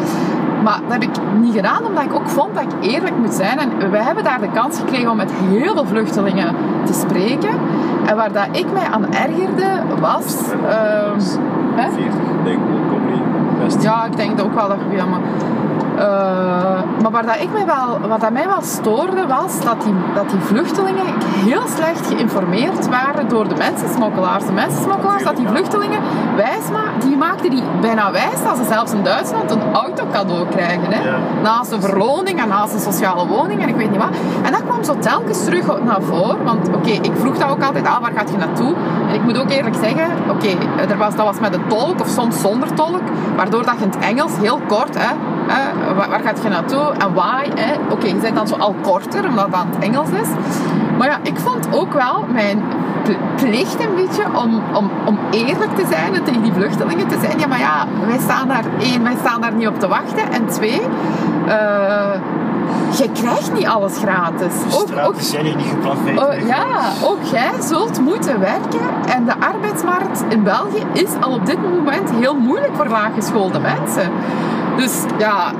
Maar 0.65 0.81
dat 0.83 0.93
heb 0.93 1.03
ik 1.03 1.11
niet 1.41 1.55
gedaan, 1.55 1.87
omdat 1.87 2.05
ik 2.05 2.15
ook 2.15 2.29
vond 2.29 2.55
dat 2.55 2.63
ik 2.63 2.91
eerlijk 2.91 3.17
moet 3.17 3.35
zijn. 3.35 3.59
En 3.59 3.91
wij 3.91 4.03
hebben 4.03 4.25
daar 4.25 4.41
de 4.41 4.51
kans 4.51 4.79
gekregen 4.79 5.11
om 5.11 5.17
met 5.17 5.33
heel 5.33 5.73
veel 5.75 5.87
vluchtelingen 5.87 6.55
te 6.85 6.93
spreken. 6.93 7.51
En 8.07 8.17
waar 8.17 8.33
dat 8.33 8.49
ik 8.53 8.73
mij 8.73 8.87
aan 8.91 9.13
ergerde 9.13 9.83
was... 10.01 10.37
ehm, 10.69 11.21
hè? 11.75 11.91
40, 11.91 12.15
denk 12.45 12.57
ik, 12.57 12.91
kom 12.91 13.01
niet. 13.11 13.65
Best. 13.65 13.83
Ja, 13.83 14.05
ik 14.05 14.17
denk 14.17 14.41
ook 14.41 14.55
wel 14.55 14.69
dat 14.69 14.79
ja, 14.91 15.05
maar, 15.07 15.21
maar 17.03 17.11
waar, 17.11 17.27
dat 17.27 17.41
ik 17.41 17.53
mij 17.53 17.67
wel, 17.67 18.09
wat 18.09 18.21
dat 18.21 18.31
mij 18.31 18.47
wel 18.49 18.63
stoorde 18.63 19.27
was 19.27 19.61
dat 19.65 19.83
die, 19.83 19.95
dat 20.15 20.31
die 20.31 20.41
vluchtelingen 20.41 21.07
heel 21.45 21.63
slecht 21.77 22.07
geïnformeerd 22.07 22.89
waren 22.89 23.29
door 23.29 23.49
de 23.49 23.55
mensensmokkelaars. 23.55 24.47
De 24.47 24.53
mensensmokkelaars, 24.53 25.23
dat 25.25 25.37
die 25.37 25.49
vluchtelingen 25.49 26.01
wijs 26.37 26.71
ma- 26.73 27.07
die 27.07 27.17
maakten 27.17 27.51
die 27.51 27.63
bijna 27.81 28.11
wijs 28.11 28.43
dat 28.45 28.57
ze 28.57 28.65
zelfs 28.65 28.93
in 28.93 29.03
Duitsland 29.03 29.51
een 29.51 29.63
auto 29.73 30.05
cadeau 30.13 30.47
krijgen. 30.49 30.93
Hè? 30.93 31.01
Naast 31.43 31.73
een 31.73 31.81
verloning 31.83 32.41
en 32.41 32.49
naast 32.49 32.75
een 32.75 32.81
sociale 32.93 33.27
woning 33.27 33.63
en 33.63 33.69
ik 33.69 33.77
weet 33.77 33.91
niet 33.91 34.01
wat. 34.01 34.17
En 34.43 34.53
dat 34.53 34.63
kwam 34.65 34.85
zo 34.85 34.99
telkens 34.99 35.45
terug 35.45 35.83
naar 35.85 36.03
voren. 36.03 36.45
Want 36.45 36.69
oké, 36.75 36.91
ik 36.91 37.13
vroeg 37.15 37.39
dat 37.39 37.51
ook 37.51 37.63
altijd, 37.63 37.87
ah, 37.87 38.01
waar 38.01 38.13
gaat 38.17 38.31
je 38.31 38.37
naartoe? 38.37 38.75
En 39.09 39.15
ik 39.15 39.23
moet 39.23 39.39
ook 39.39 39.51
eerlijk 39.51 39.77
zeggen, 39.81 40.07
oké, 40.31 40.49
er 40.89 40.97
was, 40.99 41.17
dat 41.17 41.27
was 41.27 41.39
met 41.41 41.55
een 41.55 41.67
tolk 41.67 42.01
of 42.01 42.09
soms 42.09 42.41
zonder 42.41 42.75
tolk. 42.75 43.01
Waardoor 43.37 43.65
dat 43.65 43.75
je 43.79 43.85
in 43.85 43.91
het 43.91 43.99
Engels 43.99 44.33
heel 44.41 44.61
kort, 44.69 44.99
hè, 44.99 45.15
waar, 45.97 46.09
waar 46.09 46.21
gaat 46.25 46.43
je 46.43 46.49
naartoe 46.49 46.93
en 46.99 47.15
why? 47.15 47.45
Oké, 47.91 48.07
je 48.07 48.15
bent 48.15 48.35
dan 48.35 48.49
zo 48.49 48.55
al 48.55 48.75
korter, 48.83 49.29
omdat 49.29 49.51
dat 49.51 49.65
in 49.65 49.71
het 49.75 49.85
Engels 49.85 50.09
is. 50.11 50.29
Maar 50.99 51.09
ja, 51.09 51.19
ik 51.23 51.39
vond 51.39 51.69
ook 51.75 51.93
wel 51.93 52.25
mijn 52.33 52.63
pl- 53.03 53.45
plicht 53.45 53.81
een 53.81 53.95
beetje 53.95 54.25
om, 54.35 54.63
om, 54.75 54.91
om 55.05 55.19
eerlijk 55.31 55.77
te 55.77 55.87
zijn 55.91 56.15
en 56.15 56.25
tegen 56.25 56.43
die 56.43 56.53
vluchtelingen 56.53 57.09
te 57.09 57.19
zijn. 57.21 57.39
Ja, 57.39 57.47
maar 57.47 57.59
ja, 57.59 57.87
wij 58.07 58.19
staan 58.19 58.49
daar, 58.49 58.65
één, 58.81 59.03
wij 59.03 59.17
staan 59.21 59.41
daar 59.41 59.53
niet 59.53 59.69
op 59.69 59.81
te 59.81 59.89
wachten. 59.89 60.33
En 60.33 60.47
twee, 60.47 60.81
eh, 61.47 62.21
je 62.99 63.11
krijgt 63.13 63.53
niet 63.53 63.67
alles 63.67 63.99
gratis. 63.99 64.53
De 64.71 64.77
Ook, 64.77 65.07
ook, 65.07 65.15
zijn 65.19 65.45
hier 65.45 65.57
niet 65.57 65.67
geplaveid. 65.67 66.19
Oh, 66.19 66.47
ja, 66.47 66.65
ook 67.03 67.23
jij 67.23 67.53
zult 67.61 68.01
moeten 68.01 68.41
werken. 68.41 68.81
En 69.09 69.25
de 69.25 69.35
arbeidsmarkt 69.41 70.25
in 70.29 70.43
België 70.43 70.83
is 70.93 71.11
al 71.21 71.33
op 71.33 71.47
dit 71.47 71.63
moment 71.63 72.11
heel 72.11 72.35
moeilijk 72.35 72.73
voor 72.77 72.87
laaggeschoolde 72.87 73.59
mensen. 73.59 74.11
Dus 74.79 75.03
ja, 75.19 75.53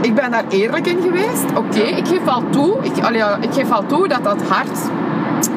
ik 0.00 0.14
ben 0.14 0.30
daar 0.30 0.44
eerlijk 0.48 0.86
in 0.86 1.02
geweest. 1.02 1.44
Oké, 1.56 1.80
ik 1.80 2.08
geef 2.08 2.24
wel 2.24 2.42
toe. 2.50 2.76
Ik, 2.82 3.04
allee, 3.04 3.22
ik 3.40 3.52
geef 3.52 3.68
wel 3.68 3.86
toe 3.86 4.08
dat 4.08 4.24
dat 4.24 4.42
hard 4.48 4.78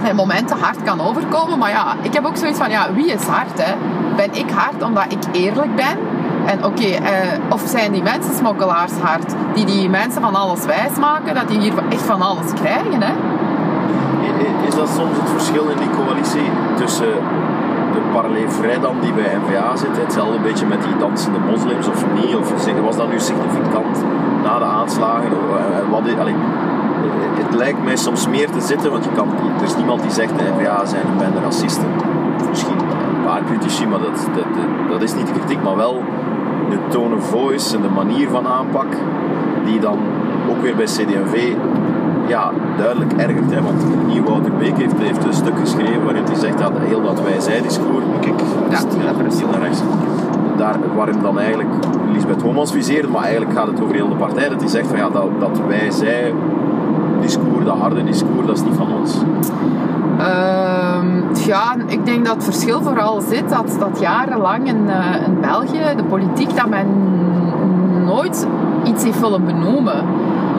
in 0.09 0.15
momenten 0.15 0.57
hard 0.59 0.83
kan 0.83 1.01
overkomen. 1.01 1.57
Maar 1.57 1.69
ja, 1.69 1.95
ik 2.01 2.13
heb 2.13 2.25
ook 2.25 2.37
zoiets 2.37 2.57
van, 2.57 2.69
ja, 2.69 2.93
wie 2.93 3.11
is 3.11 3.23
hard? 3.23 3.63
Hè? 3.63 3.73
Ben 4.15 4.33
ik 4.33 4.51
hard 4.51 4.83
omdat 4.83 5.05
ik 5.09 5.19
eerlijk 5.31 5.75
ben? 5.75 5.97
En 6.45 6.65
oké, 6.65 6.83
eh, 6.83 7.11
of 7.49 7.63
zijn 7.65 7.91
die 7.91 8.03
mensen 8.03 8.35
smokkelaars 8.35 8.91
hard? 9.01 9.33
Die 9.53 9.65
die 9.65 9.89
mensen 9.89 10.21
van 10.21 10.35
alles 10.35 10.65
wijsmaken, 10.65 11.35
dat 11.35 11.47
die 11.47 11.59
hier 11.59 11.73
echt 11.89 12.01
van 12.01 12.21
alles 12.21 12.53
krijgen, 12.53 13.01
hè? 13.01 13.13
Is 14.67 14.75
dat 14.75 14.89
soms 14.89 15.17
het 15.17 15.29
verschil 15.29 15.69
in 15.69 15.77
die 15.77 15.89
coalitie 15.89 16.49
tussen 16.75 17.13
de 18.15 18.21
parley 18.21 18.49
vrij 18.49 18.79
dan 18.79 18.95
die 19.01 19.13
bij 19.13 19.37
NVA 19.41 19.75
zit, 19.75 19.97
hetzelfde 20.03 20.39
beetje 20.39 20.65
met 20.65 20.81
die 20.83 20.97
dansende 20.99 21.39
moslims 21.51 21.87
of 21.87 22.05
niet? 22.13 22.35
Of 22.35 22.51
was 22.85 22.95
dat 22.97 23.09
nu 23.11 23.19
significant 23.19 24.03
na 24.43 24.57
de 24.59 24.65
aanslagen? 24.65 25.29
Eh, 25.31 25.77
eh, 25.77 25.89
Wat, 25.89 26.01
allee, 26.19 26.35
het 27.43 27.53
lijkt 27.55 27.83
mij 27.83 27.95
soms 27.95 28.27
meer 28.27 28.49
te 28.49 28.61
zitten, 28.61 28.91
want 28.91 29.03
je 29.03 29.09
kan, 29.15 29.27
er 29.57 29.63
is 29.63 29.75
niemand 29.75 30.01
die 30.01 30.11
zegt 30.11 30.37
de 30.37 30.43
NVA 30.57 30.85
zijn 30.85 31.01
een 31.11 31.17
bende 31.17 31.39
racisten. 31.39 31.87
Misschien 32.49 32.77
een 32.79 33.25
paar 33.25 33.41
critici, 33.45 33.87
maar 33.87 33.99
dat, 33.99 34.27
dat, 34.35 34.43
dat- 34.55 34.89
dat 34.91 35.01
is 35.01 35.15
niet 35.15 35.27
de 35.27 35.33
kritiek, 35.33 35.63
maar 35.63 35.75
wel 35.75 36.03
de 36.69 36.77
tone 36.87 37.15
of 37.15 37.29
voice 37.29 37.75
en 37.75 37.81
de 37.81 37.89
manier 37.89 38.29
van 38.29 38.47
aanpak 38.47 38.87
die 39.65 39.79
dan 39.79 39.97
ook 40.49 40.61
weer 40.61 40.75
bij 40.75 40.85
CD&V 40.85 41.53
ja, 42.27 42.51
duidelijk 42.77 43.13
ergert. 43.13 43.51
Hè? 43.51 43.61
Want 43.61 43.83
hier 44.07 44.23
Wouter 44.23 44.51
Beek 44.51 44.77
heeft, 44.77 44.93
heeft 44.97 45.25
een 45.25 45.33
stuk 45.33 45.59
geschreven 45.59 46.03
waarin 46.03 46.23
hij 46.25 46.35
zegt 46.35 46.57
dat 46.57 46.71
heel 46.79 47.01
dat 47.01 47.21
wij-zij-discours, 47.21 48.05
kijk, 48.21 48.39
Ja, 48.69 48.79
heel 49.37 49.49
naar 49.51 49.61
rechts, 49.61 49.81
daar, 50.57 50.75
waarin 50.95 51.21
dan 51.21 51.39
eigenlijk 51.39 51.69
Lisbeth 52.13 52.41
Homans 52.41 52.71
viseert, 52.71 53.11
maar 53.11 53.23
eigenlijk 53.23 53.57
gaat 53.57 53.67
het 53.67 53.81
over 53.81 53.95
heel 53.95 54.09
de 54.09 54.15
partij, 54.15 54.49
dat 54.49 54.59
hij 54.59 54.69
zegt 54.69 54.87
van 54.87 54.97
ja, 54.97 55.09
dat, 55.09 55.29
dat 55.39 55.61
wij-zij-discours, 55.67 57.65
dat 57.65 57.77
harde 57.77 58.03
discours, 58.03 58.47
dat 58.47 58.55
is 58.55 58.63
niet 58.63 58.75
van 58.75 58.87
ons. 58.99 59.17
Ehm, 60.17 61.07
ja, 61.45 61.75
ik 61.87 62.05
denk 62.05 62.25
dat 62.25 62.35
het 62.35 62.43
verschil 62.43 62.81
vooral 62.81 63.21
zit 63.21 63.49
dat, 63.49 63.75
dat 63.79 63.99
jarenlang 63.99 64.67
in, 64.67 64.89
eh, 64.89 65.27
in 65.27 65.37
België, 65.41 65.95
de 65.95 66.03
politiek, 66.03 66.55
dat 66.55 66.69
men 66.69 66.87
nooit 68.05 68.47
iets 68.83 69.03
heeft 69.03 69.19
willen 69.19 69.45
benoemen. 69.45 70.03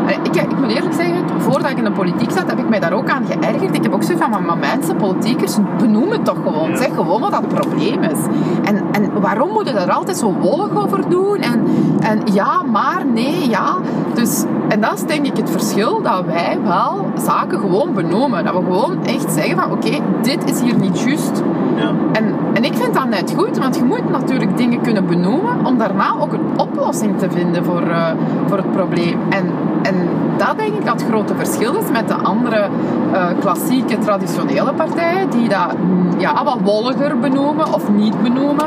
Eh, 0.06 0.16
Ik, 0.22 0.36
ik 0.36 0.58
moet 0.58 0.70
eerlijk 0.70 0.94
zeggen, 0.94 1.24
voordat 1.38 1.70
ik 1.70 1.76
in 1.78 1.84
de 1.84 1.90
politiek 1.92 2.30
zat, 2.30 2.50
heb 2.50 2.58
ik 2.58 2.68
mij 2.68 2.80
daar 2.80 2.92
ook 2.92 3.10
aan 3.10 3.24
geërgerd. 3.26 3.74
Ik 3.74 3.82
heb 3.82 3.94
ook 3.94 4.02
zoiets 4.02 4.24
van, 4.30 4.44
maar, 4.44 4.58
mensen, 4.58 4.96
politiekers, 4.96 5.56
benoem 5.78 6.10
het 6.10 6.24
toch 6.24 6.38
gewoon. 6.44 6.76
Zeg 6.76 6.94
gewoon 6.94 7.20
wat 7.20 7.30
dat 7.30 7.48
probleem 7.48 8.02
is. 8.02 8.18
En, 8.64 8.82
en 8.92 9.20
waarom 9.20 9.50
moeten 9.52 9.74
we 9.74 9.80
er 9.80 9.92
altijd 9.92 10.16
zo 10.16 10.34
wollig 10.40 10.82
over 10.84 11.08
doen? 11.08 11.38
En, 11.38 11.62
en 12.00 12.20
ja, 12.32 12.62
maar, 12.62 13.02
nee, 13.14 13.48
ja. 13.48 13.76
Dus, 14.14 14.44
en 14.68 14.80
dat 14.80 14.92
is 14.92 15.02
denk 15.02 15.26
ik 15.26 15.36
het 15.36 15.50
verschil, 15.50 16.02
dat 16.02 16.24
wij 16.24 16.58
wel 16.64 17.06
zaken 17.16 17.60
gewoon 17.60 17.94
benoemen. 17.94 18.44
Dat 18.44 18.54
we 18.54 18.60
gewoon 18.60 19.04
echt 19.04 19.32
zeggen 19.32 19.56
van, 19.56 19.70
oké, 19.70 19.98
dit 20.22 20.50
is 20.50 20.60
hier 20.60 20.78
niet 20.78 21.00
juist. 21.00 21.42
Ja. 21.76 21.92
En, 22.12 22.34
en 22.52 22.64
ik 22.64 22.74
vind 22.74 22.94
dat 22.94 23.08
net 23.08 23.34
goed, 23.36 23.55
want 23.66 23.78
je 23.78 23.84
moet 23.84 24.10
natuurlijk 24.10 24.56
dingen 24.56 24.80
kunnen 24.80 25.06
benoemen 25.06 25.66
om 25.66 25.78
daarna 25.78 26.14
ook 26.20 26.32
een 26.32 26.48
oplossing 26.56 27.18
te 27.18 27.30
vinden 27.30 27.64
voor, 27.64 27.82
eh, 27.82 28.10
voor 28.46 28.56
het 28.56 28.72
probleem. 28.72 29.18
En, 29.28 29.50
en 29.82 29.94
dat 30.36 30.58
denk 30.58 30.74
ik 30.74 30.84
dat 30.84 31.00
het 31.00 31.10
grote 31.10 31.34
verschil 31.34 31.74
is 31.74 31.90
met 31.92 32.08
de 32.08 32.14
andere 32.14 32.68
eh, 33.12 33.26
klassieke, 33.40 33.98
traditionele 33.98 34.72
partijen, 34.72 35.30
die 35.30 35.48
dat 35.48 35.72
mm, 35.78 36.08
ja, 36.18 36.44
wat 36.44 36.58
wolliger 36.62 37.18
benoemen 37.18 37.74
of 37.74 37.90
niet 37.90 38.22
benoemen. 38.22 38.66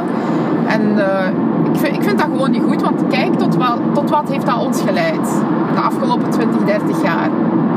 En 0.68 0.82
eh, 0.98 1.28
ik, 1.74 1.80
vind, 1.80 1.96
ik 1.96 2.04
vind 2.04 2.18
dat 2.18 2.28
gewoon 2.32 2.52
niet 2.52 2.64
goed, 2.64 2.82
want 2.82 3.02
kijk 3.10 3.34
tot, 3.36 3.56
wel, 3.56 3.78
tot 3.94 4.10
wat 4.10 4.30
heeft 4.30 4.46
dat 4.46 4.66
ons 4.66 4.82
geleid 4.82 5.42
de 5.76 5.82
afgelopen 5.82 6.30
20, 6.30 6.64
30 6.64 7.04
jaar. 7.04 7.30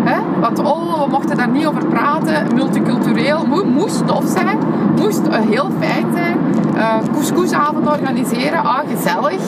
Hè? 0.04 0.40
Want 0.40 0.58
oh, 0.58 1.04
we 1.04 1.10
mochten 1.10 1.36
daar 1.36 1.48
niet 1.48 1.66
over 1.66 1.86
praten. 1.86 2.54
Multicultureel 2.54 3.46
mo- 3.46 3.64
moest 3.64 4.06
tof 4.06 4.24
zijn, 4.26 4.58
moest 4.96 5.20
heel 5.30 5.70
fijn 5.78 6.06
zijn. 6.14 6.36
Eh 6.74 6.98
couscousavond 7.12 7.86
organiseren, 7.86 8.64
ah, 8.64 8.78
gezellig. 8.88 9.40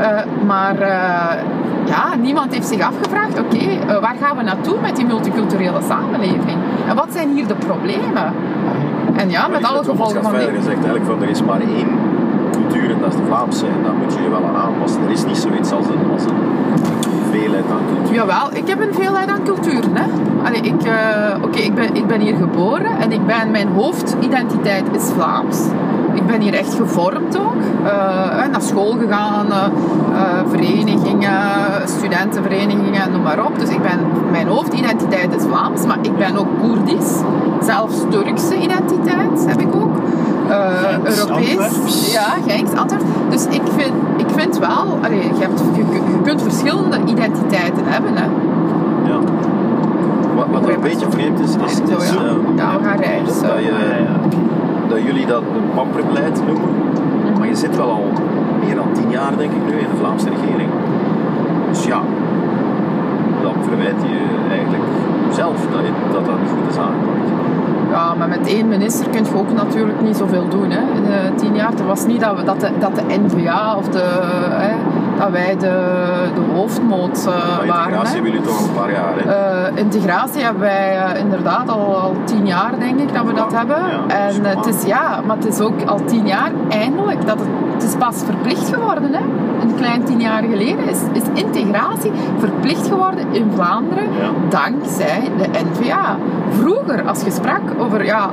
Eh, 0.00 0.46
maar 0.46 0.80
eh, 0.80 1.42
ja, 1.84 2.14
niemand 2.20 2.52
heeft 2.52 2.66
zich 2.66 2.80
afgevraagd, 2.80 3.38
oké, 3.38 4.00
waar 4.00 4.16
gaan 4.20 4.36
we 4.36 4.42
naartoe 4.42 4.76
met 4.82 4.96
die 4.96 5.06
multiculturele 5.06 5.80
samenleving? 5.88 6.58
En 6.88 6.96
wat 6.96 7.08
zijn 7.10 7.30
hier 7.34 7.46
de 7.46 7.54
problemen? 7.54 8.32
En 9.16 9.30
ja, 9.30 9.48
met 9.48 9.64
alle 9.64 9.84
gevolgen 9.84 10.22
van 10.22 10.32
die... 10.32 10.40
die... 10.40 10.56
gezegd 10.56 10.74
eigenlijk 10.74 11.04
van 11.04 11.22
er 11.22 11.28
is 11.28 11.42
maar 11.42 11.60
één 11.60 11.88
cultuur 12.52 12.90
en 12.90 12.98
dat 13.00 13.08
is 13.08 13.16
de 13.16 13.24
Vlaamse. 13.26 13.66
En 13.66 13.82
daar 13.82 13.94
moet 13.94 14.14
je 14.14 14.22
je 14.22 14.30
wel 14.30 14.44
aan 14.44 14.56
aanpassen. 14.56 15.02
Er 15.02 15.10
is 15.10 15.24
niet 15.24 15.36
zoiets 15.36 15.72
als 15.72 15.86
een, 15.86 16.12
als 16.12 16.24
een 16.24 16.40
veelheid 17.30 17.64
aan 17.70 17.94
cultuur. 17.94 18.14
Jawel, 18.14 18.54
ik 18.54 18.68
heb 18.68 18.80
een 18.80 18.94
veelheid 18.94 19.28
aan 19.28 19.42
culturen. 19.44 19.96
Hè. 19.96 20.04
Allee, 20.44 20.60
ik, 20.60 20.80
Oké, 21.42 21.58
ik, 21.58 21.74
ben, 21.74 21.94
ik 21.94 22.06
ben 22.06 22.20
hier 22.20 22.36
geboren 22.36 23.00
en 23.00 23.12
ik 23.12 23.26
ben, 23.26 23.50
mijn 23.50 23.68
hoofdidentiteit 23.68 24.84
is 24.92 25.10
Vlaams. 25.14 25.58
Ik 26.14 26.26
ben 26.26 26.40
hier 26.40 26.54
echt 26.54 26.74
gevormd 26.74 27.38
ook. 27.38 27.54
Eh, 27.84 28.50
naar 28.50 28.62
school 28.62 28.96
gegaan, 29.00 29.46
eh, 29.50 29.64
eh, 29.64 30.44
verenigingen, 30.50 31.40
studentenverenigingen, 31.84 33.12
noem 33.12 33.22
maar 33.22 33.44
op. 33.46 33.58
Dus 33.58 33.68
ik 33.68 33.82
ben, 33.82 33.98
mijn 34.30 34.46
hoofdidentiteit 34.46 35.34
is 35.36 35.42
Vlaams, 35.42 35.86
maar 35.86 35.98
ik 36.02 36.16
ben 36.16 36.36
ook 36.36 36.46
Koerdisch. 36.60 37.12
Zelfs 37.62 37.96
Turkse 38.10 38.56
identiteit 38.56 39.46
heb 39.46 39.60
ik 39.60 39.74
ook. 39.74 39.96
Genks, 40.48 41.18
Europees. 41.18 41.58
Antwerps. 41.58 42.12
Ja, 42.12 42.26
Genks. 42.46 42.70
Dus 43.30 43.44
ik 43.44 43.62
vind, 43.76 43.92
ik 44.16 44.26
vind 44.36 44.58
wel, 44.58 44.98
allee, 45.02 45.18
je, 45.18 45.40
hebt, 45.40 45.60
je, 45.74 45.84
je 46.12 46.20
kunt 46.22 46.42
verschillende 46.42 46.96
identiteiten 47.06 47.82
hebben. 47.84 48.16
Hè. 48.16 48.24
Ja. 49.10 49.18
Wat, 50.36 50.46
wat 50.50 50.68
er 50.68 50.74
een 50.74 50.80
beetje 50.80 51.06
vreemd 51.10 51.40
is, 51.40 51.50
is, 51.66 51.72
is, 51.72 52.10
ja. 52.10 52.16
eh, 52.16 52.56
Ja, 52.56 52.78
we 52.78 52.84
gaan 52.84 52.98
rijden, 52.98 53.24
dat, 53.24 53.34
zo. 53.34 53.46
dat, 53.46 53.62
je, 53.62 54.04
dat 54.92 55.02
jullie 55.02 55.26
dat 55.26 55.42
een 55.42 55.70
pamperbeleid 55.74 56.42
noemen. 56.46 56.70
Maar 57.38 57.48
je 57.48 57.56
zit 57.56 57.76
wel 57.76 57.90
al 57.90 58.12
meer 58.64 58.74
dan 58.74 58.92
tien 58.92 59.10
jaar, 59.10 59.36
denk 59.36 59.52
ik, 59.52 59.64
nu 59.66 59.72
in 59.78 59.90
de 59.90 59.96
Vlaamse 59.98 60.28
regering. 60.28 60.70
Dus 61.68 61.84
ja, 61.84 62.00
dan 63.42 63.54
verwijt 63.60 64.00
je 64.02 64.18
eigenlijk 64.50 64.84
zelf 65.30 65.56
dat 65.72 65.82
dat, 66.12 66.24
dat 66.26 66.40
niet 66.40 66.50
goed 66.50 66.70
is 66.70 66.78
aangepakt. 66.78 67.28
Ja, 67.90 68.14
maar 68.14 68.28
met 68.28 68.46
één 68.46 68.68
minister 68.68 69.08
kun 69.08 69.24
je 69.24 69.36
ook 69.36 69.52
natuurlijk 69.52 70.00
niet 70.00 70.16
zoveel 70.16 70.48
doen. 70.48 70.70
Hè. 70.70 70.80
In 70.94 71.02
de 71.02 71.34
tien 71.34 71.54
jaar, 71.54 71.72
er 71.78 71.86
was 71.86 72.06
niet 72.06 72.20
dat, 72.20 72.36
we, 72.36 72.44
dat, 72.44 72.60
de, 72.60 72.70
dat 72.78 72.94
de 72.94 73.02
NVA 73.08 73.76
of 73.76 73.88
de, 73.88 74.04
hè, 74.50 74.72
dat 75.22 75.30
wij 75.30 75.56
de, 75.56 75.74
de 76.34 76.54
hoofdmoot 76.54 77.26
eh, 77.26 77.68
waren. 77.68 77.92
integratie 77.92 78.14
hebben 78.14 78.30
jullie 78.30 78.46
toch 78.46 78.58
al 78.58 78.64
een 78.64 78.74
paar 78.74 78.92
jaar. 78.92 79.14
Hè? 79.16 79.68
Eh, 79.68 79.76
integratie 79.76 80.42
hebben 80.42 80.62
wij 80.62 80.96
eh, 80.96 81.20
inderdaad 81.20 81.68
al, 81.68 81.96
al 81.96 82.16
tien 82.24 82.46
jaar 82.46 82.78
denk 82.78 83.00
ik 83.00 83.14
dat 83.14 83.26
we 83.26 83.32
dat 83.32 83.52
hebben. 83.52 83.76
Ja, 83.76 84.14
en 84.16 84.44
het 84.44 84.66
is 84.66 84.84
ja, 84.84 85.20
maar 85.26 85.36
het 85.36 85.46
is 85.46 85.60
ook 85.60 85.82
al 85.82 86.04
tien 86.04 86.26
jaar 86.26 86.50
eindelijk 86.68 87.26
dat 87.26 87.38
het, 87.38 87.48
het 87.72 87.82
is 87.82 87.94
pas 87.96 88.22
verplicht 88.24 88.68
geworden. 88.68 89.12
Hè? 89.14 89.20
Een 89.60 89.74
klein 89.76 90.04
tien 90.04 90.20
jaar 90.20 90.42
geleden 90.42 90.88
is, 90.88 90.98
is 91.12 91.22
integratie 91.44 92.12
verplicht 92.38 92.86
geworden 92.86 93.24
in 93.30 93.50
Vlaanderen 93.54 94.04
Ja. 94.04 94.30
dankzij 94.48 95.30
de 95.36 95.48
NVA. 95.52 96.16
Vroeger, 96.50 97.08
als 97.08 97.22
je 97.22 97.30
sprak 97.30 97.60
over 97.78 98.04
ja, 98.04 98.30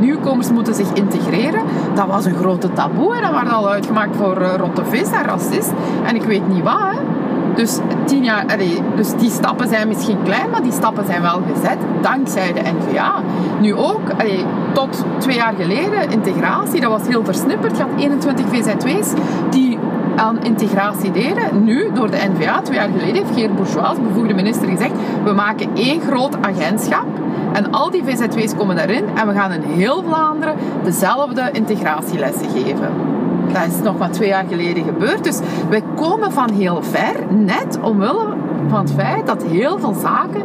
nieuwkomers 0.00 0.50
moeten 0.50 0.74
zich 0.74 0.92
integreren, 0.92 1.62
dat 1.94 2.06
was 2.06 2.24
een 2.24 2.34
grote 2.34 2.72
taboe 2.72 3.14
en 3.14 3.22
dat 3.22 3.30
werd 3.30 3.52
al 3.52 3.70
uitgemaakt 3.70 4.16
voor 4.16 4.42
rotte 4.58 4.84
vis 4.84 5.10
en 5.10 5.24
racist. 5.24 5.72
En 6.04 6.14
ik 6.14 6.22
weet 6.22 6.48
niet 6.48 6.62
wat. 6.62 6.80
Hè? 6.80 6.98
Dus, 7.54 7.78
tien 8.04 8.24
jaar, 8.24 8.44
allee, 8.46 8.82
dus 8.96 9.12
die 9.14 9.30
stappen 9.30 9.68
zijn 9.68 9.88
misschien 9.88 10.22
klein, 10.22 10.50
maar 10.50 10.62
die 10.62 10.72
stappen 10.72 11.06
zijn 11.06 11.22
wel 11.22 11.42
gezet 11.54 11.78
dankzij 12.00 12.52
de 12.52 12.60
NVA. 12.60 13.12
Nu 13.60 13.74
ook, 13.74 14.00
tot 14.72 15.04
twee 15.18 15.36
jaar 15.36 15.54
geleden, 15.58 16.10
integratie, 16.10 16.80
dat 16.80 16.90
was 16.90 17.06
heel 17.06 17.24
versnipperd. 17.24 17.76
Je 17.76 17.82
had 17.82 17.92
21 17.96 18.46
VZW's 18.48 19.12
die 19.50 19.78
aan 20.16 20.42
integratie 20.42 21.10
deden. 21.10 21.64
Nu, 21.64 21.90
door 21.94 22.10
de 22.10 22.18
NVA, 22.34 22.60
twee 22.60 22.78
jaar 22.78 22.88
geleden, 22.88 23.14
heeft 23.14 23.34
Geert 23.34 23.56
Bourgeois, 23.56 23.98
bevoegde 24.08 24.34
minister, 24.34 24.68
gezegd 24.68 24.92
we 25.24 25.32
maken 25.32 25.70
één 25.74 26.00
groot 26.00 26.36
agentschap 26.40 27.06
en 27.52 27.72
al 27.72 27.90
die 27.90 28.02
VZW's 28.04 28.54
komen 28.54 28.76
daarin 28.76 29.04
en 29.14 29.26
we 29.26 29.32
gaan 29.32 29.52
in 29.52 29.62
heel 29.62 30.02
Vlaanderen 30.02 30.54
dezelfde 30.84 31.48
integratielessen 31.52 32.50
geven. 32.50 33.09
Dat 33.52 33.66
is 33.66 33.82
nog 33.82 33.98
maar 33.98 34.10
twee 34.10 34.28
jaar 34.28 34.44
geleden 34.48 34.84
gebeurd. 34.84 35.24
Dus 35.24 35.38
wij 35.68 35.82
komen 35.96 36.32
van 36.32 36.50
heel 36.50 36.82
ver, 36.82 37.14
net 37.28 37.78
omwille 37.82 38.26
van 38.68 38.80
het 38.80 38.92
feit 38.92 39.26
dat 39.26 39.42
heel 39.42 39.78
veel 39.78 39.94
zaken 39.94 40.42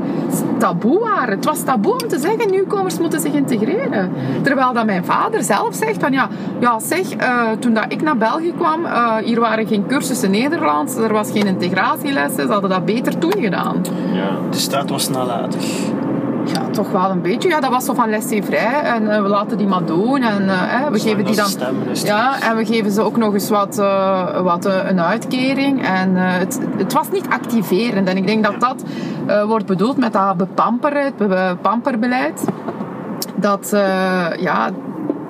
taboe 0.57 0.99
waren. 0.99 1.35
Het 1.35 1.45
was 1.45 1.63
taboe 1.63 1.91
om 1.91 2.07
te 2.07 2.19
zeggen, 2.19 2.51
nieuwkomers 2.51 2.99
moeten 2.99 3.19
zich 3.19 3.33
integreren. 3.33 4.11
Terwijl 4.41 4.73
dat 4.73 4.85
mijn 4.85 5.05
vader 5.05 5.43
zelf 5.43 5.75
zegt 5.75 5.99
van 5.99 6.11
ja, 6.11 6.27
ja 6.59 6.79
zeg, 6.79 7.11
eh, 7.11 7.51
toen 7.59 7.73
dat 7.73 7.85
ik 7.87 8.01
naar 8.01 8.17
België 8.17 8.53
kwam, 8.57 8.85
eh, 8.85 9.15
hier 9.15 9.39
waren 9.39 9.67
geen 9.67 9.87
cursussen 9.87 10.31
Nederlands, 10.31 10.95
er 10.95 11.13
was 11.13 11.31
geen 11.31 11.47
integratielessen, 11.47 12.45
ze 12.45 12.51
hadden 12.51 12.69
dat 12.69 12.85
beter 12.85 13.17
toen 13.17 13.33
gedaan. 13.37 13.81
Ja. 14.13 14.29
De 14.49 14.57
staat 14.57 14.89
was 14.89 15.09
nalatig. 15.09 15.63
Ja, 16.45 16.69
toch 16.71 16.91
wel 16.91 17.09
een 17.09 17.21
beetje. 17.21 17.49
Ja, 17.49 17.59
dat 17.59 17.69
was 17.69 17.85
zo 17.85 17.93
van 17.93 18.09
laissez-vrij 18.09 18.81
en 18.81 19.09
eh, 19.09 19.21
we 19.21 19.27
laten 19.27 19.57
die 19.57 19.67
maar 19.67 19.85
doen 19.85 20.21
en 20.21 20.49
eh, 20.49 20.87
we 20.91 20.99
geven 20.99 21.25
die 21.25 21.35
dan... 21.35 21.49
Ja, 21.93 22.41
en 22.41 22.57
we 22.57 22.65
geven 22.65 22.91
ze 22.91 23.01
ook 23.01 23.17
nog 23.17 23.33
eens 23.33 23.49
wat, 23.49 23.79
eh, 23.79 24.41
wat 24.41 24.65
een 24.65 25.01
uitkering. 25.01 25.85
En 25.85 26.15
het, 26.15 26.59
het 26.77 26.93
was 26.93 27.09
niet 27.11 27.27
activerend. 27.29 28.07
En 28.09 28.17
ik 28.17 28.27
denk 28.27 28.43
dat 28.43 28.59
dat 28.59 28.83
wordt 29.47 29.65
bedoeld 29.65 29.97
met 29.97 30.13
dat 30.13 30.37
bepamperen, 30.37 31.03
het 31.03 31.17
be- 31.17 31.57
pamperbeleid. 31.61 32.43
Dat, 33.35 33.69
ja, 34.39 34.69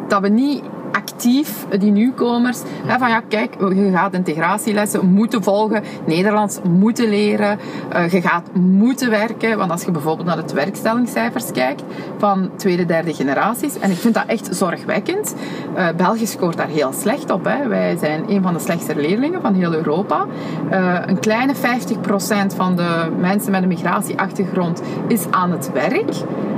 dat 0.08 0.22
we 0.22 0.28
niet 0.28 0.62
actief 0.96 1.66
die 1.80 1.92
nieuwkomers, 1.92 2.60
van 2.88 3.10
ja, 3.10 3.20
kijk, 3.20 3.56
je 3.60 3.92
gaat 3.94 4.14
integratielessen 4.14 5.06
moeten 5.06 5.44
volgen, 5.44 5.84
Nederlands 6.06 6.60
moeten 6.64 7.10
leren, 7.10 7.60
eh, 7.90 8.12
je 8.12 8.22
gaat 8.22 8.54
moeten 8.54 9.10
werken, 9.10 9.58
want 9.58 9.72
als 9.72 9.84
je 9.84 9.92
bijvoorbeeld 9.92 10.28
naar 10.28 10.38
het 10.38 10.52
werkstellingscijfers 10.52 11.52
kijkt 11.52 11.84
van 12.18 12.50
tweede, 12.56 12.86
derde 12.86 13.14
generaties, 13.14 13.80
en 13.80 13.92
ik 13.92 13.98
vind 13.98 14.14
dat 14.14 14.26
echt 14.28 14.56
zorgwekkend, 14.56 15.36
eh, 15.76 15.88
België 15.98 16.26
scoort 16.26 16.58
daar 16.58 16.68
heel 16.68 16.94
slecht 16.94 17.32
op. 17.32 17.46
Hè. 17.46 17.68
Wij 17.68 17.98
zijn 17.98 18.24
een 18.28 18.42
van 18.42 18.54
de 18.54 18.60
slechtste 18.60 18.96
leerlingen 18.96 19.42
van 19.42 19.54
heel 19.54 19.74
Europa. 19.74 20.26
Eh, 20.70 20.98
een 21.06 21.20
kleine 21.20 21.56
50% 21.56 22.54
van 22.56 22.76
de 22.76 23.12
mensen 23.20 23.52
met 23.52 23.62
een 23.62 23.68
migratieachtergrond 23.68 24.82
is 25.08 25.26
aan 25.32 25.52
het 25.52 25.72
werk. 25.72 26.14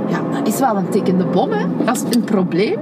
Ja, 0.08 0.38
dat 0.38 0.48
is 0.48 0.60
wel 0.60 0.76
een 0.76 0.88
tikkende 0.88 1.24
bom. 1.24 1.50
Hè. 1.50 1.66
Dat 1.84 1.96
is 1.96 2.16
een 2.16 2.24
probleem. 2.24 2.78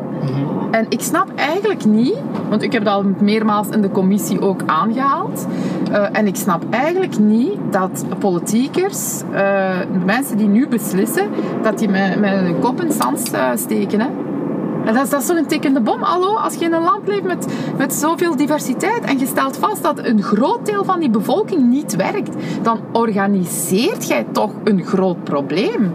En 0.71 0.87
ik 0.89 1.01
snap 1.01 1.27
eigenlijk 1.35 1.85
niet, 1.85 2.17
want 2.49 2.63
ik 2.63 2.73
heb 2.73 2.85
dat 2.85 2.95
al 2.95 3.05
meermaals 3.21 3.69
in 3.69 3.81
de 3.83 3.91
commissie 3.91 4.41
ook 4.41 4.61
aangehaald. 4.67 5.47
eh, 5.93 6.07
en 6.13 6.27
ik 6.27 6.37
snap 6.37 6.63
eigenlijk 6.71 7.19
niet 7.19 7.59
dat 7.71 8.05
politiekers, 8.19 9.23
eh, 9.33 9.79
de 9.93 10.05
mensen 10.05 10.37
die 10.37 10.47
nu 10.47 10.69
beslissen, 10.69 11.29
dat 11.63 11.79
die 11.79 11.89
met, 11.89 12.21
met 12.21 12.31
hun 12.31 12.59
kop 12.59 12.81
in 12.81 12.93
zand 12.93 13.31
eh, 13.33 13.49
steken. 13.55 14.01
Hè. 14.01 14.07
En 14.85 14.95
dat 14.95 15.05
is, 15.05 15.11
dat 15.11 15.21
is 15.21 15.27
zo'n 15.27 15.47
tikkende 15.47 15.81
bom. 15.81 16.03
Hallo, 16.03 16.35
als 16.35 16.55
je 16.55 16.65
in 16.65 16.73
een 16.73 16.83
land 16.83 17.09
leeft 17.09 17.23
met, 17.23 17.47
met 17.79 17.95
zoveel 17.95 18.37
diversiteit 18.37 19.05
en 19.05 19.19
je 19.19 19.27
stelt 19.27 19.57
vast 19.57 19.83
dat 19.83 19.99
een 20.07 20.23
groot 20.23 20.67
deel 20.67 20.85
van 20.85 21.01
die 21.01 21.11
bevolking 21.11 21.69
niet 21.69 21.97
werkt, 21.97 22.35
dan 22.63 22.79
organiseert 22.93 24.09
jij 24.09 24.27
toch 24.33 24.51
een 24.65 24.85
groot 24.85 25.25
probleem. 25.25 25.93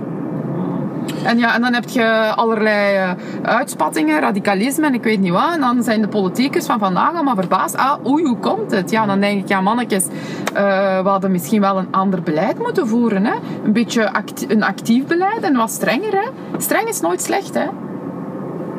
En, 1.23 1.37
ja, 1.37 1.55
en 1.55 1.61
dan 1.61 1.73
heb 1.73 1.89
je 1.89 2.33
allerlei 2.35 2.95
eh, 2.95 3.11
uitspattingen, 3.43 4.19
radicalisme 4.19 4.85
en 4.85 4.93
ik 4.93 5.03
weet 5.03 5.19
niet 5.19 5.31
wat. 5.31 5.53
En 5.53 5.59
dan 5.59 5.83
zijn 5.83 6.01
de 6.01 6.07
politiekers 6.07 6.65
van 6.65 6.79
vandaag 6.79 7.13
allemaal 7.13 7.35
verbaasd. 7.35 7.77
Ah, 7.77 8.05
oei, 8.05 8.23
hoe 8.23 8.37
komt 8.37 8.71
het? 8.71 8.89
Ja, 8.89 9.05
dan 9.05 9.19
denk 9.19 9.41
ik, 9.41 9.47
ja 9.47 9.61
mannetjes, 9.61 10.05
eh, 10.53 11.01
we 11.03 11.09
hadden 11.09 11.31
misschien 11.31 11.61
wel 11.61 11.77
een 11.77 11.91
ander 11.91 12.21
beleid 12.21 12.57
moeten 12.57 12.87
voeren. 12.87 13.25
Hè? 13.25 13.33
Een 13.63 13.73
beetje 13.73 14.09
een 14.47 14.63
actief 14.63 15.05
beleid 15.05 15.41
en 15.41 15.55
wat 15.55 15.71
strenger. 15.71 16.11
Hè? 16.11 16.57
Streng 16.57 16.87
is 16.87 17.01
nooit 17.01 17.21
slecht, 17.21 17.53
hè? 17.53 17.65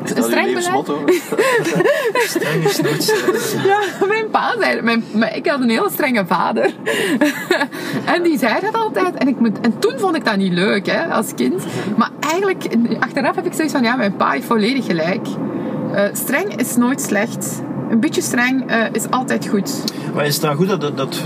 Is 0.03 0.09
Een 0.09 0.15
dat 0.15 0.25
streng 0.25 0.45
levensmotto? 0.47 0.97
Streng 2.13 2.63
is 2.63 2.81
nooit. 2.81 3.57
Ja, 3.65 4.05
mijn 4.07 4.29
pa 4.29 4.53
zei. 4.59 4.81
Mijn, 4.81 5.03
mijn- 5.13 5.35
ik 5.35 5.47
had 5.47 5.59
een 5.61 5.69
hele 5.69 5.89
strenge 5.91 6.25
vader. 6.25 6.73
en 8.13 8.23
die 8.23 8.37
zei 8.37 8.59
dat 8.61 8.73
altijd. 8.75 9.15
En, 9.15 9.27
ik 9.27 9.39
moet, 9.39 9.59
en 9.61 9.79
toen 9.79 9.99
vond 9.99 10.15
ik 10.15 10.25
dat 10.25 10.35
niet 10.35 10.53
leuk, 10.53 10.85
hè, 10.85 11.05
als 11.05 11.33
kind. 11.35 11.63
Maar 11.97 12.09
eigenlijk, 12.19 12.65
achteraf 12.99 13.35
heb 13.35 13.45
ik 13.45 13.53
zoiets 13.53 13.73
van, 13.73 13.83
ja, 13.83 13.95
mijn 13.95 14.15
pa 14.15 14.29
heeft 14.31 14.45
volledig 14.45 14.85
gelijk. 14.85 15.27
Eh, 15.93 16.03
streng 16.13 16.55
is 16.55 16.75
nooit 16.75 17.01
slecht. 17.01 17.61
Een 17.89 17.99
beetje 17.99 18.21
streng 18.21 18.69
eh, 18.69 18.77
is 18.91 19.09
altijd 19.09 19.47
goed. 19.47 19.83
Maar 20.13 20.25
is 20.25 20.33
het 20.33 20.43
dan 20.43 20.55
goed 20.55 20.67
dat, 20.67 20.81
dat, 20.81 20.97
dat 20.97 21.21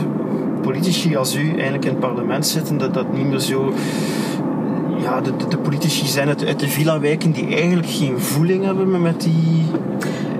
politici 0.61 1.15
als 1.15 1.35
u 1.35 1.49
eigenlijk 1.53 1.85
in 1.85 1.89
het 1.91 1.99
parlement 1.99 2.47
zitten, 2.47 2.77
dat 2.77 2.93
dat 2.93 3.13
niet 3.13 3.25
meer 3.25 3.39
zo... 3.39 3.73
Ja, 5.01 5.21
de, 5.21 5.35
de, 5.35 5.47
de 5.47 5.57
politici 5.57 6.05
zijn 6.05 6.27
uit, 6.27 6.45
uit 6.45 6.59
de 6.59 6.67
villa-wijken 6.67 7.31
die 7.31 7.55
eigenlijk 7.55 7.87
geen 7.89 8.19
voeling 8.19 8.65
hebben 8.65 9.01
met- 9.01 9.21
die... 9.21 9.65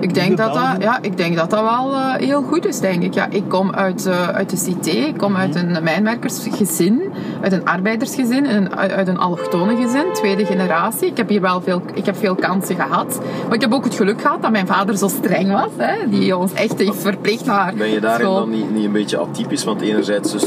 Ik 0.00 0.14
denk, 0.14 0.36
dat 0.36 0.54
dat, 0.54 0.76
ja, 0.80 0.98
ik 1.02 1.16
denk 1.16 1.36
dat 1.36 1.50
dat 1.50 1.60
wel 1.60 1.94
eh, 1.94 2.14
heel 2.14 2.42
goed 2.42 2.66
is, 2.66 2.80
denk 2.80 3.02
ik. 3.02 3.14
Ja, 3.14 3.26
ik 3.30 3.42
kom 3.48 3.70
uit, 3.72 4.06
eh, 4.06 4.28
uit 4.28 4.50
de 4.50 4.56
cité, 4.56 4.90
ik 4.90 5.16
kom 5.16 5.36
uit 5.36 5.54
een 5.54 5.76
mijnwerkersgezin, 5.82 7.02
uit 7.42 7.52
een 7.52 7.64
arbeidersgezin, 7.64 8.44
een, 8.44 8.76
uit 8.76 9.08
een 9.08 9.18
allochtone 9.18 9.76
gezin, 9.76 10.04
tweede 10.12 10.44
generatie. 10.46 11.08
Ik 11.08 11.16
heb 11.16 11.28
hier 11.28 11.40
wel 11.40 11.60
veel, 11.60 11.82
ik 11.94 12.04
heb 12.06 12.16
veel 12.16 12.34
kansen 12.34 12.76
gehad. 12.76 13.20
Maar 13.46 13.54
ik 13.54 13.60
heb 13.60 13.72
ook 13.72 13.84
het 13.84 13.94
geluk 13.94 14.20
gehad 14.20 14.42
dat 14.42 14.50
mijn 14.50 14.66
vader 14.66 14.96
zo 14.96 15.08
streng 15.08 15.52
was, 15.52 15.70
hè, 15.76 16.08
die 16.08 16.36
ons 16.36 16.52
echt 16.52 16.78
heeft 16.78 16.96
verplicht 17.02 17.44
naar 17.44 17.74
Ben 17.76 17.90
je 17.90 18.00
daarin 18.00 18.26
school. 18.26 18.38
dan 18.38 18.50
niet, 18.50 18.70
niet 18.74 18.84
een 18.84 18.92
beetje 18.92 19.18
atypisch? 19.18 19.64
Want 19.64 19.80
enerzijds 19.80 20.32
dus, 20.32 20.42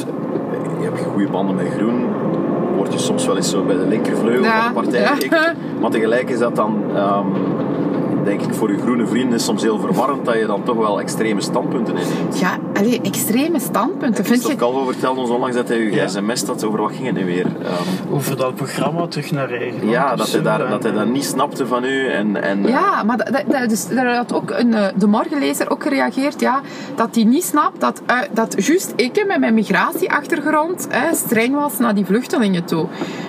je 0.80 0.84
hebt 0.84 1.00
goede 1.02 1.30
banden 1.32 1.56
met 1.56 1.66
Groen, 1.78 2.06
je 2.94 3.00
soms 3.00 3.26
wel 3.26 3.36
eens 3.36 3.50
zo 3.50 3.64
bij 3.64 3.76
de 3.76 3.88
linkervleugel 3.88 4.44
Ja, 4.44 4.74
van 4.74 4.84
de 4.84 4.90
partij 4.90 5.30
ja. 5.30 5.54
Maar 5.82 5.92
tegelijk 5.92 6.30
is 6.30 6.40
dat 6.40 6.56
dan, 6.56 6.84
ehm, 6.96 7.26
denk 8.24 8.42
ik, 8.42 8.54
voor 8.54 8.72
je 8.72 8.78
groene 8.78 9.08
vrienden 9.08 9.40
soms 9.40 9.62
heel 9.62 9.80
verwarrend 9.80 10.26
dat 10.26 10.36
je 10.36 10.46
dan 10.46 10.64
toch 10.64 10.78
wel 10.78 11.00
extreme 11.00 11.42
standpunten 11.42 11.96
inneemt. 11.98 12.40
Ja, 12.40 12.58
allee, 12.82 13.02
extreme 13.02 13.60
standpunten. 13.60 14.26
Vind 14.26 14.48
je, 14.48 14.56
Calvo 14.56 14.86
vertelde 14.86 15.20
ons 15.22 15.30
onlangs 15.30 15.56
dat 15.56 15.68
hij 15.68 15.78
je 15.78 15.92
Ja. 15.92 16.08
sms 16.08 16.44
had 16.44 16.64
over 16.64 16.82
wat 16.82 16.92
ging 16.92 17.06
het 17.06 17.16
nu 17.16 17.26
weer? 17.26 17.46
Ehm, 17.46 18.14
Over 18.14 18.38
dat 18.38 18.56
programma 18.56 19.08
terug 19.08 19.32
naar 19.32 19.50
eigen 19.52 19.90
ja, 19.90 20.06
land 20.06 20.18
dat 20.18 20.32
hij, 20.32 20.42
daar, 20.42 20.62
En- 20.62 20.70
dat 20.70 20.84
hij 20.84 20.92
dat 20.92 21.06
niet 21.08 21.24
snapte 21.26 21.68
van 21.68 21.84
u. 21.84 22.08
En, 22.08 22.44
en, 22.44 22.64
Ja, 22.68 23.04
maar 23.04 23.18
dat, 23.18 23.28
dat- 23.32 23.44
dat- 23.48 23.70
dus, 23.70 23.88
daar 23.88 24.16
had 24.16 24.34
ook 24.34 24.50
een, 24.52 24.74
eh, 24.74 24.86
de 24.96 25.08
morgenlezer 25.08 25.70
ook 25.72 25.84
gereageerd, 25.84 26.40
ja, 26.40 26.62
dat 26.96 27.16
hij 27.16 27.24
niet 27.24 27.44
snapt 27.44 27.82
dat, 27.82 28.02
eh, 28.06 28.18
dat 28.32 28.66
juist 28.66 28.94
ik 28.96 29.24
met 29.28 29.40
mijn 29.40 29.54
migratieachtergrond 29.54 30.88
eh, 30.88 31.02
streng 31.14 31.56
was 31.56 31.78
naar 31.80 31.96
die 31.96 32.06
vluchtelingen 32.06 32.66
toe. 32.66 32.86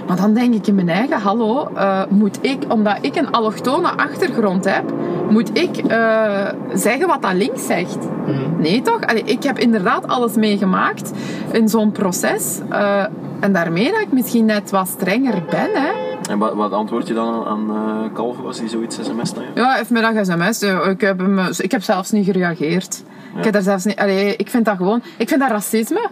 Maar 0.07 0.17
dan 0.17 0.35
denk 0.35 0.55
ik 0.55 0.67
in 0.67 0.75
mijn 0.75 0.89
eigen, 0.89 1.21
hallo, 1.21 1.69
eh, 1.75 2.01
moet 2.09 2.39
ik, 2.41 2.59
omdat 2.69 2.97
ik 3.01 3.17
een 3.17 3.31
allochtone 3.31 3.89
achtergrond 3.97 4.65
heb, 4.65 4.85
moet 5.29 5.59
ik 5.59 5.77
eh, 5.77 6.49
zeggen 6.75 7.07
wat 7.07 7.23
dat 7.23 7.35
links 7.35 7.67
zegt? 7.67 7.99
Nee 8.59 8.83
toch? 8.83 9.01
Allee, 9.01 9.23
ik 9.23 9.43
heb 9.43 9.59
inderdaad 9.59 10.07
alles 10.09 10.35
meegemaakt 10.35 11.13
in 11.53 11.69
zo'n 11.69 11.93
proces. 11.93 12.59
eh, 12.71 13.05
en 13.41 13.53
daarmee 13.53 13.91
dat 13.91 14.01
ik 14.01 14.13
misschien 14.13 14.45
net 14.45 14.71
wat 14.71 14.89
strenger 14.89 15.43
ben, 15.51 15.71
hè. 15.73 15.91
en 16.31 16.39
wat, 16.39 16.55
wat 16.55 16.73
antwoord 16.73 17.09
je 17.09 17.15
dan 17.15 17.45
aan, 17.45 17.71
eh, 17.71 18.15
Calvo 18.15 18.47
als 18.47 18.59
hij 18.59 18.69
zoiets 18.69 18.97
sms 18.97 19.35
naar 19.35 19.45
je? 19.45 19.61
Ja, 19.61 19.69
hij 19.69 19.77
heeft 19.77 19.91
mij 19.91 20.13
dat 20.13 20.27
sms. 20.27 20.63
Ik 20.63 21.01
heb, 21.01 21.19
hem, 21.19 21.39
ik 21.59 21.71
heb 21.71 21.83
zelfs 21.83 22.11
niet 22.11 22.25
gereageerd. 22.25 23.03
Ik, 23.37 23.45
heb 23.45 23.53
daar 23.53 23.63
zelfs 23.63 23.85
niet, 23.85 23.99
allee, 23.99 24.37
ik 24.37 24.51
vind 24.51 24.65
dat 24.65 24.77
gewoon... 24.77 25.03
Ik 25.19 25.29
vind 25.29 25.41
dat 25.41 25.51
racisme. 25.51 26.09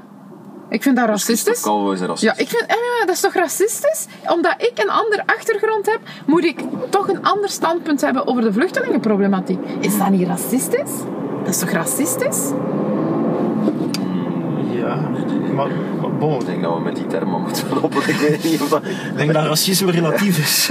Ik 0.70 0.82
vind 0.82 0.96
dat 0.96 1.06
racistisch. 1.08 1.58
Is 1.92 2.00
er 2.00 2.08
als 2.08 2.20
Ja, 2.20 2.32
ik 2.36 2.48
vind... 2.48 2.66
eh, 2.66 2.76
dat 3.06 3.14
is 3.14 3.20
toch 3.20 3.34
racistisch? 3.34 4.06
Omdat 4.28 4.54
ik 4.58 4.72
een 4.74 4.90
andere 4.90 5.22
achtergrond 5.26 5.86
heb, 5.86 6.00
moet 6.26 6.44
ik 6.44 6.60
toch 6.90 7.08
een 7.08 7.22
ander 7.24 7.48
standpunt 7.48 8.00
hebben 8.00 8.26
over 8.26 8.42
de 8.42 8.52
vluchtelingenproblematiek. 8.52 9.58
Is 9.80 9.98
dat 9.98 10.10
niet 10.10 10.26
racistisch? 10.26 10.90
Dat 11.38 11.48
is 11.48 11.58
toch 11.58 11.70
racistisch? 11.70 12.50
Ja, 14.70 15.08
maar 15.54 15.68
bon, 16.20 16.40
Ik 16.40 16.46
denk 16.46 16.62
dat 16.62 16.74
we 16.74 16.80
met 16.80 16.96
die 16.96 17.06
termen 17.06 17.40
moeten 17.40 17.66
stoppen. 17.66 18.08
Ik 18.08 18.16
weet 18.16 18.44
niet 18.44 18.60
of 18.60 18.68
dat... 18.68 18.84
ik 18.84 19.16
denk 19.16 19.32
dat 19.32 19.44
racisme 19.44 19.90
relatief 19.90 20.38
is. 20.38 20.70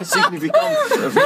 significant. 0.00 0.76
Eh, 0.90 1.22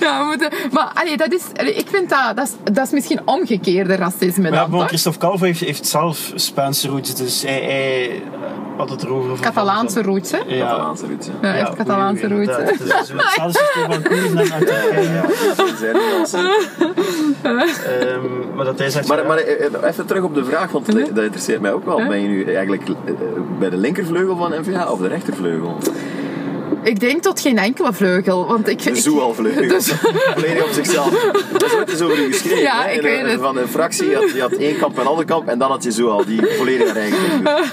Ja, 0.00 0.18
we 0.20 0.24
moeten, 0.26 0.50
maar 0.72 0.90
allee, 0.94 1.16
dat 1.16 1.32
is, 1.32 1.42
allee, 1.56 1.74
ik 1.74 1.88
vind 1.88 2.08
dat, 2.08 2.36
dat 2.36 2.46
is, 2.46 2.72
dat 2.72 2.86
is 2.86 2.92
misschien 2.92 3.20
omgekeerde 3.24 3.94
racisme 3.94 4.42
Maar 4.42 4.52
ja, 4.52 4.60
dan, 4.60 4.70
bon? 4.70 4.86
Christophe 4.86 5.18
Calvo 5.18 5.44
heeft, 5.44 5.60
heeft 5.60 5.86
zelf 5.86 6.32
Spaanse 6.34 6.88
roots, 6.88 7.14
dus 7.14 7.42
hij, 7.42 7.62
hij 7.62 8.22
had 8.76 8.90
het 8.90 9.02
erover. 9.02 9.28
van- 9.36 9.40
Catalaanse 9.40 10.02
roots, 10.02 10.30
hè? 10.30 10.38
Ja. 10.46 10.66
Catalaanse 10.66 11.06
roots. 11.06 11.28
Ja, 11.42 11.54
echt 11.54 11.74
Catalaanse 11.74 12.28
roots. 12.28 12.56
Het 12.56 12.80
is 12.80 12.92
hetzelfde 12.92 13.58
systeem 13.58 13.92
van 13.92 14.02
Koerden 14.08 14.52
en 14.52 14.66
Turkije. 14.66 15.22
Ehm, 17.42 18.54
maar 18.54 18.64
dat 18.64 18.78
hij 18.78 18.90
zegt... 18.90 19.08
Maar, 19.08 19.18
eh, 19.18 19.64
eh, 19.66 19.72
even 19.88 20.06
terug 20.06 20.22
op 20.22 20.34
de 20.34 20.44
vraag, 20.44 20.70
want 20.70 20.86
dat 20.86 21.14
dat 21.14 21.24
interesseert 21.24 21.60
mij 21.60 21.72
ook 21.72 21.84
wel. 21.84 21.96
Ben 21.96 22.20
je 22.22 22.28
nu 22.28 22.44
eigenlijk 22.54 22.82
eh, 22.88 22.94
bij 23.58 23.70
de 23.70 23.76
linkervleugel 23.76 24.36
van 24.36 24.50
NVA 24.60 24.90
of 24.90 24.98
de 24.98 25.08
rechtervleugel? 25.08 25.76
Ik 26.82 27.00
denk 27.00 27.22
tot 27.22 27.40
geen 27.40 27.58
enkele 27.58 27.92
vleugel, 27.92 28.46
want 28.46 28.68
ik... 28.68 28.82
De 28.82 28.90
ik- 28.90 28.96
Zoal-vleugel. 28.96 29.68
Dus- 29.68 29.92
Volledig 30.34 30.64
op 30.64 30.70
zichzelf. 30.72 31.30
Dat 31.52 31.62
is 31.64 31.74
ooit 31.74 31.90
eens 31.90 32.00
over 32.00 32.18
u 32.18 32.32
geschreven. 32.32 32.58
Ja, 32.62 32.82
hè? 32.82 32.90
ik 32.90 32.96
In 32.96 33.02
weet 33.02 33.20
een- 33.22 33.28
het. 33.30 33.40
Van 33.40 33.56
een 33.58 33.68
fractie, 33.68 34.08
je 34.08 34.14
had, 34.16 34.30
je 34.32 34.40
had 34.40 34.52
één 34.52 34.78
kamp 34.78 34.94
en 34.94 35.00
een 35.00 35.06
ander 35.06 35.24
kamp 35.24 35.48
en 35.48 35.58
dan 35.58 35.70
had 35.70 35.82
je 35.84 35.90
Zoal, 35.90 36.24
die 36.24 36.40
volledig 36.56 36.86
haar 36.86 36.96
eigen. 36.96 37.18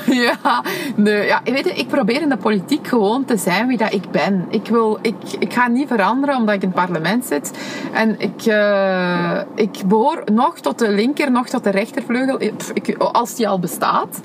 Ja, 0.23 0.63
nee, 0.95 1.25
ja, 1.25 1.41
weet 1.43 1.65
je, 1.65 1.71
ik 1.73 1.87
probeer 1.87 2.21
in 2.21 2.29
de 2.29 2.37
politiek 2.37 2.87
gewoon 2.87 3.25
te 3.25 3.37
zijn 3.37 3.67
wie 3.67 3.77
dat 3.77 3.93
ik 3.93 4.11
ben. 4.11 4.45
Ik, 4.49 4.67
wil, 4.67 4.99
ik, 5.01 5.15
ik 5.39 5.53
ga 5.53 5.67
niet 5.67 5.87
veranderen 5.87 6.35
omdat 6.35 6.55
ik 6.55 6.61
in 6.61 6.71
het 6.75 6.85
parlement 6.85 7.25
zit. 7.25 7.51
En 7.93 8.15
ik, 8.19 8.45
eh, 8.45 9.41
ik 9.55 9.71
behoor 9.85 10.21
nog 10.33 10.59
tot 10.59 10.79
de 10.79 10.89
linker, 10.89 11.31
nog 11.31 11.47
tot 11.49 11.63
de 11.63 11.69
rechtervleugel, 11.69 12.37
eh, 12.39 12.51
ik, 12.73 12.95
als 12.97 13.35
die 13.35 13.47
al 13.47 13.59
bestaat. 13.59 14.19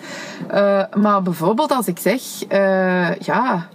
Eh, 0.49 0.83
maar 0.95 1.23
bijvoorbeeld 1.23 1.73
als 1.73 1.87
ik 1.87 1.99
zeg, 1.99 2.21
eh, 2.49 3.15
ja, 3.15 3.69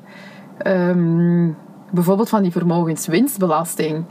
ehm, 0.57 1.49
bijvoorbeeld 1.91 2.29
van 2.29 2.41
die 2.41 2.51
vermogenswinstbelasting. 2.51 4.03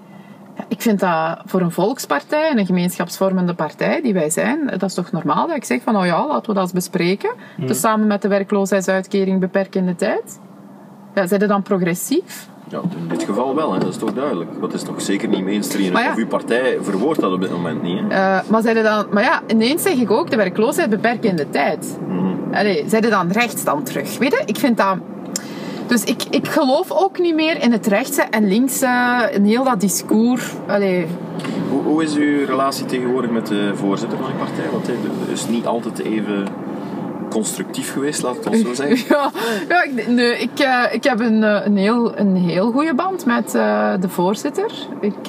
Ja, 0.56 0.64
Ik 0.68 0.82
vind 0.82 1.00
dat 1.00 1.38
voor 1.44 1.60
een 1.60 1.70
volkspartij 1.70 2.50
en 2.50 2.58
een 2.58 2.66
gemeenschapsvormende 2.66 3.54
partij 3.54 4.02
die 4.02 4.14
wij 4.14 4.30
zijn, 4.30 4.66
dat 4.66 4.82
is 4.82 4.94
toch 4.94 5.12
normaal 5.12 5.46
dat 5.46 5.56
ik 5.56 5.64
zeg 5.64 5.82
van, 5.82 5.96
oh 5.96 6.04
ja, 6.04 6.26
laten 6.26 6.46
we 6.46 6.54
dat 6.54 6.62
eens 6.62 6.72
bespreken. 6.72 7.30
Dus 7.56 7.80
samen 7.80 8.06
met 8.06 8.22
de 8.22 8.28
werkloosheidsuitkering 8.28 9.40
beperkende 9.40 9.94
tijd. 9.94 10.40
Ja, 11.14 11.26
zijn 11.26 11.48
dan 11.48 11.62
progressief? 11.62 12.48
Ja, 12.68 12.80
in 12.96 13.08
dit 13.08 13.22
geval 13.22 13.54
wel, 13.54 13.72
hè. 13.72 13.78
dat 13.78 13.88
is 13.88 13.96
toch 13.96 14.12
duidelijk. 14.12 14.50
Dat 14.60 14.72
is 14.72 14.82
toch 14.82 15.00
zeker 15.00 15.28
niet 15.28 15.44
mainstream. 15.44 15.92
Maar 15.92 16.02
ja. 16.02 16.10
Of 16.10 16.16
uw 16.16 16.26
partij 16.26 16.78
verwoordt 16.80 17.20
dat 17.20 17.32
op 17.32 17.40
dit 17.40 17.50
moment 17.50 17.82
niet. 17.82 17.98
Hè? 17.98 18.08
Eh, 18.08 18.48
maar 18.48 18.62
zeiden 18.62 18.84
dan, 18.84 19.06
maar 19.10 19.22
ja, 19.22 19.40
ineens 19.46 19.82
zeg 19.82 19.94
ik 19.94 20.10
ook 20.10 20.30
de 20.30 20.36
werkloosheid 20.36 20.90
beperkende 20.90 21.50
tijd. 21.50 21.98
Allee, 22.52 22.84
zeiden 22.88 23.10
dan 23.10 23.30
rechts 23.30 23.64
dan 23.64 23.82
terug? 23.82 24.18
Weet 24.18 24.32
je, 24.32 24.42
ik 24.44 24.56
vind 24.56 24.76
dat. 24.76 24.96
Dus 25.92 26.04
ik, 26.04 26.22
ik 26.30 26.48
geloof 26.48 26.90
ook 26.90 27.18
niet 27.18 27.34
meer 27.34 27.62
in 27.62 27.72
het 27.72 27.86
rechtse 27.86 28.22
en 28.22 28.48
linkse, 28.48 29.28
in 29.32 29.44
heel 29.44 29.64
dat 29.64 29.80
discours. 29.80 30.52
Allee, 30.66 31.06
Hoe, 31.70 31.82
hoe 31.82 32.02
is 32.02 32.14
uw 32.14 32.46
relatie 32.46 32.86
tegenwoordig 32.86 33.30
met 33.30 33.46
de 33.46 33.72
voorzitter 33.74 34.18
van 34.18 34.26
uw 34.26 34.38
partij? 34.38 34.70
Want 34.70 34.86
hij 34.86 34.96
is 35.32 35.48
niet 35.48 35.66
altijd 35.66 35.98
even 35.98 36.46
constructief 37.30 37.92
geweest, 37.92 38.22
laat 38.22 38.36
het 38.36 38.46
ons 38.46 38.60
zo 38.60 38.74
zeggen. 38.74 39.06
Ja, 39.16 39.30
ja 39.68 39.82
ik, 39.82 40.08
nee, 40.08 40.38
ik, 40.38 40.58
eh, 40.58 40.84
ik 40.90 41.04
heb 41.04 41.20
een, 41.20 41.44
eh, 41.44 41.66
een, 41.66 41.76
heel, 41.76 42.18
een 42.18 42.36
heel 42.36 42.70
goede 42.70 42.94
band 42.94 43.26
met 43.26 43.54
eh, 43.54 43.92
de 44.00 44.08
voorzitter. 44.08 44.70
Ik, 45.00 45.26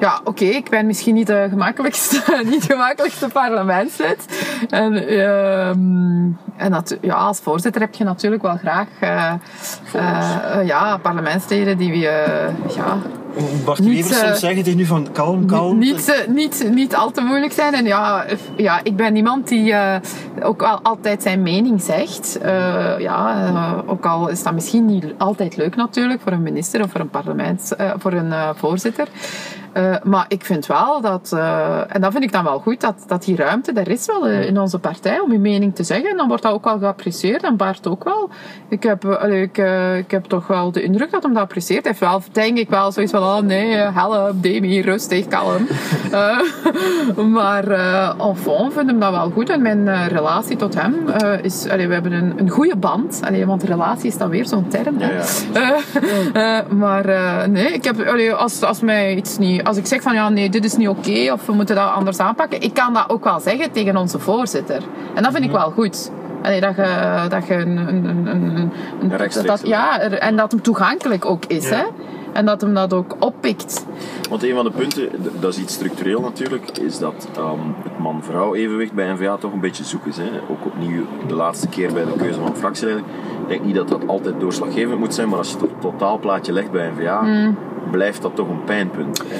ja, 0.00 0.20
oké, 0.24 0.44
ik 0.44 0.70
ben 0.70 0.86
misschien 0.86 1.14
niet 1.14 1.26
de 1.26 1.46
gemakkelijkste, 1.50 2.22
niet 2.52 2.64
gemakkelijkste 2.64 3.28
parlementslid. 3.28 4.26
En, 4.70 4.94
ehm, 5.08 6.24
en 6.56 6.70
dat, 6.70 6.96
ja, 7.00 7.14
als 7.14 7.40
voorzitter 7.40 7.80
heb 7.80 7.94
je 7.94 8.04
natuurlijk 8.04 8.42
wel 8.42 8.56
graag 8.56 8.86
eh, 9.00 9.32
eh, 9.92 10.36
eh, 10.52 10.66
ja, 10.66 10.96
parlementsleden 10.96 11.76
die... 11.76 12.08
eh, 12.08 12.74
ja, 12.76 12.98
Bart 13.64 13.78
niet, 13.78 13.88
Wevers 13.94 14.20
eh, 14.20 14.26
soms 14.26 14.40
zeggen 14.40 14.62
tegen 14.62 14.78
nu 14.78 14.84
van 14.84 15.08
kalm, 15.12 15.46
kalm. 15.46 15.78
niet, 15.78 16.08
eh, 16.08 16.28
niet, 16.28 16.68
niet 16.72 16.94
al 16.96 17.10
te 17.10 17.20
moeilijk 17.20 17.52
zijn. 17.52 17.74
En 17.74 17.84
ja, 17.84 18.24
ja 18.56 18.80
ik 18.82 18.96
ben 18.96 19.16
iemand 19.16 19.48
die 19.48 19.72
eh, 19.72 19.96
ook 20.42 20.62
al, 20.62 20.80
altijd 20.82 21.22
zijn 21.22 21.42
mening 21.42 21.82
zegt. 21.82 22.38
Eh, 22.42 22.98
ja, 22.98 23.46
eh, 23.46 23.90
ook 23.90 24.06
al 24.06 24.28
is 24.28 24.42
dat 24.42 24.54
misschien 24.54 24.84
niet 24.84 25.04
altijd 25.18 25.56
leuk 25.56 25.76
natuurlijk 25.76 26.20
voor 26.20 26.32
een 26.32 26.42
minister 26.42 26.82
of 26.82 26.90
voor 26.90 27.00
een 27.00 27.10
parlement, 27.10 27.74
eh, 27.76 27.90
voor 27.98 28.12
een 28.12 28.32
eh, 28.32 28.48
voorzitter. 28.54 29.08
Eh, 29.72 29.94
maar 30.02 30.24
ik 30.28 30.44
vind 30.44 30.66
wel 30.66 31.00
dat, 31.00 31.32
eh, 31.32 31.94
en 31.94 32.00
dat 32.00 32.12
vind 32.12 32.24
ik 32.24 32.32
dan 32.32 32.44
wel 32.44 32.58
goed, 32.58 32.80
dat, 32.80 33.04
dat 33.06 33.24
die 33.24 33.36
ruimte 33.36 33.72
er 33.72 33.88
is 33.88 34.06
wel 34.06 34.26
eh, 34.26 34.46
in 34.46 34.58
onze 34.60 34.78
partij 34.78 35.20
om 35.20 35.32
je 35.32 35.38
mening 35.38 35.74
te 35.74 35.84
zeggen. 35.84 36.10
En 36.10 36.16
dan 36.16 36.28
wordt 36.28 36.42
dat 36.42 36.52
ook 36.52 36.64
wel 36.64 36.78
geapprecieerd 36.78 37.42
en 37.42 37.56
Bart 37.56 37.86
ook 37.86 38.04
wel. 38.04 38.30
Ik 38.68 38.82
heb, 38.82 39.04
eh, 39.04 39.42
ik, 39.42 39.58
eh, 39.58 39.96
ik 39.96 40.10
heb 40.10 40.24
toch 40.24 40.46
wel 40.46 40.72
de 40.72 40.82
indruk 40.82 41.10
dat 41.10 41.22
hem 41.22 41.32
dat 41.32 41.42
apprecieert. 41.42 41.84
Hij 41.84 41.94
heeft 41.98 42.10
wel, 42.12 42.22
denk 42.32 42.58
ik 42.58 42.68
wel, 42.68 42.92
zoiets 42.92 43.12
van, 43.12 43.20
oh 43.26 43.38
nee, 43.38 43.74
eh, 43.74 43.96
help, 43.96 44.42
Demi, 44.42 44.80
rustig, 44.80 45.28
kalm. 45.28 45.66
Eh, 46.10 46.38
maar 47.16 47.68
uh, 47.70 48.12
enfant 48.18 48.72
vind 48.72 48.86
hem 48.86 49.00
dat 49.00 49.10
wel 49.10 49.30
goed. 49.30 49.50
En 49.50 49.62
mijn 49.62 49.88
eh, 49.88 50.06
relatie 50.06 50.56
tot 50.56 50.74
hem 50.74 50.94
is, 51.42 51.68
allee, 51.68 51.88
we 51.88 51.92
hebben 51.92 52.12
een, 52.12 52.32
een 52.36 52.50
goede 52.50 52.76
band. 52.76 53.20
Allee, 53.24 53.46
want 53.46 53.62
relatie 53.62 54.06
is 54.06 54.18
dan 54.18 54.28
weer 54.28 54.46
zo'n 54.46 54.68
term. 54.68 54.98
hè. 54.98 55.12
Ja, 55.12 55.76
ja. 56.34 56.64
Maar 56.84 57.04
nee, 57.50 57.72
ik 57.72 57.84
heb, 57.84 58.06
allee, 58.06 58.32
als, 58.32 58.62
als, 58.62 58.80
mij 58.80 59.14
iets 59.16 59.38
niet, 59.38 59.64
als 59.64 59.76
ik 59.76 59.86
zeg 59.86 60.02
van 60.02 60.14
ja, 60.14 60.28
nee, 60.28 60.50
dit 60.50 60.64
is 60.64 60.76
niet 60.76 60.88
oké 60.88 61.32
of 61.32 61.46
we 61.46 61.52
moeten 61.52 61.76
dat 61.76 61.92
anders 61.92 62.18
aanpakken, 62.18 62.62
ik 62.62 62.74
kan 62.74 62.94
dat 62.94 63.10
ook 63.10 63.24
wel 63.24 63.40
zeggen 63.40 63.72
tegen 63.72 63.96
onze 63.96 64.18
voorzitter. 64.18 64.82
En 65.14 65.22
dat 65.22 65.32
vind 65.32 65.44
ik 65.44 65.50
wel 65.50 65.70
goed. 65.70 66.10
Allee, 66.42 66.60
dat 66.60 66.76
je, 66.76 67.26
dat 67.28 67.46
je 67.46 67.54
een, 67.54 67.76
een, 67.76 68.26
een, 68.26 68.70
een, 69.00 69.46
dat, 69.46 69.60
ja, 69.64 70.00
en 70.00 70.36
dat 70.36 70.50
hem 70.50 70.62
toegankelijk 70.62 71.24
ook 71.24 71.44
is. 71.44 71.68
Ja. 71.68 71.76
Hè? 71.76 71.84
En 72.36 72.46
dat 72.46 72.60
hem 72.60 72.74
dat 72.74 72.92
ook 72.92 73.16
oppikt. 73.18 73.86
Want 74.30 74.42
een 74.42 74.54
van 74.54 74.64
de 74.64 74.70
punten, 74.70 75.08
dat 75.40 75.52
is 75.52 75.58
iets 75.58 75.74
structureel 75.74 76.20
natuurlijk, 76.20 76.78
is 76.78 76.98
dat 76.98 77.28
ehm, 77.36 77.58
het 77.82 77.98
man-vrouw 77.98 78.54
evenwicht 78.54 78.92
bij 78.92 79.12
NVA 79.12 79.36
toch 79.36 79.52
een 79.52 79.60
beetje 79.60 79.84
zoek 79.84 80.06
is. 80.06 80.16
Hè? 80.16 80.30
Ook 80.50 80.64
opnieuw 80.66 81.04
de 81.26 81.34
laatste 81.34 81.68
keer 81.68 81.92
bij 81.92 82.04
de 82.04 82.12
keuze 82.16 82.40
van 82.40 82.56
fractieleider. 82.56 83.04
Ik 83.42 83.48
denk 83.48 83.64
niet 83.64 83.74
dat 83.74 83.88
dat 83.88 84.06
altijd 84.06 84.40
doorslaggevend 84.40 84.98
moet 84.98 85.14
zijn, 85.14 85.28
maar 85.28 85.38
als 85.38 85.50
je 85.50 85.56
het 85.58 85.80
totaalplaatje 85.80 86.52
legt 86.52 86.70
bij 86.70 86.90
NVA, 86.90 87.20
Hmm. 87.20 87.56
blijft 87.90 88.22
dat 88.22 88.34
toch 88.36 88.48
een 88.48 88.64
pijnpunt. 88.64 89.22
Hè? 89.28 89.36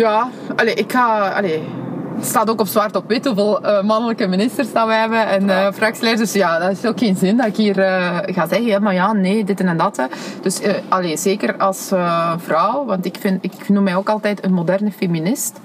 Ja, 0.00 0.28
allee, 0.56 0.74
ik 0.74 0.92
ga. 0.92 1.28
Allee, 1.28 1.58
het 1.58 1.87
staat 2.20 2.50
ook 2.50 2.60
op 2.60 2.66
zwart 2.66 2.96
op 2.96 3.08
wit 3.08 3.26
hoeveel 3.26 3.62
eh, 3.62 3.82
mannelijke 3.82 4.26
ministers 4.26 4.72
dat 4.72 4.86
we 4.86 4.92
hebben 4.92 5.26
en 5.26 5.74
fractieleiders. 5.74 6.32
Dus 6.32 6.40
ja, 6.40 6.58
dat 6.58 6.70
is 6.70 6.86
ook 6.86 6.98
geen 6.98 7.16
zin 7.16 7.36
dat 7.36 7.46
ik 7.46 7.56
hier 7.56 7.78
eh, 7.78 8.16
ga 8.22 8.46
zeggen, 8.46 8.66
ja, 8.66 8.78
maar 8.78 8.94
ja, 8.94 9.12
nee, 9.12 9.44
dit 9.44 9.60
en 9.60 9.76
dat. 9.76 9.96
hè. 9.96 10.04
Dus 10.42 10.60
allee, 10.88 11.16
zeker 11.16 11.56
als 11.56 11.92
vrouw, 12.36 12.84
want 12.84 13.04
ik, 13.04 13.16
vind, 13.20 13.44
ik 13.44 13.68
noem 13.68 13.82
mij 13.82 13.96
ook 13.96 14.08
altijd 14.08 14.44
een 14.44 14.52
moderne 14.52 14.92
feminist. 14.92 15.60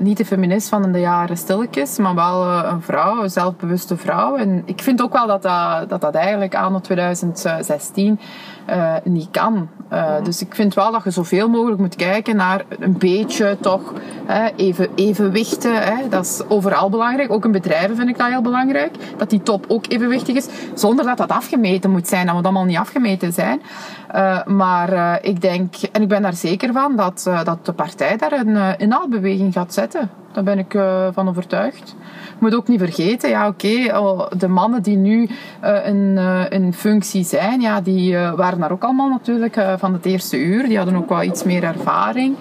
Niet 0.00 0.16
de 0.16 0.24
feminist 0.24 0.68
van 0.68 0.92
de 0.92 1.00
jaren 1.00 1.36
stilletjes, 1.36 1.98
maar 1.98 2.14
wel 2.14 2.48
een 2.48 2.82
vrouw, 2.82 3.22
een 3.22 3.30
zelfbewuste 3.30 3.96
vrouw. 3.96 4.36
En 4.36 4.62
ik 4.64 4.82
vind 4.82 5.02
ook 5.02 5.12
wel 5.12 5.26
dat 5.26 5.42
dat, 5.42 5.88
dat, 5.88 6.00
dat 6.00 6.14
eigenlijk 6.14 6.54
anno 6.54 6.80
2016 6.80 8.20
eh, 8.66 8.94
niet 9.04 9.30
kan. 9.30 9.68
Eh, 9.88 10.14
Dus 10.22 10.40
ik 10.40 10.54
vind 10.54 10.74
wel 10.74 10.92
dat 10.92 11.04
je 11.04 11.10
zoveel 11.10 11.48
mogelijk 11.48 11.80
moet 11.80 11.96
kijken 11.96 12.36
naar 12.36 12.64
een 12.78 12.98
beetje 12.98 13.56
toch 13.60 13.92
hè, 14.24 14.50
even, 14.56 14.88
evenwichten. 14.94 15.82
Hè. 15.82 16.08
Dat 16.08 16.24
is 16.24 16.42
overal 16.48 16.90
belangrijk. 16.90 17.32
Ook 17.32 17.44
in 17.44 17.52
bedrijven 17.52 17.96
vind 17.96 18.08
ik 18.08 18.18
dat 18.18 18.28
heel 18.28 18.42
belangrijk. 18.42 18.94
Dat 19.16 19.30
die 19.30 19.42
top 19.42 19.64
ook 19.68 19.84
evenwichtig 19.88 20.36
is. 20.36 20.48
Zonder 20.74 21.04
dat 21.04 21.16
dat 21.16 21.30
afgemeten 21.30 21.90
moet 21.90 22.08
zijn. 22.08 22.26
Dat 22.26 22.34
moet 22.34 22.44
allemaal 22.44 22.64
niet 22.64 22.76
afgemeten 22.76 23.32
zijn. 23.32 23.62
Eh, 24.08 24.46
maar 24.46 25.22
ik 25.22 25.40
denk, 25.40 25.74
en 25.92 26.02
ik 26.02 26.08
ben 26.08 26.22
daar 26.22 26.34
zeker 26.34 26.72
van, 26.72 26.96
dat, 26.96 27.30
dat 27.44 27.66
de 27.66 27.72
partij 27.72 28.16
daar 28.16 28.32
een 28.32 28.48
uh, 28.48 28.68
inhaalbeweging 28.76 29.52
gaat 29.52 29.74
zetten. 29.74 30.10
Daar 30.34 30.44
ben 30.44 30.58
ik 30.58 30.74
uh, 30.74 31.06
van 31.12 31.28
overtuigd. 31.28 31.94
Je 32.28 32.36
moet 32.38 32.54
ook 32.54 32.68
niet 32.68 32.78
vergeten, 32.78 33.28
ja 33.28 33.48
oké, 33.48 33.90
okay, 33.92 34.28
de 34.38 34.48
mannen 34.48 34.82
die 34.82 34.96
nu 34.96 35.28
uh, 35.64 35.86
in, 35.86 36.18
in 36.48 36.72
functie 36.72 37.24
zijn, 37.24 37.60
ja, 37.60 37.80
die 37.80 38.16
waren 38.16 38.58
daar 38.58 38.72
ook 38.72 38.84
allemaal 38.84 39.08
natuurlijk 39.08 39.66
van 39.78 39.92
het 39.92 40.04
eerste 40.04 40.38
uur. 40.38 40.68
Die 40.68 40.76
hadden 40.76 40.96
ook 40.96 41.08
wel 41.08 41.22
iets 41.22 41.44
meer 41.44 41.64
ervaring. 41.64 42.36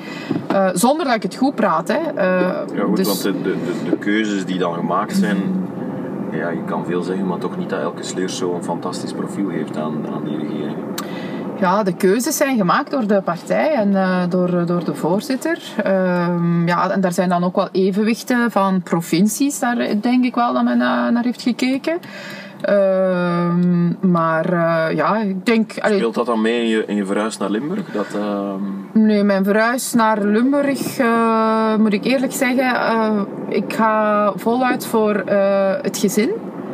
zonder 0.74 1.06
dat 1.06 1.16
ik 1.16 1.24
het 1.24 1.36
goed 1.36 1.56
praat. 1.56 1.88
Hè. 1.88 2.24
ja 2.24 2.66
goed, 2.84 2.98
dus... 2.98 3.08
want 3.08 3.22
de, 3.22 3.42
de, 3.42 3.56
de, 3.90 3.98
keuzes 3.98 4.46
die 4.46 4.58
dan 4.58 4.74
gemaakt 4.74 5.16
zijn, 5.16 5.38
ja, 6.32 6.50
je 6.50 6.64
kan 6.66 6.86
veel 6.86 7.02
zeggen, 7.02 7.28
maar 7.28 7.38
toch 7.38 7.58
niet 7.58 7.70
dat 7.70 7.80
elke 7.80 8.04
sleurshow 8.04 8.56
een 8.56 8.64
fantastisch 8.64 9.14
profiel 9.14 9.50
heeft 9.50 9.78
aan, 9.78 10.08
aan 10.14 10.24
die 10.24 10.38
regering. 10.38 10.76
Ja, 11.64 11.84
de 11.84 11.96
keuzes 11.96 12.38
zijn 12.38 12.58
gemaakt 12.58 12.92
door 12.92 13.08
de 13.08 13.22
partij 13.22 13.74
en 13.74 13.92
uh, 13.92 14.24
door, 14.30 14.66
door 14.66 14.84
de 14.84 14.96
voorzitter. 14.96 15.60
Uh, 15.86 16.28
ja, 16.66 16.90
en 16.90 17.02
daar 17.02 17.14
zijn 17.14 17.30
dan 17.30 17.44
ook 17.44 17.56
wel 17.56 17.70
evenwichten 17.72 18.52
van 18.52 18.82
provincies, 18.82 19.60
daar 19.60 20.02
denk 20.02 20.26
ik 20.26 20.36
wel 20.36 20.54
dat 20.54 20.64
men 20.64 20.78
uh, 20.78 21.08
naar 21.10 21.24
heeft 21.24 21.42
gekeken. 21.42 22.00
Uh, 22.70 23.54
maar 24.00 24.56
ja, 24.96 25.18
ik 25.18 25.46
denk... 25.46 25.80
Allee, 25.80 25.98
Speelt 25.98 26.16
dat 26.16 26.26
dan 26.26 26.42
mee 26.42 26.62
in 26.62 26.68
je, 26.68 26.86
in 26.86 26.96
je 26.96 27.06
verhuis 27.06 27.38
naar 27.38 27.50
Limburg? 27.50 27.92
Dat, 27.92 28.08
Nee, 28.94 29.24
mijn 29.24 29.44
verhuis 29.44 29.94
naar 29.94 30.24
Limburg, 30.24 30.98
moet 31.78 31.94
ik 31.94 32.04
eerlijk 32.04 32.34
zeggen, 32.34 33.28
ik 33.50 33.74
ga 33.74 34.32
voluit 34.36 34.86
voor 34.86 35.16
het 35.82 35.98
gezin. 35.98 36.32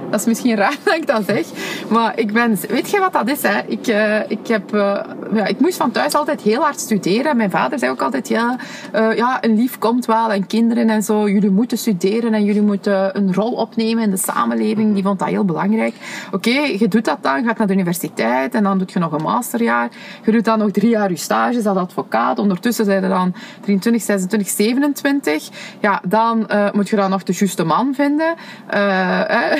Dat 0.09 0.19
is 0.19 0.25
misschien 0.25 0.55
raar 0.55 0.75
dat 0.83 0.95
ik 0.95 1.07
dat 1.07 1.23
zeg. 1.25 1.45
Maar 1.89 2.19
ik 2.19 2.33
ben... 2.33 2.57
Weet 2.69 2.89
je 2.89 2.99
wat 2.99 3.13
dat 3.13 3.29
is, 3.29 3.41
hè? 3.41 3.59
Ik, 3.67 3.87
eh, 3.87 4.31
ik, 4.31 4.47
heb, 4.47 4.73
eh, 4.73 4.99
ja, 5.33 5.45
ik 5.45 5.59
moest 5.59 5.77
van 5.77 5.91
thuis 5.91 6.13
altijd 6.13 6.41
heel 6.41 6.61
hard 6.61 6.79
studeren. 6.79 7.37
Mijn 7.37 7.49
vader 7.49 7.79
zei 7.79 7.91
ook 7.91 8.01
altijd, 8.01 8.27
ja, 8.27 8.55
eh, 8.91 9.15
ja, 9.15 9.43
een 9.43 9.55
lief 9.55 9.77
komt 9.77 10.05
wel 10.05 10.31
en 10.31 10.47
kinderen 10.47 10.89
en 10.89 11.03
zo. 11.03 11.29
Jullie 11.29 11.49
moeten 11.49 11.77
studeren 11.77 12.33
en 12.33 12.43
jullie 12.43 12.61
moeten 12.61 13.17
een 13.17 13.33
rol 13.33 13.51
opnemen 13.51 14.03
in 14.03 14.09
de 14.09 14.17
samenleving. 14.17 14.93
Die 14.93 15.03
vond 15.03 15.19
dat 15.19 15.27
heel 15.27 15.45
belangrijk. 15.45 15.93
Oké, 16.31 16.49
je 16.49 16.87
doet 16.87 17.05
dat 17.05 17.17
dan, 17.21 17.43
gaat 17.43 17.57
naar 17.57 17.67
de 17.67 17.73
universiteit 17.73 18.53
en 18.53 18.63
dan 18.63 18.77
doe 18.77 18.87
je 18.93 18.99
nog 18.99 19.11
een 19.11 19.23
masterjaar. 19.23 19.89
Je 20.25 20.31
doet 20.31 20.45
dan 20.45 20.59
nog 20.59 20.71
drie 20.71 20.89
jaar 20.89 21.09
je 21.09 21.15
stages 21.15 21.65
als 21.65 21.77
advocaat. 21.77 22.39
Ondertussen 22.39 22.85
zijn 22.85 23.03
er 23.03 23.09
dan 23.09 23.33
23, 23.61 24.01
26, 24.01 24.47
27. 24.49 25.49
Ja, 25.79 26.01
dan 26.07 26.49
moet 26.73 26.89
je 26.89 26.95
dan 26.95 27.09
nog 27.09 27.23
de 27.23 27.33
juiste 27.37 27.63
man 27.63 27.93
vinden. 27.95 28.35
Eh. 28.67 29.51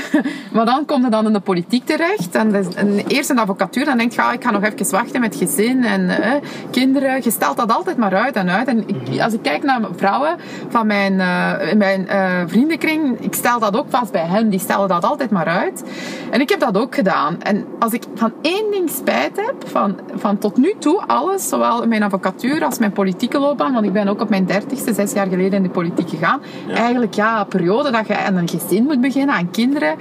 Maar 0.54 0.66
dan 0.66 0.86
kom 0.86 1.04
je 1.04 1.10
dan 1.10 1.26
in 1.26 1.34
de 1.34 1.40
politiek 1.40 1.86
terecht. 1.86 2.36
En, 2.36 2.56
is- 2.56 2.74
en 2.76 2.98
eerst 3.08 3.28
de 3.36 3.42
advocatuur, 3.42 3.86
dan 3.86 3.98
denk 3.98 4.12
je, 4.12 4.22
ah, 4.22 4.34
ik 4.34 4.44
ga 4.44 4.52
nog 4.52 4.64
even 4.64 4.92
wachten 4.92 5.22
met 5.22 5.36
gezin 5.36 5.84
en 5.84 6.10
eh, 6.10 6.32
kinderen. 6.72 7.20
Je 7.24 7.32
stelt 7.32 7.58
dat 7.58 7.72
altijd 7.74 7.98
maar 7.98 8.16
uit 8.16 8.36
en 8.36 8.50
uit. 8.50 8.68
En 8.68 8.84
ik, 8.88 9.22
als 9.22 9.34
ik 9.34 9.42
kijk 9.42 9.64
naar 9.64 9.82
vrouwen 9.96 10.36
van 10.70 10.88
mijn, 10.88 11.20
eh, 11.20 11.74
mijn 11.78 12.08
eh, 12.08 12.32
vriendenkring, 12.48 13.20
ik 13.20 13.34
stel 13.34 13.60
dat 13.60 13.78
ook 13.78 13.86
vast 13.90 14.12
bij 14.12 14.26
hen. 14.26 14.50
Die 14.50 14.60
stellen 14.60 14.88
dat 14.88 15.04
altijd 15.04 15.30
maar 15.30 15.46
uit. 15.48 15.84
En 16.32 16.42
ik 16.42 16.50
heb 16.50 16.60
dat 16.60 16.78
ook 16.78 16.96
gedaan. 16.96 17.42
En 17.42 17.66
als 17.80 17.92
ik 17.94 18.04
van 18.16 18.32
één 18.42 18.72
ding 18.72 18.90
spijt 18.90 19.36
heb, 19.36 19.56
van, 19.66 20.00
van 20.16 20.38
tot 20.38 20.58
nu 20.58 20.74
toe 20.80 21.02
alles, 21.08 21.50
zowel 21.50 21.88
mijn 21.88 22.04
advocatuur 22.04 22.64
als 22.66 22.80
mijn 22.80 22.92
politieke 22.92 23.40
loopbaan, 23.40 23.74
want 23.74 23.86
ik 23.86 23.94
ben 23.94 24.08
ook 24.08 24.22
op 24.22 24.30
mijn 24.30 24.46
dertigste, 24.46 24.94
zes 24.94 25.12
jaar 25.14 25.28
geleden 25.28 25.54
in 25.54 25.64
de 25.64 25.70
politiek 25.70 26.10
gegaan. 26.10 26.42
Eigenlijk 26.74 27.14
ja, 27.14 27.40
een 27.40 27.48
periode 27.48 27.92
dat 27.92 28.08
je 28.08 28.18
aan 28.18 28.36
een 28.36 28.50
gezin 28.50 28.84
moet 28.84 29.02
beginnen, 29.02 29.36
aan 29.36 29.52
kinderen. 29.52 29.96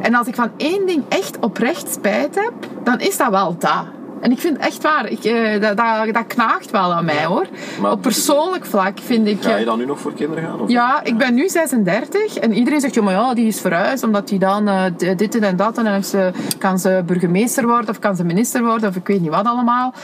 En 0.00 0.14
als 0.14 0.26
ik 0.26 0.34
van 0.34 0.50
één 0.56 0.86
ding 0.86 1.02
echt 1.08 1.38
oprecht 1.40 1.92
spijt 1.92 2.34
heb, 2.34 2.52
dan 2.84 3.00
is 3.00 3.16
dat 3.16 3.30
wel 3.30 3.56
dat. 3.58 3.84
En 4.20 4.30
ik 4.30 4.38
vind 4.38 4.56
echt 4.58 4.82
waar, 4.82 5.06
ik, 5.08 5.24
eh, 5.24 5.60
dat, 5.60 5.76
dat, 5.76 6.14
dat 6.14 6.26
knaagt 6.26 6.70
wel 6.70 6.92
aan 6.94 7.04
mij 7.04 7.24
hoor. 7.24 7.46
Maar- 7.80 7.92
Op 7.92 8.02
persoonlijk 8.02 8.66
vlak 8.66 8.98
vind 9.00 9.26
ik... 9.26 9.42
Ga 9.42 9.50
je 9.50 9.56
eh, 9.56 9.66
dan 9.66 9.78
nu 9.78 9.84
nog 9.84 10.00
voor 10.00 10.12
kinderen 10.14 10.44
gaan? 10.44 10.60
Of? 10.60 10.68
ja, 10.70 11.00
ik 11.04 11.16
ben 11.18 11.34
nu 11.34 11.48
36 11.48 12.36
en 12.38 12.52
iedereen 12.52 12.80
zegt, 12.80 12.94
ja, 12.94 13.02
maar 13.02 13.12
ja, 13.14 13.34
die 13.34 13.46
is 13.46 13.60
verhuisd 13.60 14.02
omdat 14.04 14.28
die 14.28 14.38
dan 14.38 14.68
eh, 14.68 14.82
dit 15.16 15.38
en 15.38 15.56
dat 15.56 15.78
en 15.78 15.84
dan 15.84 16.04
ze, 16.04 16.30
kan 16.58 16.78
ze 16.78 17.02
burgemeester 17.06 17.66
worden 17.66 17.90
of 17.90 17.98
kan 17.98 18.16
ze 18.16 18.24
minister 18.24 18.64
worden 18.64 18.88
of 18.88 18.96
ik 18.96 19.06
weet 19.06 19.20
niet 19.20 19.30
wat 19.30 19.46
allemaal. 19.46 19.94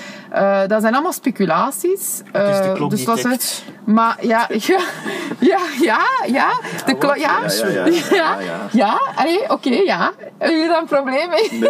Dat 0.66 0.80
zijn 0.80 0.94
allemaal 0.94 1.12
speculaties. 1.12 2.22
Dus 2.88 3.04
dat 3.04 3.18
ze- 3.18 3.28
tikt. 3.28 3.64
Maar 3.84 4.16
ja, 4.26 4.48
ja, 4.48 4.78
ja, 5.38 5.58
ja, 5.80 6.00
ja. 6.26 6.52
De 6.86 6.94
klo- 6.98 7.14
ja, 7.14 7.38
Ja, 8.10 8.38
ja, 8.40 8.68
ja. 8.72 8.98
oké, 9.48 9.70
ja. 9.70 10.12
Heb 10.38 10.50
je 10.50 10.66
daar 10.68 10.80
een 10.80 10.86
probleem 10.86 11.28
mee? 11.28 11.60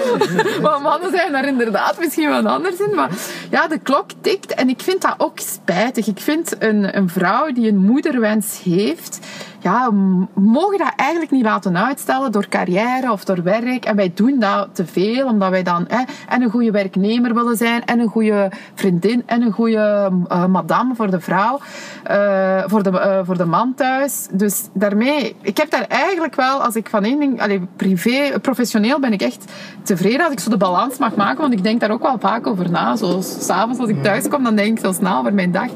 maar 0.62 0.80
mannen 0.80 1.10
zijn 1.10 1.32
daar 1.32 1.46
inderdaad 1.46 1.98
misschien 1.98 2.28
wat 2.30 2.44
anders 2.44 2.76
in. 2.76 2.94
Maar 2.94 3.10
ja, 3.50 3.66
de 3.68 3.78
klok 3.78 4.06
tikt 4.20 4.54
en 4.54 4.68
ik 4.68 4.80
vind 4.80 5.02
dat 5.02 5.14
ook 5.18 5.38
spijtig. 5.38 6.06
Ik 6.06 6.20
vind 6.20 6.54
een, 6.58 6.96
een 6.96 7.08
vrouw 7.08 7.52
die 7.52 7.68
een 7.68 7.78
moederwens 7.78 8.60
heeft, 8.64 9.18
ja, 9.64 9.90
mogen 10.34 10.78
dat 10.78 10.92
eigenlijk 10.96 11.30
niet 11.30 11.42
laten 11.42 11.84
uitstellen 11.86 12.32
door 12.32 12.48
carrière 12.48 13.12
of 13.12 13.24
door 13.24 13.42
werk. 13.42 13.84
En 13.84 13.96
wij 13.96 14.12
doen 14.14 14.38
dat 14.38 14.68
te 14.72 14.86
veel, 14.86 15.26
omdat 15.26 15.50
wij 15.50 15.62
dan 15.62 15.84
hè, 15.88 16.02
en 16.28 16.42
een 16.42 16.50
goede 16.50 16.70
werknemer 16.70 17.34
willen 17.34 17.56
zijn, 17.56 17.84
en 17.84 18.00
een 18.00 18.08
goede 18.08 18.50
vriendin, 18.74 19.22
en 19.26 19.42
een 19.42 19.52
goede 19.52 20.10
eh, 20.28 20.46
madame 20.46 20.94
voor 20.94 21.10
de 21.10 21.20
vrouw, 21.20 21.60
eh, 22.02 22.62
voor, 22.66 22.82
de, 22.82 23.00
eh, 23.00 23.18
voor 23.22 23.36
de 23.36 23.44
man 23.44 23.74
thuis. 23.74 24.28
Dus 24.30 24.68
daarmee, 24.72 25.36
ik 25.40 25.56
heb 25.56 25.70
daar 25.70 25.86
eigenlijk 25.88 26.34
wel, 26.34 26.62
als 26.62 26.76
ik 26.76 26.88
van 26.88 27.04
één 27.04 27.18
ding, 27.18 27.68
privé, 27.76 28.40
professioneel 28.40 29.00
ben 29.00 29.12
ik 29.12 29.22
echt 29.22 29.52
tevreden 29.82 30.24
als 30.24 30.32
ik 30.32 30.40
zo 30.40 30.50
de 30.50 30.56
balans 30.56 30.98
mag 30.98 31.14
maken, 31.14 31.40
want 31.40 31.52
ik 31.52 31.62
denk 31.62 31.80
daar 31.80 31.90
ook 31.90 32.02
wel 32.02 32.18
vaak 32.18 32.46
over 32.46 32.70
na. 32.70 32.96
Zoals 32.96 33.44
s'avonds 33.46 33.78
als 33.78 33.88
ik 33.88 34.02
thuis 34.02 34.28
kom, 34.28 34.44
dan 34.44 34.56
denk 34.56 34.78
ik 34.78 34.84
zo 34.84 34.92
snel 34.92 35.18
over 35.18 35.34
mijn 35.34 35.52
dag. 35.52 35.68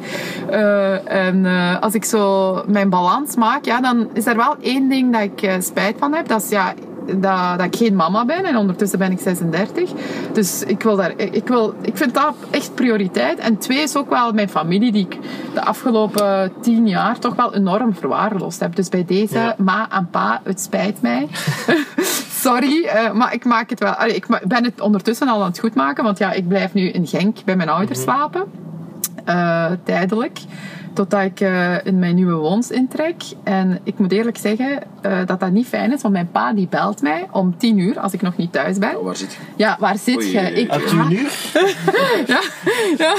En 1.04 1.46
als 1.80 1.94
ik 1.94 2.04
zo 2.04 2.54
mijn 2.66 2.90
balans 2.90 3.36
maak, 3.36 3.64
ja, 3.64 3.77
dan 3.80 4.08
is 4.12 4.26
er 4.26 4.36
wel 4.36 4.56
één 4.60 4.88
ding 4.88 5.12
dat 5.12 5.22
ik 5.22 5.42
eh, 5.42 5.54
spijt 5.60 5.96
van 5.98 6.14
heb. 6.14 6.28
Dat 6.28 6.42
is 6.42 6.48
ja, 6.48 6.74
dat, 7.06 7.58
dat 7.58 7.66
ik 7.66 7.76
geen 7.76 7.96
mama 7.96 8.24
ben 8.24 8.44
en 8.44 8.56
ondertussen 8.56 8.98
ben 8.98 9.10
ik 9.12 9.18
36. 9.20 9.90
Dus 10.32 10.62
ik, 10.62 10.82
wil 10.82 10.96
daar, 10.96 11.12
ik, 11.16 11.48
wil, 11.48 11.74
ik 11.82 11.96
vind 11.96 12.14
dat 12.14 12.34
echt 12.50 12.74
prioriteit. 12.74 13.38
En 13.38 13.58
twee 13.58 13.78
is 13.82 13.96
ook 13.96 14.10
wel 14.10 14.32
mijn 14.32 14.48
familie 14.48 14.92
die 14.92 15.06
ik 15.10 15.18
de 15.54 15.64
afgelopen 15.64 16.52
tien 16.60 16.88
jaar 16.88 17.18
toch 17.18 17.34
wel 17.34 17.54
enorm 17.54 17.94
verwaarloosd 17.94 18.60
heb. 18.60 18.76
Dus 18.76 18.88
bij 18.88 19.04
deze, 19.04 19.38
Ja. 19.38 19.54
ma 19.58 19.86
en 19.90 20.08
pa, 20.10 20.40
het 20.44 20.60
spijt 20.60 21.02
mij. 21.02 21.28
Sorry, 22.40 22.84
eh, 22.84 23.12
maar 23.12 23.34
ik 23.34 23.44
maak 23.44 23.70
het 23.70 23.80
wel. 23.80 23.92
Allee, 23.92 24.14
ik 24.14 24.26
ben 24.44 24.64
het 24.64 24.80
ondertussen 24.80 25.28
al 25.28 25.40
aan 25.40 25.48
het 25.48 25.58
goedmaken, 25.58 26.04
want 26.04 26.18
ja, 26.18 26.32
ik 26.32 26.48
blijf 26.48 26.72
nu 26.74 26.88
in 26.88 27.06
Genk 27.06 27.36
bij 27.44 27.56
mijn 27.56 27.68
ouders 27.68 28.00
slapen. 28.00 28.44
Eh, 29.24 29.66
tijdelijk. 29.84 30.38
Totdat 30.98 31.22
ik 31.22 31.40
eh, 31.40 31.84
in 31.84 31.98
mijn 31.98 32.14
nieuwe 32.14 32.32
woons 32.32 32.70
intrek. 32.70 33.22
En 33.44 33.80
ik 33.82 33.98
moet 33.98 34.12
eerlijk 34.12 34.38
zeggen 34.38 34.82
eh, 35.00 35.18
dat 35.26 35.40
dat 35.40 35.50
niet 35.50 35.66
fijn 35.66 35.92
is, 35.92 36.02
want 36.02 36.14
mijn 36.14 36.30
pa 36.30 36.52
die 36.52 36.66
belt 36.68 37.02
mij 37.02 37.28
om 37.30 37.58
tien 37.58 37.78
uur 37.78 38.00
als 38.00 38.12
ik 38.12 38.22
nog 38.22 38.36
niet 38.36 38.52
thuis 38.52 38.78
ben. 38.78 38.98
Oh, 38.98 39.04
waar 39.04 39.16
zit 39.16 39.32
je? 39.32 39.38
Ja, 39.56 39.76
waar 39.80 39.98
zit 39.98 40.16
Oei, 40.16 40.32
je? 40.32 40.52
Ik, 40.52 40.70
Hebt 40.70 40.92
u 40.92 40.96
ja, 40.96 41.08
nu? 41.08 41.26
ja, 42.26 42.40
ja, 42.98 43.14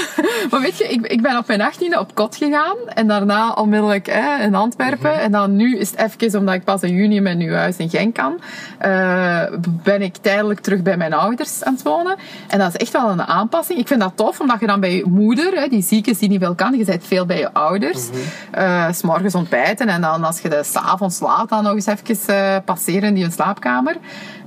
maar 0.50 0.60
weet 0.60 0.78
je, 0.78 0.84
ik, 0.84 1.06
ik 1.06 1.22
ben 1.22 1.38
op 1.38 1.46
mijn 1.46 1.72
18e 1.72 1.98
op 1.98 2.14
kot 2.14 2.36
gegaan 2.36 2.76
en 2.94 3.06
daarna 3.06 3.52
onmiddellijk 3.52 4.06
hè, 4.06 4.42
in 4.44 4.54
Antwerpen. 4.54 5.20
En 5.20 5.32
dan 5.32 5.56
nu 5.56 5.78
is 5.78 5.90
het 5.90 6.20
even, 6.20 6.38
omdat 6.38 6.54
ik 6.54 6.64
pas 6.64 6.82
in 6.82 6.94
juni 6.94 7.20
mijn 7.20 7.38
nieuw 7.38 7.54
huis 7.54 7.76
in 7.76 7.90
Genk 7.90 8.14
kan, 8.14 8.40
eh, 8.78 9.42
ben 9.62 10.02
ik 10.02 10.16
tijdelijk 10.16 10.60
terug 10.60 10.82
bij 10.82 10.96
mijn 10.96 11.12
ouders 11.12 11.64
aan 11.64 11.72
het 11.72 11.82
wonen. 11.82 12.16
En 12.48 12.58
dat 12.58 12.68
is 12.68 12.76
echt 12.76 12.92
wel 12.92 13.10
een 13.10 13.22
aanpassing. 13.22 13.78
Ik 13.78 13.88
vind 13.88 14.00
dat 14.00 14.12
tof, 14.14 14.40
omdat 14.40 14.60
je 14.60 14.66
dan 14.66 14.80
bij 14.80 14.96
je 14.96 15.06
moeder, 15.06 15.52
hè, 15.52 15.68
die 15.68 15.82
ziek 15.82 16.06
is, 16.06 16.18
die 16.18 16.28
niet 16.28 16.42
veel 16.42 16.54
kan, 16.54 16.78
je 16.78 16.84
bent 16.84 17.04
veel 17.04 17.26
bij 17.26 17.38
je 17.38 17.52
ouders. 17.52 17.68
Eh, 18.50 18.92
s 18.92 19.02
morgens 19.02 19.34
ontbijten 19.34 19.88
en 19.88 20.00
dan 20.00 20.24
als 20.24 20.40
je 20.40 20.48
de 20.48 20.62
s'avonds 20.64 21.20
laat 21.20 21.48
dan 21.48 21.62
nog 21.62 21.72
eens 21.72 21.86
even 21.86 22.34
eh, 22.34 22.56
passeren 22.64 23.08
in 23.08 23.14
die 23.14 23.30
slaapkamer. 23.30 23.96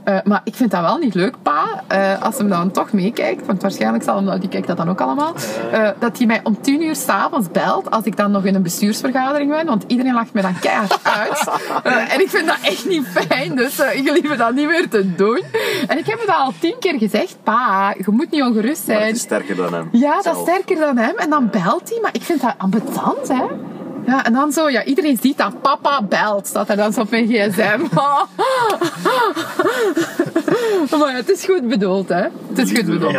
Eh, 0.04 0.18
maar 0.24 0.42
ik 0.44 0.56
vind 0.56 0.72
dat 0.72 0.82
wel 0.82 0.98
niet 0.98 1.14
leuk, 1.14 1.36
pa, 1.42 1.84
eh, 1.88 2.22
als 2.22 2.38
hem 2.38 2.50
dan 2.50 2.72
toch 2.72 2.92
meekijkt, 2.92 3.46
want 3.46 3.62
waarschijnlijk 3.62 4.04
zal 4.04 4.26
hem, 4.26 4.40
die 4.40 4.50
kijkt 4.50 4.68
dat 4.68 4.78
dan 4.78 4.90
ook 4.90 5.02
allemaal, 5.02 5.34
eh, 5.72 5.90
dat 6.00 6.18
hij 6.18 6.28
mij 6.28 6.40
om 6.44 6.62
tien 6.62 6.82
uur 6.84 6.96
s'avonds 6.96 7.52
belt, 7.52 7.92
als 7.92 8.06
ik 8.06 8.18
dan 8.18 8.32
nog 8.32 8.46
in 8.46 8.56
een 8.56 8.64
bestuursvergadering 8.64 9.52
ben, 9.52 9.66
want 9.66 9.84
iedereen 9.88 10.14
lacht 10.14 10.34
me 10.34 10.42
dan 10.42 10.60
keihard 10.60 11.00
uit. 11.04 11.50
En 12.14 12.22
ik 12.22 12.30
vind 12.30 12.48
dat 12.48 12.58
echt 12.62 12.86
niet 12.86 13.08
fijn, 13.08 13.56
dus 13.56 13.76
jullie 14.04 14.28
me 14.28 14.36
dat 14.36 14.54
niet 14.54 14.68
meer 14.68 14.90
te 14.90 15.16
doen. 15.16 15.44
En 15.88 15.98
ik 15.98 16.06
heb 16.06 16.20
het 16.20 16.30
al 16.30 16.54
tien 16.60 16.76
keer 16.80 16.98
gezegd, 16.98 17.38
pa, 17.44 17.94
je 17.98 18.04
moet 18.12 18.32
niet 18.32 18.42
ongerust 18.44 18.88
Maar 18.88 18.96
het 18.96 19.04
zijn. 19.04 19.14
is 19.16 19.22
sterker 19.22 19.56
dan 19.56 19.74
hem. 19.74 19.90
Ja, 19.92 20.22
dat 20.22 20.36
is 20.36 20.42
sterker 20.42 20.80
dan 20.80 20.98
hem. 20.98 21.16
En 21.18 21.30
dan 21.30 21.50
belt 21.50 21.90
hij, 21.90 22.00
maar 22.02 22.14
ik 22.14 22.22
vind 22.22 22.42
dat 22.42 22.54
ambetant, 22.58 23.28
hè. 23.28 23.46
Ja, 24.06 24.26
en 24.26 24.34
dan 24.34 24.52
zo, 24.52 24.70
ja, 24.70 24.84
iedereen 24.84 25.18
ziet 25.22 25.38
dat 25.38 25.62
papa 25.62 26.02
belt, 26.02 26.48
staat 26.48 26.70
er 26.70 26.76
dan 26.76 26.94
zo 26.94 27.02
op 27.02 27.10
mijn 27.10 27.28
gsm. 27.28 27.80
maar 31.00 31.10
ja, 31.12 31.16
het 31.16 31.30
is 31.30 31.46
goed 31.46 31.68
bedoeld, 31.68 32.10
hè. 32.10 32.24
Het 32.50 32.58
is 32.58 32.72
goed 32.72 32.86
bedoeld. 32.86 33.12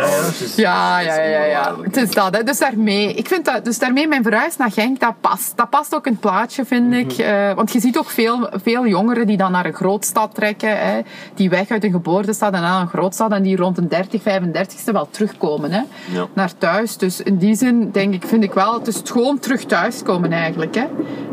Ja, 0.55 0.99
ja, 0.99 0.99
Ja, 0.99 0.99
ja, 0.99 1.15
ja, 1.15 1.23
ja, 1.23 1.43
ja. 1.43 1.65
onvoorwaardelijk. 1.65 1.95
Het 1.95 2.09
is 2.09 2.15
dat, 2.15 2.35
hè. 2.35 2.43
Dus 2.43 2.59
daarmee, 2.59 3.13
ik 3.13 3.27
vind 3.27 3.45
dat, 3.45 3.65
dus 3.65 3.79
daarmee 3.79 4.07
mijn 4.07 4.23
verhuis 4.23 4.57
naar 4.57 4.71
Genk, 4.71 4.99
dat 4.99 5.13
past. 5.21 5.57
Dat 5.57 5.69
past 5.69 5.95
ook 5.95 6.05
in 6.05 6.11
het 6.11 6.21
plaatje, 6.21 6.65
vind 6.65 6.93
ik. 6.93 7.11
Eh, 7.11 7.53
want 7.53 7.71
je 7.71 7.79
ziet 7.79 7.97
ook 7.97 8.09
veel, 8.09 8.49
veel 8.63 8.87
jongeren 8.87 9.27
die 9.27 9.37
dan 9.37 9.51
naar 9.51 9.65
een 9.65 9.73
grootstad 9.73 10.35
trekken, 10.35 10.79
hè. 10.79 11.01
Die 11.33 11.49
weg 11.49 11.69
uit 11.69 11.83
een 11.83 11.91
geboortestad 11.91 12.53
en 12.53 12.61
naar 12.61 12.81
een 12.81 12.87
grootstad 12.87 13.31
en 13.31 13.43
die 13.43 13.55
rond 13.55 13.77
een 13.77 13.87
30, 13.87 14.21
35ste 14.21 14.91
wel 14.91 15.07
terugkomen, 15.11 15.71
hè. 15.71 15.81
Ja. 16.11 16.27
Naar 16.33 16.57
thuis. 16.57 16.97
Dus 16.97 17.21
in 17.21 17.37
die 17.37 17.55
zin, 17.55 17.91
denk 17.91 18.13
ik, 18.13 18.23
vind 18.25 18.43
ik 18.43 18.53
wel, 18.53 18.73
het 18.73 18.87
is 18.87 19.01
gewoon 19.03 19.39
terug 19.39 19.63
thuiskomen 19.63 20.31
eigenlijk, 20.31 20.74
hè. 20.75 20.85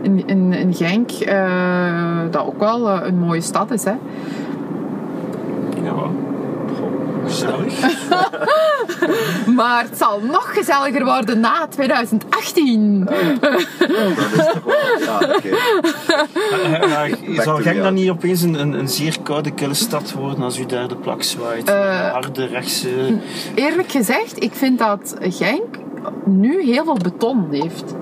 In, 0.02 0.26
in, 0.26 0.52
in 0.52 0.74
Genk, 0.74 1.10
eh, 1.10 2.20
dat 2.30 2.46
ook 2.46 2.58
wel 2.58 2.88
eh, 2.88 3.06
een 3.06 3.18
mooie 3.18 3.40
stad 3.40 3.70
is, 3.70 3.84
hè. 3.84 3.94
Ja. 5.82 5.94
Gezellig. 7.24 7.74
Maar 9.56 9.82
het 9.82 9.98
zal 9.98 10.20
nog 10.20 10.54
gezelliger 10.54 11.04
worden 11.04 11.40
na 11.40 11.66
2018. 11.68 13.04
Dat 13.04 13.52
is 14.36 14.52
toch 14.52 14.64
wel... 14.64 15.40
Zal 17.42 17.56
Genk 17.56 17.82
dan 17.82 17.94
niet 17.94 18.10
opeens 18.10 18.42
een, 18.42 18.60
een, 18.60 18.72
een 18.72 18.88
zeer 18.88 19.16
koude, 19.22 19.50
kille 19.50 19.74
stad 19.74 20.12
worden 20.12 20.44
als 20.44 20.58
u 20.58 20.66
daar 20.66 20.88
de 20.88 20.96
plak 20.96 21.22
zwaait? 21.22 21.68
Eh, 21.68 22.10
Harde 22.10 22.46
rechtse... 22.46 23.18
Eerlijk 23.54 23.90
gezegd, 23.90 24.42
ik 24.42 24.54
vind 24.54 24.78
dat 24.78 25.16
Genk 25.20 25.76
nu 26.24 26.62
heel 26.64 26.84
veel 26.84 26.98
beton 27.02 27.46
heeft. 27.50 27.94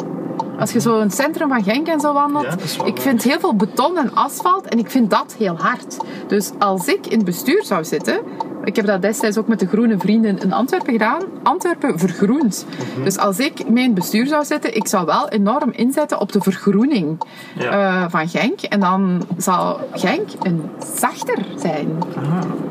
Als 0.61 0.73
je 0.73 0.81
zo 0.81 0.95
in 0.97 1.03
het 1.03 1.15
centrum 1.15 1.49
van 1.49 1.63
Genk 1.63 1.87
en 1.89 2.01
zo 2.01 2.13
wandelt, 2.13 2.45
Ja, 2.79 2.85
ik 2.85 3.01
vind 3.01 3.23
heel 3.23 3.41
veel 3.41 3.55
beton 3.57 3.97
en 3.99 4.15
asfalt 4.15 4.67
en 4.69 4.79
ik 4.79 4.91
vind 4.91 5.11
dat 5.11 5.35
heel 5.39 5.57
hard. 5.59 5.97
Dus 6.27 6.51
als 6.59 6.87
ik 6.87 7.07
in 7.07 7.17
het 7.17 7.25
bestuur 7.27 7.65
zou 7.65 7.85
zitten, 7.85 8.21
Ik 8.65 8.77
heb 8.77 8.87
dat 8.87 9.03
destijds 9.03 9.39
ook 9.39 9.49
met 9.49 9.59
de 9.61 9.67
Groene 9.67 9.99
Vrienden 9.99 10.39
in 10.39 10.53
Antwerpen 10.53 10.93
gedaan. 10.93 11.23
Antwerpen 11.43 11.99
vergroent. 11.99 12.67
Mhm. 12.95 13.05
Dus 13.05 13.19
als 13.19 13.39
ik 13.39 13.69
mijn 13.69 13.95
bestuur 13.95 14.27
zou 14.27 14.45
zetten, 14.45 14.77
ik 14.77 14.87
zou 14.89 15.07
wel 15.07 15.29
enorm 15.29 15.71
inzetten 15.73 16.21
op 16.21 16.33
de 16.33 16.41
vergroening 16.41 17.21
Ja. 17.55 17.71
eh, 18.05 18.11
van 18.11 18.29
Genk. 18.29 18.61
En 18.61 18.81
dan 18.81 19.23
zal 19.37 19.81
Genk 19.93 20.29
een 20.43 20.71
zachter 20.95 21.39
zijn. 21.57 21.99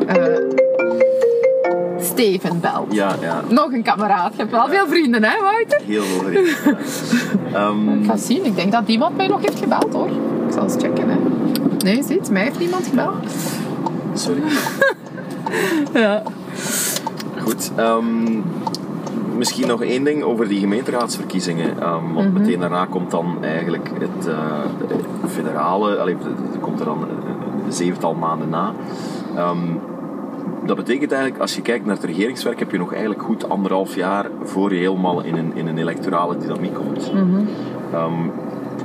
Eh, 0.07 0.15
Steven 2.23 2.59
belt. 2.59 2.93
Ja, 2.93 3.15
ja. 3.21 3.41
Nog 3.49 3.71
een 3.71 3.83
kameraad. 3.83 4.31
Je 4.31 4.37
hebt 4.39 4.51
wel 4.51 4.67
veel 4.67 4.87
vrienden, 4.87 5.23
hè, 5.23 5.41
Wouter? 5.41 5.81
Heel 5.85 6.03
veel 6.03 6.19
vrienden. 6.23 6.77
Ehm, 7.53 7.89
Ik 8.01 8.05
ga 8.05 8.17
zien. 8.17 8.45
Ik 8.45 8.55
denk 8.55 8.71
dat 8.71 8.87
iemand 8.87 9.17
mij 9.17 9.27
nog 9.27 9.41
heeft 9.41 9.59
gebeld, 9.59 9.93
hoor. 9.93 10.07
Ik 10.47 10.53
zal 10.53 10.63
eens 10.63 10.75
checken, 10.79 11.09
hè. 11.09 11.15
Nee, 11.77 12.03
ziet, 12.03 12.29
mij 12.31 12.43
heeft 12.43 12.59
niemand 12.59 12.87
gebeld. 12.87 13.13
sorry. 14.13 14.41
Ja. 15.93 16.23
Goed. 17.41 17.71
ehm, 17.75 18.05
misschien 19.37 19.67
nog 19.67 19.81
één 19.83 20.03
ding 20.03 20.23
over 20.23 20.47
die 20.47 20.59
gemeenteraadsverkiezingen. 20.59 21.81
Ehm, 21.81 22.13
want 22.13 22.33
meteen 22.33 22.59
daarna 22.59 22.85
komt 22.85 23.11
dan 23.11 23.37
eigenlijk 23.41 23.89
het 23.99 24.27
eh, 24.27 24.35
federale... 25.29 25.97
Allee, 25.97 26.17
komt 26.61 26.79
er 26.79 26.85
dan 26.85 27.01
een- 27.01 27.73
zevental 27.73 28.13
maanden 28.13 28.49
na. 28.49 28.71
Dat 30.69 30.77
betekent 30.77 31.11
eigenlijk, 31.11 31.41
als 31.41 31.55
je 31.55 31.61
kijkt 31.61 31.85
naar 31.85 31.95
het 31.95 32.03
regeringswerk, 32.03 32.59
heb 32.59 32.71
je 32.71 32.77
nog 32.77 32.91
eigenlijk 32.91 33.21
goed 33.21 33.49
anderhalf 33.49 33.95
jaar 33.95 34.29
voor 34.43 34.73
je 34.73 34.79
helemaal 34.79 35.23
in 35.23 35.37
een, 35.37 35.51
in 35.55 35.67
een 35.67 35.77
electorale 35.77 36.37
dynamiek 36.37 36.73
komt. 36.73 37.11
Ehm, 37.93 38.13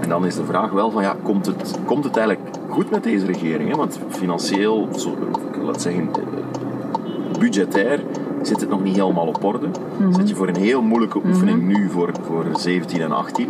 en 0.00 0.08
dan 0.08 0.26
is 0.26 0.34
de 0.34 0.44
vraag 0.44 0.70
wel 0.70 0.90
van, 0.90 1.02
ja, 1.02 1.16
komt 1.22 1.46
het, 1.46 1.78
komt 1.84 2.04
het 2.04 2.16
eigenlijk 2.16 2.56
goed 2.68 2.90
met 2.90 3.02
deze 3.02 3.26
regering? 3.26 3.70
Hè? 3.70 3.76
Want 3.76 3.98
financieel, 4.08 4.88
zo, 4.96 5.16
laat 5.62 5.82
zeggen, 5.82 6.08
eh, 6.12 7.38
budgetair 7.38 8.00
zit 8.46 8.60
het 8.60 8.68
nog 8.68 8.82
niet 8.82 8.96
helemaal 8.96 9.26
op 9.26 9.44
orde. 9.44 9.68
Zit 10.10 10.28
je 10.28 10.34
voor 10.34 10.48
een 10.48 10.56
heel 10.56 10.82
moeilijke 10.82 11.20
oefening 11.26 11.62
nu 11.62 11.90
voor, 11.90 12.10
voor 12.22 12.46
17 12.52 13.00
en 13.00 13.12
18. 13.12 13.48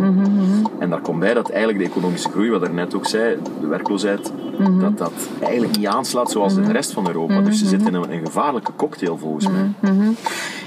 En 0.78 0.90
daar 0.90 1.00
komt 1.00 1.18
bij 1.18 1.34
dat 1.34 1.50
eigenlijk 1.50 1.84
de 1.84 1.90
economische 1.90 2.30
groei, 2.30 2.50
wat 2.50 2.62
er 2.62 2.74
net 2.74 2.94
ook 2.94 3.06
zei, 3.06 3.36
de 3.60 3.66
werkloosheid, 3.66 4.32
dat 4.80 4.98
dat 4.98 5.12
eigenlijk 5.40 5.76
niet 5.76 5.86
aanslaat 5.86 6.30
zoals 6.30 6.54
de 6.54 6.72
rest 6.72 6.92
van 6.92 7.06
Europa. 7.06 7.40
Dus 7.40 7.60
je 7.60 7.66
zit 7.66 7.86
in 7.86 7.94
een, 7.94 8.12
een 8.12 8.24
gevaarlijke 8.24 8.72
cocktail 8.76 9.18
volgens 9.18 9.48
mij. 9.48 9.90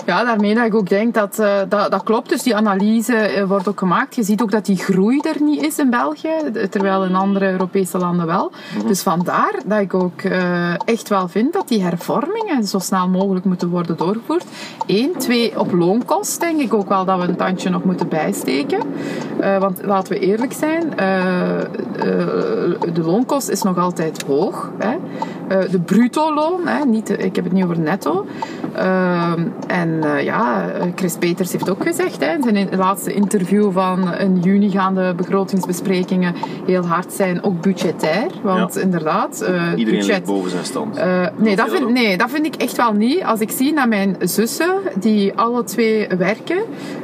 Ja, 0.07 0.23
daarmee 0.23 0.55
dat 0.55 0.65
ik 0.65 0.75
ook 0.75 0.89
denk 0.89 1.13
dat 1.13 1.39
eh, 1.39 1.57
dat, 1.69 1.91
dat 1.91 2.03
klopt. 2.03 2.29
Dus 2.29 2.43
die 2.43 2.55
analyse 2.55 3.15
eh, 3.15 3.43
wordt 3.43 3.67
ook 3.67 3.79
gemaakt. 3.79 4.15
Je 4.15 4.23
ziet 4.23 4.41
ook 4.41 4.51
dat 4.51 4.65
die 4.65 4.77
groei 4.77 5.19
er 5.19 5.41
niet 5.41 5.61
is 5.63 5.77
in 5.79 5.89
België, 5.89 6.31
terwijl 6.69 7.03
in 7.03 7.15
andere 7.15 7.51
Europese 7.51 7.97
landen 7.97 8.25
wel. 8.25 8.51
Dus 8.87 9.01
vandaar 9.01 9.53
dat 9.65 9.79
ik 9.79 9.93
ook 9.93 10.21
eh, 10.21 10.73
echt 10.85 11.09
wel 11.09 11.27
vind 11.27 11.53
dat 11.53 11.67
die 11.67 11.81
hervormingen 11.81 12.63
zo 12.63 12.79
snel 12.79 13.09
mogelijk 13.09 13.45
moeten 13.45 13.69
worden 13.69 13.97
doorgevoerd. 13.97 14.45
Eén, 14.85 15.13
twee, 15.17 15.59
op 15.59 15.73
loonkost 15.73 16.39
denk 16.39 16.59
ik 16.59 16.73
ook 16.73 16.89
wel 16.89 17.05
dat 17.05 17.19
we 17.19 17.27
een 17.27 17.35
tandje 17.35 17.69
nog 17.69 17.83
moeten 17.83 18.07
bijsteken. 18.07 18.79
Want 19.59 19.81
laten 19.83 20.13
we 20.13 20.19
eerlijk 20.19 20.53
zijn, 20.53 20.89
de 22.93 23.01
loonkost 23.03 23.49
is 23.49 23.61
nog 23.61 23.77
altijd 23.77 24.23
hoog. 24.27 24.71
Hè. 24.77 24.97
De 25.69 25.79
bruto 25.79 26.33
loon, 26.33 26.67
hè, 26.67 26.85
niet, 26.85 27.09
ik 27.09 27.35
heb 27.35 27.43
het 27.43 27.53
niet 27.53 27.63
over 27.63 27.79
netto. 27.79 28.25
Ehm, 28.73 29.47
en 29.67 29.96
eh, 30.03 30.23
ja, 30.23 30.69
eh, 30.69 30.85
Chris 30.95 31.15
Peters 31.17 31.51
heeft 31.51 31.69
ook 31.69 31.83
gezegd 31.83 32.19
hè, 32.25 32.33
in 32.33 32.43
zijn 32.43 32.69
laatste 32.75 33.13
interview 33.13 33.71
van 33.71 34.13
in 34.13 34.39
juni 34.39 34.69
gaan 34.69 34.95
de 34.95 35.13
begrotingsbesprekingen 35.17 36.33
heel 36.65 36.85
hard 36.85 37.13
zijn, 37.13 37.43
ook 37.43 37.61
budgetair. 37.61 38.27
Want 38.41 38.73
Ja. 38.73 38.81
inderdaad, 38.81 39.41
eh, 39.41 39.53
Iedereen 39.75 39.99
budget... 39.99 40.07
ligt 40.07 40.25
boven 40.25 40.51
zijn 40.51 40.65
stand. 40.65 40.97
Eh, 40.97 41.25
nee, 41.35 41.55
dat 41.55 41.69
vind, 41.69 41.89
nee, 41.89 42.17
dat 42.17 42.29
vind 42.29 42.45
ik 42.45 42.55
echt 42.55 42.75
wel 42.77 42.91
niet. 42.93 43.23
Als 43.23 43.39
ik 43.39 43.49
zie 43.51 43.73
naar 43.73 43.87
mijn 43.87 44.15
zussen, 44.19 44.73
die 44.99 45.33
alle 45.35 45.63
twee 45.63 46.07
werken, 46.17 46.57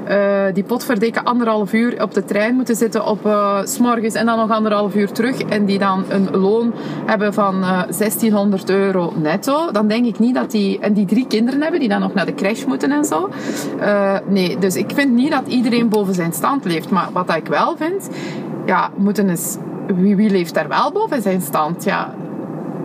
eh, 0.06 0.44
die 0.54 0.64
potverdikken 0.64 1.24
anderhalf 1.24 1.74
uur 1.74 2.02
op 2.02 2.14
de 2.14 2.26
trein 2.26 2.56
moeten 2.56 2.76
zitten 2.76 3.06
op 3.06 3.26
eh, 3.26 3.60
s 3.64 3.74
s'morgens 3.74 4.14
en 4.14 4.26
dan 4.26 4.38
nog 4.38 4.50
anderhalf 4.50 4.96
uur 4.96 5.12
terug 5.12 5.42
en 5.42 5.66
die 5.66 5.80
dan 5.80 6.04
een 6.10 6.32
loon 6.32 6.74
hebben 7.06 7.34
van 7.34 7.62
eh 7.64 7.82
1600 7.98 8.70
euro 8.70 9.14
netto, 9.22 9.72
dan 9.72 9.88
denk 9.88 10.06
ik 10.06 10.20
niet 10.20 10.36
dat 10.36 10.52
die... 10.52 10.80
En 10.80 10.94
die 10.94 11.06
drie 11.06 11.28
kinderen 11.28 11.62
hebben 11.62 11.80
die 11.80 11.90
dan 11.90 12.00
nog 12.00 12.14
naar 12.14 12.26
de 12.26 12.34
crash 12.34 12.66
moeten 12.66 12.83
en 12.92 13.06
zo. 13.06 13.30
Eh, 13.80 14.16
nee, 14.28 14.58
dus 14.58 14.76
ik 14.76 14.92
vind 14.94 15.12
niet 15.14 15.32
dat 15.32 15.48
iedereen 15.48 15.90
boven 15.90 16.14
zijn 16.14 16.34
stand 16.34 16.66
leeft. 16.66 16.90
Maar 16.90 17.08
wat 17.12 17.28
dat 17.28 17.36
ik 17.36 17.48
wel 17.48 17.78
vind, 17.78 18.10
ja, 18.66 18.90
moeten 18.96 19.30
eens... 19.30 19.58
Wie, 19.96 20.16
wie 20.16 20.30
leeft 20.30 20.54
daar 20.54 20.68
wel 20.68 20.92
boven 20.92 21.22
zijn 21.22 21.42
stand? 21.42 21.84
Ja, 21.84 22.14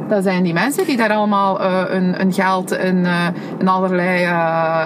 dat 0.08 0.22
zijn 0.22 0.42
die 0.42 0.52
mensen 0.52 0.86
die 0.86 0.96
daar 0.96 1.12
allemaal 1.12 1.60
eh, 1.60 1.82
een, 1.88 2.20
een 2.20 2.32
geld 2.32 2.72
in, 2.72 3.06
eh, 3.06 3.26
in 3.58 3.68
allerlei 3.68 4.24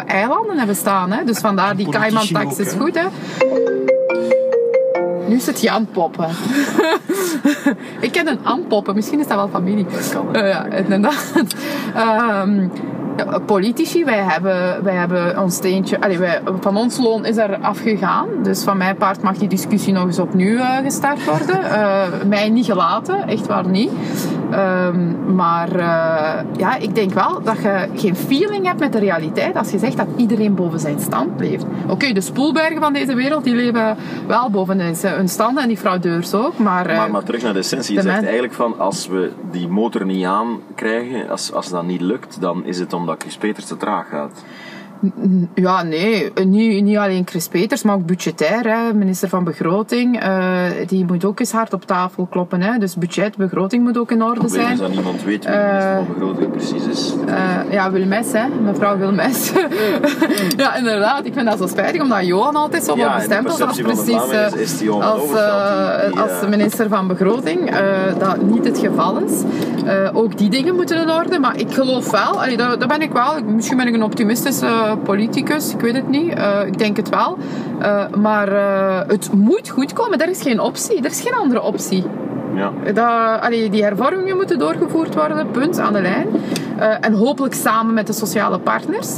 eilanden 0.07 0.59
hebben 0.59 0.77
staan. 0.77 1.11
Hè? 1.13 1.25
Dus 1.25 1.39
vandaar 1.39 1.77
die 1.77 1.89
Cayman-tax 1.89 2.59
is 2.59 2.73
goed. 2.73 2.95
Hè? 2.95 3.07
Nu 5.33 5.41
het 5.45 5.61
Jan 5.61 5.87
Poppen. 5.87 6.29
ik 8.01 8.13
ken 8.13 8.29
een 8.29 8.39
Ann 8.43 8.67
Poppen, 8.67 8.95
misschien 8.95 9.21
is 9.21 9.27
dat 9.27 9.37
wel 9.37 9.49
familie. 9.49 9.87
kan, 10.13 10.27
hè. 10.33 10.41
Eh, 10.41 10.49
ja, 10.49 10.65
inderdaad. 10.65 11.33
Ja, 11.95 12.47
politici, 13.47 14.05
wij 14.05 14.19
hebben, 14.19 14.85
wij 14.85 14.95
hebben 14.95 15.39
ons 15.39 15.55
steentje... 15.55 16.01
Allee, 16.01 16.19
wij, 16.19 16.41
van 16.61 16.77
ons 16.77 16.99
loon 16.99 17.25
is 17.25 17.37
er 17.37 17.59
afgegaan. 17.61 18.29
Dus 18.43 18.63
van 18.63 18.77
mijn 18.77 18.97
part 18.97 19.23
mag 19.23 19.37
die 19.37 19.49
discussie 19.49 19.93
nog 19.93 20.05
eens 20.05 20.19
opnieuw 20.19 20.59
eh, 20.59 20.77
gestart 20.77 21.25
worden. 21.25 21.65
Eh, 21.65 22.07
mij 22.27 22.49
niet 22.49 22.67
gelaten, 22.67 23.29
echt 23.29 23.47
waar 23.47 23.69
niet. 23.69 23.91
Ehm, 24.53 25.35
maar 25.35 25.69
eh, 25.73 26.45
ja, 26.57 26.77
ik 26.77 26.95
denk 26.95 27.13
wel 27.13 27.43
dat 27.43 27.57
je 27.63 27.89
geen 27.95 28.17
feeling 28.17 28.67
hebt 28.67 28.81
met 28.81 28.93
de 28.93 28.99
realiteit 28.99 29.57
als 29.57 29.71
je 29.71 29.79
zegt 29.79 29.97
dat 29.97 30.07
iedereen 30.17 30.55
boven 30.55 30.81
zijn 30.81 31.01
stand 31.01 31.41
leeft. 31.41 31.65
Oké, 31.89 32.13
de 32.13 32.21
spoelbergen 32.21 32.81
van 32.81 32.93
deze 32.93 33.15
wereld 33.15 33.45
die 33.45 33.55
leven 33.55 33.97
wel 34.27 34.51
boven 34.51 34.81
hun 34.81 35.29
stand 35.29 35.59
en 35.59 35.69
die 35.69 35.77
fraudeurs 35.77 36.35
ook. 36.35 36.59
Maar, 36.59 36.87
eh, 36.87 36.97
Maar, 36.97 37.11
maar 37.11 37.23
terug 37.23 37.43
naar 37.43 37.53
de 37.53 37.59
essentie. 37.59 37.91
Je 37.95 37.97
de 38.01 38.03
zegt 38.03 38.15
men- 38.17 38.25
eigenlijk 38.25 38.55
van 38.55 38.79
als 38.79 39.07
we 39.09 39.31
die 39.51 39.69
motor 39.69 40.05
niet 40.07 40.25
aankrijgen, 40.25 41.29
als, 41.31 41.53
als 41.53 41.69
dat 41.71 41.83
niet 41.87 42.01
lukt, 42.01 42.41
dan 42.41 42.65
is 42.65 42.79
het 42.79 42.93
omdat 42.93 43.17
Chris 43.23 43.37
Peters 43.37 43.67
te 43.67 43.77
traag 43.77 44.09
gaat. 44.09 44.45
Ja, 45.55 45.83
nee. 45.83 46.33
Niet, 46.45 46.83
niet 46.83 46.97
alleen 46.97 47.23
Chris 47.27 47.49
Peters, 47.49 47.83
maar 47.83 47.95
ook 47.95 48.07
budgetair. 48.07 48.63
Hè. 48.65 48.93
Minister 48.95 49.29
van 49.29 49.45
Begroting, 49.45 50.21
eh, 50.21 50.65
die 50.87 51.05
moet 51.05 51.25
ook 51.25 51.41
eens 51.41 51.53
hard 51.53 51.73
op 51.73 51.85
tafel 51.87 52.27
kloppen. 52.31 52.61
Hè. 52.63 52.79
Dus 52.79 52.97
budget, 52.97 53.37
begroting 53.37 53.83
moet 53.85 53.99
ook 53.99 54.11
in 54.11 54.23
orde 54.23 54.49
zijn. 54.49 54.77
dat 54.77 54.91
niemand 54.91 55.23
weet 55.25 55.45
wie 55.45 55.53
de 55.55 55.59
minister 55.59 55.95
van 55.97 56.07
Begroting 56.15 56.51
precies 56.51 56.87
is. 56.87 57.15
Eh, 57.27 57.73
ja, 57.73 57.91
Wilmes, 57.91 58.33
hè. 58.33 58.45
Mevrouw 58.63 58.99
Wilmes. 58.99 59.53
ja, 60.57 60.77
inderdaad. 60.77 61.25
Ik 61.27 61.33
vind 61.35 61.47
dat 61.47 61.59
zo 61.59 61.67
spijtig, 61.67 62.03
omdat 62.03 62.27
Johan 62.27 62.57
altijd 62.57 62.85
zo 62.85 62.97
Ja, 62.97 63.03
wordt 63.03 63.17
bestempeld 63.17 63.61
als 63.61 63.81
precies 63.81 64.29
eh, 64.31 64.47
is- 64.47 64.81
is 64.81 64.89
als, 64.91 65.23
die- 65.29 65.37
eh, 65.37 66.07
eh, 66.43 66.49
minister 66.49 66.89
van 66.89 67.07
Begroting. 67.07 67.71
eh, 67.71 67.79
dat 68.19 68.43
niet 68.43 68.65
het 68.65 68.79
geval 68.79 69.19
is. 69.19 69.43
Eh, 69.85 70.09
ook 70.13 70.39
die 70.39 70.51
dingen 70.51 70.75
moeten 70.75 70.97
in 71.03 71.11
orde. 71.11 71.39
Maar 71.39 71.57
ik 71.57 71.73
geloof 71.75 72.11
wel, 72.11 72.43
allee, 72.43 72.57
dat, 72.57 72.81
dat 72.81 72.89
ben 72.89 73.03
ik 73.03 73.13
wel. 73.13 73.35
Misschien 73.47 73.77
ben 73.77 73.87
ik 73.87 73.95
een 73.95 74.03
optimistische 74.03 74.67
eh, 74.67 74.92
politicus, 74.97 75.73
ik 75.73 75.81
weet 75.81 75.95
het 75.95 76.09
niet. 76.09 76.35
Eh, 76.35 76.67
ik 76.67 76.79
denk 76.79 76.97
het 76.97 77.09
wel. 77.09 77.39
Eh, 77.79 78.05
maar 78.09 78.49
eh, 78.49 79.09
het 79.09 79.33
moet 79.33 79.69
goed 79.69 79.93
komen. 79.93 80.19
Er 80.19 80.29
is 80.29 80.43
geen 80.43 80.61
optie. 80.61 80.99
Er 80.99 81.11
is 81.11 81.21
geen 81.21 81.35
andere 81.35 81.63
optie. 81.63 82.05
Ja. 82.55 82.73
Dat, 82.93 83.41
allee, 83.41 83.71
die 83.71 83.83
hervormingen 83.83 84.37
moeten 84.37 84.59
doorgevoerd 84.59 85.15
worden, 85.15 85.51
punt 85.51 85.79
aan 85.79 85.93
de 85.93 86.03
lijn. 86.03 86.27
Eh, 86.83 86.95
en 87.01 87.13
hopelijk 87.13 87.55
samen 87.55 87.95
met 87.95 88.07
de 88.07 88.13
sociale 88.13 88.59
partners. 88.59 89.09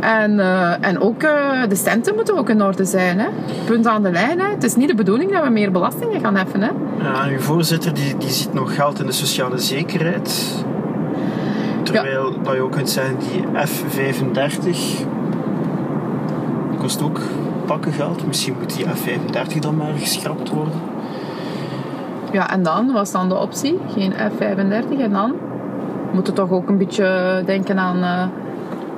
En, 0.00 0.40
eh, 0.40 0.86
en 0.86 1.00
ook 1.00 1.22
eh, 1.22 1.68
de 1.68 1.74
centen 1.74 2.14
moeten 2.14 2.38
ook 2.38 2.48
in 2.48 2.62
orde 2.62 2.84
zijn. 2.84 3.18
Hè. 3.18 3.26
Punt 3.64 3.86
aan 3.86 4.02
de 4.02 4.10
lijn. 4.10 4.40
Hè. 4.40 4.50
Het 4.50 4.64
is 4.64 4.76
niet 4.76 4.88
de 4.88 4.94
bedoeling 4.94 5.32
dat 5.32 5.42
we 5.42 5.50
meer 5.50 5.70
belastingen 5.70 6.20
gaan 6.20 6.36
heffen. 6.36 6.60
Hè. 6.60 6.70
Ja, 7.02 7.26
uw 7.28 7.38
voorzitter 7.38 7.94
die, 7.94 8.16
die 8.16 8.28
ziet 8.28 8.52
nog 8.52 8.74
geld 8.74 9.00
in 9.00 9.06
de 9.06 9.12
sociale 9.12 9.58
zekerheid. 9.58 10.54
Terwijl 11.82 12.42
dat 12.42 12.54
je 12.54 12.60
ook 12.60 12.72
kunt 12.72 12.90
zeggen, 12.90 13.16
die 13.18 13.44
F35 13.66 14.76
kost 16.80 17.02
ook 17.02 17.20
pakken 17.66 17.92
geld. 17.92 18.26
Misschien 18.26 18.54
moet 18.58 18.76
die 18.76 18.86
F35 18.86 19.58
dan 19.58 19.76
maar 19.76 19.92
geschrapt 19.92 20.48
worden. 20.48 20.80
Ja, 22.32 22.50
en 22.50 22.62
dan 22.62 22.92
was 22.92 23.12
dan 23.12 23.28
de 23.28 23.38
optie? 23.38 23.78
Geen 23.88 24.12
F-35. 24.12 25.00
En 25.00 25.10
dan 25.10 25.34
moeten 26.12 26.34
we 26.34 26.40
toch 26.40 26.50
ook 26.50 26.68
een 26.68 26.78
beetje 26.78 27.42
denken 27.46 27.78
aan, 27.78 28.02
eh, 28.02 28.28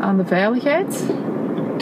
aan 0.01 0.17
de 0.17 0.25
veiligheid. 0.25 1.05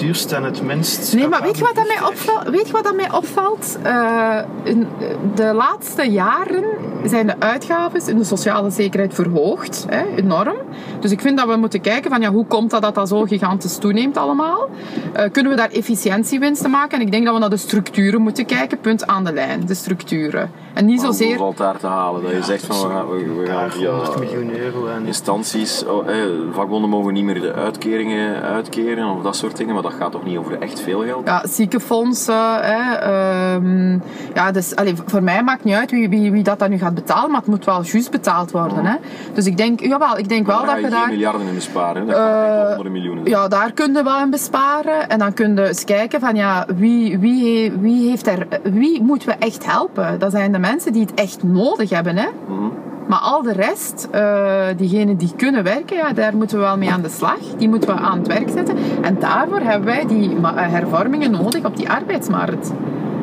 Het 0.00 0.08
duurst 0.08 0.32
en 0.32 0.42
het 0.42 0.62
minst. 0.62 1.14
Nee, 1.14 1.28
maar 1.28 1.42
weet 1.42 1.58
je 1.58 1.64
wat 1.64 1.74
dat 1.74 1.86
mij 1.86 2.02
opvalt? 2.08 2.48
Weet 2.48 2.66
je 2.66 2.72
wat 2.72 2.84
dat 2.84 2.94
mij 2.94 3.12
opvalt? 3.12 3.78
Eh, 3.82 4.38
in 4.62 4.86
de 5.34 5.52
laatste 5.54 6.10
jaren 6.10 6.64
zijn 7.04 7.26
de 7.26 7.34
uitgaven 7.38 8.08
in 8.08 8.16
de 8.16 8.24
sociale 8.24 8.70
zekerheid 8.70 9.14
verhoogd, 9.14 9.86
hè, 9.88 10.16
enorm. 10.16 10.56
Dus 11.00 11.10
ik 11.10 11.20
vind 11.20 11.38
dat 11.38 11.48
we 11.48 11.56
moeten 11.56 11.80
kijken 11.80 12.10
van 12.10 12.20
ja, 12.20 12.30
hoe 12.30 12.46
komt 12.46 12.70
dat 12.70 12.82
dat 12.82 12.94
dat 12.94 13.08
zo 13.08 13.22
gigantisch 13.22 13.76
toeneemt 13.76 14.16
allemaal? 14.16 14.68
Eh, 15.12 15.30
kunnen 15.32 15.52
we 15.52 15.58
daar 15.58 15.70
efficiëntiewinsten 15.70 16.70
maken? 16.70 16.98
En 16.98 17.04
ik 17.06 17.10
denk 17.10 17.24
dat 17.24 17.34
we 17.34 17.40
naar 17.40 17.50
de 17.50 17.56
structuren 17.56 18.22
moeten 18.22 18.46
kijken, 18.46 18.80
punt 18.80 19.06
aan 19.06 19.24
de 19.24 19.32
lijn, 19.32 19.66
de 19.66 19.74
structuren. 19.74 20.50
En 20.74 20.86
niet 20.86 20.98
Om 20.98 21.04
zozeer... 21.04 21.36
valt 21.36 21.56
daar 21.56 21.78
te 21.78 21.86
halen. 21.86 22.22
Dat 22.22 22.30
je 22.30 22.42
zegt 22.42 22.66
van 22.66 22.88
we 22.88 22.94
gaan, 22.94 23.08
we, 23.08 23.34
we 23.40 23.46
gaan 23.46 23.54
Daar 23.54 23.70
via 23.70 23.90
100 23.90 24.18
miljoen 24.18 24.58
euro 24.58 24.86
en 24.86 25.06
instanties, 25.06 25.84
oh, 25.84 26.08
eh, 26.08 26.24
vakbonden 26.52 26.90
mogen 26.90 27.12
niet 27.12 27.24
meer 27.24 27.40
de 27.40 27.52
uitkeringen 27.52 28.42
uitkeren 28.42 29.08
of 29.08 29.22
dat 29.22 29.36
soort 29.36 29.56
dingen, 29.56 29.74
maar 29.74 29.82
dat 29.82 29.89
gaat 29.92 30.12
toch 30.12 30.24
niet 30.24 30.38
over 30.38 30.60
echt 30.60 30.80
veel 30.80 31.02
geld? 31.02 31.26
Ja, 31.26 31.42
ziekenfondsen. 31.46 32.54
Hè, 32.60 32.94
ehm, 32.94 33.98
ja, 34.34 34.50
dus, 34.52 34.76
allee, 34.76 34.94
voor 35.06 35.22
mij 35.22 35.42
maakt 35.42 35.64
niet 35.64 35.74
uit 35.74 35.90
wie, 35.90 36.08
wie, 36.08 36.32
wie 36.32 36.42
dat 36.42 36.58
dan 36.58 36.70
nu 36.70 36.78
gaat 36.78 36.94
betalen, 36.94 37.30
maar 37.30 37.40
het 37.40 37.48
moet 37.48 37.64
wel 37.64 37.82
juist 37.82 38.10
betaald 38.10 38.50
worden. 38.50 38.84
Hè. 38.84 38.96
Dus 39.34 39.46
ik 39.46 39.56
denk, 39.56 39.80
jawel, 39.80 40.18
ik 40.18 40.28
denk 40.28 40.46
wel 40.46 40.64
dat 40.66 40.76
je 40.76 40.82
we 40.82 40.90
daar... 40.90 41.08
miljarden 41.08 41.46
in 41.46 41.54
besparen. 41.54 42.06
Dat 42.06 42.16
honderden 42.16 42.92
miljoenen. 42.92 43.26
zijn. 43.26 43.36
Ja, 43.36 43.48
daar 43.48 43.72
kun 43.72 43.92
je 43.92 44.02
wel 44.02 44.20
in 44.20 44.30
besparen. 44.30 45.08
En 45.08 45.18
dan 45.18 45.32
kun 45.32 45.54
je 45.54 45.66
eens 45.66 45.84
kijken 45.84 46.20
van 46.20 46.34
ja, 46.34 46.66
wie, 46.76 47.18
wie, 47.18 47.72
wie, 47.72 48.08
heeft 48.08 48.26
er, 48.26 48.46
wie 48.62 49.02
moeten 49.02 49.28
we 49.28 49.34
echt 49.34 49.66
helpen? 49.66 50.18
Dat 50.18 50.30
zijn 50.30 50.52
de 50.52 50.58
mensen 50.58 50.92
die 50.92 51.02
het 51.02 51.14
echt 51.14 51.42
nodig 51.42 51.90
hebben. 51.90 52.16
Hè? 52.16 52.26
Mhm. 52.48 52.89
Maar 53.10 53.18
al 53.18 53.42
de 53.42 53.52
rest, 53.52 54.08
eh 54.10 54.66
diegenen 54.76 55.16
die 55.16 55.32
kunnen 55.36 55.62
werken, 55.62 55.96
ja, 55.96 56.12
daar 56.12 56.36
moeten 56.36 56.56
we 56.56 56.62
wel 56.62 56.76
mee 56.76 56.90
aan 56.90 57.02
de 57.02 57.08
slag. 57.08 57.38
Die 57.56 57.68
moeten 57.68 57.94
we 57.94 58.00
aan 58.00 58.18
het 58.18 58.26
werk 58.26 58.48
zetten. 58.48 58.76
En 59.02 59.18
daarvoor 59.18 59.60
hebben 59.60 59.84
wij 59.84 60.06
die 60.06 60.36
eh, 60.36 60.52
hervormingen 60.54 61.30
nodig 61.30 61.64
op 61.64 61.76
die 61.76 61.90
arbeidsmarkt. 61.90 62.72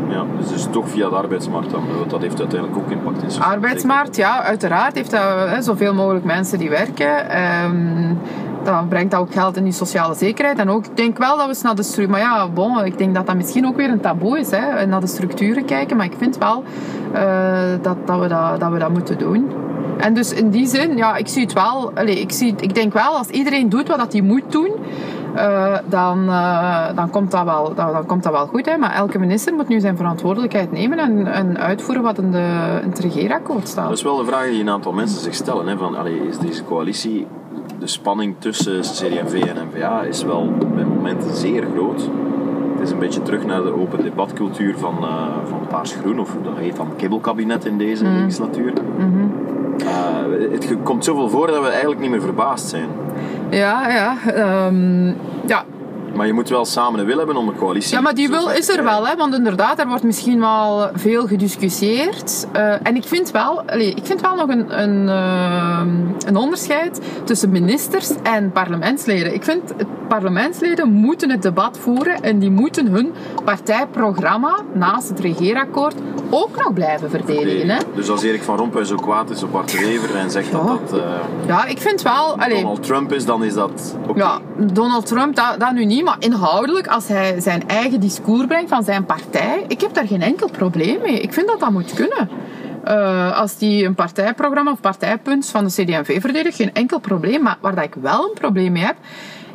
Ja, 0.09 0.23
dus, 0.37 0.47
dus 0.47 0.67
toch 0.71 0.89
via 0.89 1.09
de 1.09 1.15
arbeidsmarkt 1.15 1.71
dan, 1.71 1.83
want 1.97 2.09
dat 2.09 2.21
heeft 2.21 2.39
uiteindelijk 2.39 2.79
ook 2.79 2.91
impact 2.91 3.23
in 3.23 3.31
sociale 3.31 3.53
Arbeidsmarkt, 3.53 4.15
ja, 4.15 4.43
uiteraard 4.43 4.95
heeft 4.95 5.11
dat 5.11 5.49
hè, 5.49 5.61
zoveel 5.61 5.93
mogelijk 5.93 6.25
mensen 6.25 6.59
die 6.59 6.69
werken. 6.69 7.29
Ehm 7.29 8.15
dan 8.63 8.87
brengt 8.87 9.11
dat 9.11 9.19
ook 9.19 9.31
geld 9.31 9.57
in 9.57 9.63
die 9.63 9.73
sociale 9.73 10.15
zekerheid. 10.15 10.59
En 10.59 10.69
ook, 10.69 10.85
ik 10.85 10.97
denk 10.97 11.17
wel 11.17 11.35
dat 11.35 11.43
we 11.43 11.49
eens 11.49 11.61
naar 11.61 11.75
de 11.75 11.83
structuur... 11.83 12.09
Maar 12.09 12.19
ja, 12.19 12.49
bon, 12.49 12.85
ik 12.85 12.97
denk 12.97 13.15
dat 13.15 13.25
dat 13.25 13.35
misschien 13.35 13.67
ook 13.67 13.75
weer 13.75 13.89
een 13.89 13.99
taboe 13.99 14.39
is, 14.39 14.51
hè, 14.51 14.85
naar 14.85 15.01
de 15.01 15.07
structuren 15.07 15.65
kijken. 15.65 15.97
Maar 15.97 16.05
ik 16.05 16.15
vind 16.17 16.37
wel 16.37 16.63
eh, 17.13 17.59
dat, 17.81 17.97
dat, 18.05 18.19
we 18.19 18.27
dat, 18.27 18.59
dat 18.59 18.71
we 18.71 18.79
dat 18.79 18.89
moeten 18.89 19.17
doen. 19.17 19.51
En 19.97 20.13
dus 20.13 20.33
in 20.33 20.49
die 20.49 20.67
zin, 20.67 20.97
ja, 20.97 21.15
ik 21.15 21.27
zie 21.27 21.41
het 21.41 21.53
wel... 21.53 21.91
Allez, 21.95 22.19
ik, 22.19 22.31
zie, 22.31 22.55
ik 22.59 22.75
denk 22.75 22.93
wel, 22.93 23.17
als 23.17 23.27
iedereen 23.27 23.69
doet 23.69 23.87
wat 23.87 23.97
dat 23.97 24.11
hij 24.11 24.21
moet 24.21 24.51
doen... 24.51 24.71
eh, 25.35 25.77
dan, 25.85 26.29
eh, 26.29 26.95
dan, 26.95 27.09
komt 27.09 27.31
dat 27.31 27.43
wel, 27.43 27.73
dan, 27.75 27.93
dan 27.93 28.05
komt 28.05 28.23
dat 28.23 28.31
wel 28.31 28.47
goed. 28.47 28.65
Hè. 28.65 28.77
Maar 28.77 28.93
elke 28.93 29.19
minister 29.19 29.53
moet 29.53 29.67
nu 29.67 29.79
zijn 29.79 29.97
verantwoordelijkheid 29.97 30.71
nemen 30.71 30.97
en, 30.97 31.27
en 31.27 31.57
uitvoeren 31.57 32.03
wat 32.03 32.17
in, 32.17 32.31
de, 32.31 32.79
in 32.83 32.89
het 32.89 32.99
regeerakkoord 32.99 33.67
staat. 33.67 33.87
Dat 33.87 33.97
is 33.97 34.03
wel 34.03 34.17
de 34.17 34.25
vraag 34.25 34.49
die 34.49 34.61
een 34.61 34.69
aantal 34.69 34.91
mensen 34.91 35.19
zich 35.21 35.33
stellen. 35.33 35.67
Hè, 35.67 35.77
van, 35.77 35.95
allee, 35.97 36.27
is 36.27 36.37
deze 36.37 36.63
coalitie, 36.63 37.27
de 37.79 37.87
spanning 37.87 38.35
tussen 38.39 38.81
CD&V 38.81 39.43
en 39.43 39.67
N-VA 39.67 40.01
is 40.01 40.23
wel 40.23 40.51
bij 40.75 40.83
momenten 40.85 41.35
zeer 41.35 41.67
groot. 41.75 42.09
Het 42.73 42.85
is 42.87 42.91
een 42.91 42.99
beetje 42.99 43.21
terug 43.21 43.45
naar 43.45 43.61
de 43.61 43.79
open 43.79 44.03
debatcultuur 44.03 44.77
van, 44.77 44.97
eh, 45.01 45.27
van 45.45 45.59
Paars 45.69 45.93
Groen, 45.93 46.19
of 46.19 46.35
dat 46.43 46.57
heet 46.57 46.75
dan 46.75 46.87
kibbelkabinet 46.97 47.65
in 47.65 47.77
deze 47.77 48.03
legislatuur. 48.05 48.73
Eh, 49.77 50.51
het 50.51 50.75
komt 50.83 51.05
zoveel 51.05 51.29
voor 51.29 51.47
dat 51.47 51.61
we 51.61 51.69
eigenlijk 51.69 51.99
niet 51.99 52.09
meer 52.09 52.21
verbaasd 52.21 52.69
zijn. 52.69 52.89
Ja, 53.49 53.89
ja. 53.89 54.17
ehm, 54.33 55.07
ja. 55.45 55.65
Maar 56.17 56.27
je 56.27 56.33
moet 56.33 56.49
wel 56.49 56.65
samen 56.65 56.99
een 56.99 57.05
wil 57.05 57.17
hebben 57.17 57.35
om 57.35 57.47
een 57.47 57.55
coalitie 57.57 57.95
ja, 57.95 58.01
maar 58.01 58.15
die 58.15 58.29
wil 58.29 58.49
is 58.49 58.69
er 58.69 58.83
wel, 58.83 59.07
hè, 59.07 59.15
want 59.15 59.35
inderdaad, 59.35 59.79
er 59.79 59.87
wordt 59.87 60.03
misschien 60.03 60.39
wel 60.39 60.89
veel 60.93 61.27
gediscussieerd. 61.27 62.47
Eh, 62.51 62.87
en 62.87 62.95
ik 62.95 63.03
vind 63.03 63.31
wel, 63.31 63.61
allee, 63.65 63.93
ik 63.93 64.05
vind 64.05 64.21
wel 64.21 64.35
nog 64.35 64.47
een, 64.49 64.81
een, 64.81 65.09
ehm, 65.09 65.89
een 66.27 66.35
onderscheid 66.35 67.01
tussen 67.23 67.49
ministers 67.49 68.09
en 68.23 68.51
parlementsleden. 68.51 69.33
Ik 69.33 69.43
vind, 69.43 69.73
het 69.77 69.87
parlementsleden 70.07 70.91
moeten 70.91 71.29
het 71.29 71.41
debat 71.41 71.77
voeren 71.79 72.21
en 72.21 72.39
die 72.39 72.51
moeten 72.51 72.87
hun 72.87 73.13
partijprogramma 73.43 74.59
naast 74.73 75.09
het 75.09 75.19
regeerakkoord 75.19 75.95
ook 76.29 76.57
nog 76.57 76.73
blijven 76.73 77.09
verdedigen. 77.09 77.69
Hè. 77.69 77.77
Dus 77.95 78.09
als 78.09 78.23
Erik 78.23 78.43
van 78.43 78.57
Rompuy 78.57 78.83
zo 78.83 78.95
kwaad 78.95 79.29
is 79.29 79.43
op 79.43 79.51
Bart 79.51 79.71
de 79.71 79.79
Wever 79.79 80.15
en 80.15 80.31
zegt 80.31 80.51
dat 80.51 80.61
Ja. 80.61 80.67
dat 80.67 80.99
eh, 80.99 81.09
Ja, 81.47 81.65
ik 81.65 81.81
vind 81.81 82.01
wel... 82.01 82.37
Allee, 82.37 82.61
Donald 82.61 82.83
Trump 82.83 83.13
is, 83.13 83.25
dan 83.25 83.43
is 83.43 83.53
dat 83.53 83.95
oké. 84.07 84.19
Ja, 84.19 84.39
Donald 84.57 85.05
Trump, 85.05 85.35
dat, 85.35 85.55
dat 85.59 85.71
nu 85.71 85.85
niet, 85.85 86.03
maar 86.07 86.17
inhoudelijk, 86.19 86.87
als 86.87 87.07
hij 87.07 87.39
zijn 87.39 87.67
eigen 87.67 87.99
discours 87.99 88.45
brengt 88.45 88.69
van 88.69 88.83
zijn 88.83 89.05
partij, 89.05 89.65
ik 89.67 89.81
heb 89.81 89.93
daar 89.93 90.07
geen 90.07 90.21
enkel 90.21 90.49
probleem 90.49 91.01
mee. 91.01 91.19
Ik 91.19 91.33
vind 91.33 91.47
dat 91.47 91.59
dat 91.59 91.71
moet 91.71 91.93
kunnen. 91.93 92.29
Eh, 92.83 93.39
als 93.39 93.57
die 93.57 93.85
een 93.85 93.95
partijprogramma 93.95 94.71
of 94.71 94.81
partijpunt 94.81 95.49
van 95.49 95.63
de 95.63 95.71
CD&V 95.71 96.21
verdedigt, 96.21 96.55
geen 96.55 96.73
enkel 96.73 96.99
probleem. 96.99 97.41
Maar 97.41 97.57
waar 97.61 97.75
dat 97.75 97.83
ik 97.83 97.95
wel 98.01 98.23
een 98.23 98.33
probleem 98.33 98.71
mee 98.71 98.83
heb, 98.83 98.95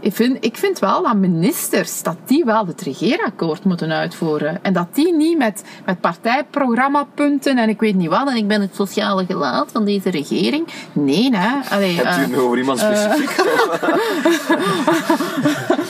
ik 0.02 0.14
vind, 0.14 0.36
ik 0.40 0.56
vind 0.56 0.78
wel 0.78 1.02
dat 1.02 1.16
ministers, 1.16 2.02
dat 2.02 2.16
die 2.24 2.44
wel 2.44 2.66
het 2.66 2.80
regeerakkoord 2.80 3.64
moeten 3.64 3.92
uitvoeren. 3.92 4.58
En 4.62 4.72
dat 4.72 4.86
die 4.92 5.14
niet 5.14 5.38
met, 5.38 5.62
met 5.86 6.00
partijprogrammapunten 6.00 7.58
en 7.58 7.68
ik 7.68 7.80
weet 7.80 7.94
niet 7.94 8.08
wat, 8.08 8.28
en 8.28 8.36
ik 8.36 8.48
ben 8.48 8.60
het 8.60 8.74
sociale 8.74 9.24
gelaat 9.26 9.72
van 9.72 9.84
deze 9.84 10.10
regering. 10.10 10.66
Nee, 10.92 11.36
hè. 11.36 11.74
Allee, 11.74 11.94
Hebt 11.94 12.06
u 12.06 12.10
eh, 12.10 12.16
het 12.16 12.28
nu 12.28 12.38
over 12.38 12.58
iemand 12.58 12.78
specifiek? 12.78 13.30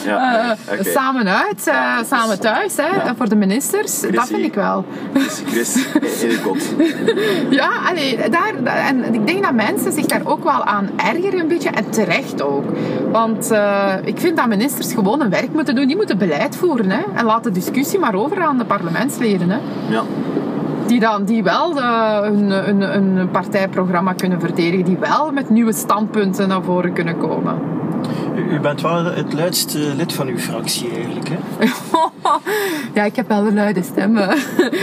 ja, 0.05 0.57
eh. 0.67 0.85
Samen 0.85 1.29
uit, 1.29 1.67
eh, 1.67 1.99
samen 2.07 2.41
thuis, 2.41 2.77
hè, 2.77 3.15
voor 3.17 3.29
de 3.29 3.37
ministers. 3.37 4.01
Dat 4.01 4.27
vind 4.27 4.45
ik 4.45 4.55
wel. 4.55 4.85
Chris, 5.47 5.87
Eekot. 6.23 6.63
Ja, 7.51 7.71
allee, 7.89 8.29
daar, 8.31 8.65
en 8.65 9.15
ik 9.15 9.27
denk 9.27 9.43
dat 9.43 9.53
mensen 9.53 9.93
zich 9.93 10.07
daar 10.07 10.23
ook 10.25 10.45
wel 10.45 10.65
aan 10.65 10.91
ergeren 10.97 11.41
een 11.41 11.49
beetje. 11.49 11.71
En 11.71 11.91
terecht 11.91 12.43
ook. 12.43 12.65
Want 13.11 13.51
eh, 13.51 13.95
ik 14.05 14.19
vind 14.21 14.37
dat 14.37 14.47
ministers 14.47 14.95
gewoon 14.95 15.21
hun 15.21 15.31
werk 15.31 15.53
moeten 15.53 15.75
doen. 15.75 15.87
Die 15.87 15.97
moeten 15.97 16.19
beleid 16.19 16.57
voeren. 16.57 16.91
Hè, 16.91 17.01
en 17.15 17.25
laat 17.25 17.45
de 17.45 17.51
discussie 17.51 17.99
maar 17.99 18.15
over 18.15 18.43
aan 18.43 18.59
de 18.59 18.65
parlementsleden. 18.65 19.51
Hè, 19.51 19.59
Ja. 19.89 20.03
die, 20.87 21.01
dan, 21.01 21.25
die 21.25 21.43
wel 21.43 21.83
hun, 22.23 22.51
hun, 22.51 22.81
hun 22.81 23.31
partijprogramma 23.31 24.13
kunnen 24.13 24.41
verdedigen. 24.41 24.85
Die 24.85 24.99
wel 24.99 25.31
met 25.33 25.51
nieuwe 25.51 25.73
standpunten 25.73 26.49
naar 26.49 26.63
voren 26.63 26.93
kunnen 26.93 27.19
komen. 27.19 27.55
U, 28.37 28.55
u 28.55 28.61
bent 28.61 28.81
wel 28.81 29.05
het 29.05 29.33
luidste 29.33 29.79
lid 29.79 30.13
van 30.13 30.27
uw 30.27 30.39
fractie 30.39 30.91
eigenlijk. 30.91 31.29
Hè? 31.29 31.67
ja, 33.01 33.05
ik 33.05 33.17
heb 33.17 33.29
wel 33.29 33.47
een 33.47 33.55
luide 33.55 33.83
stem. 33.83 34.13
Maar 34.13 34.37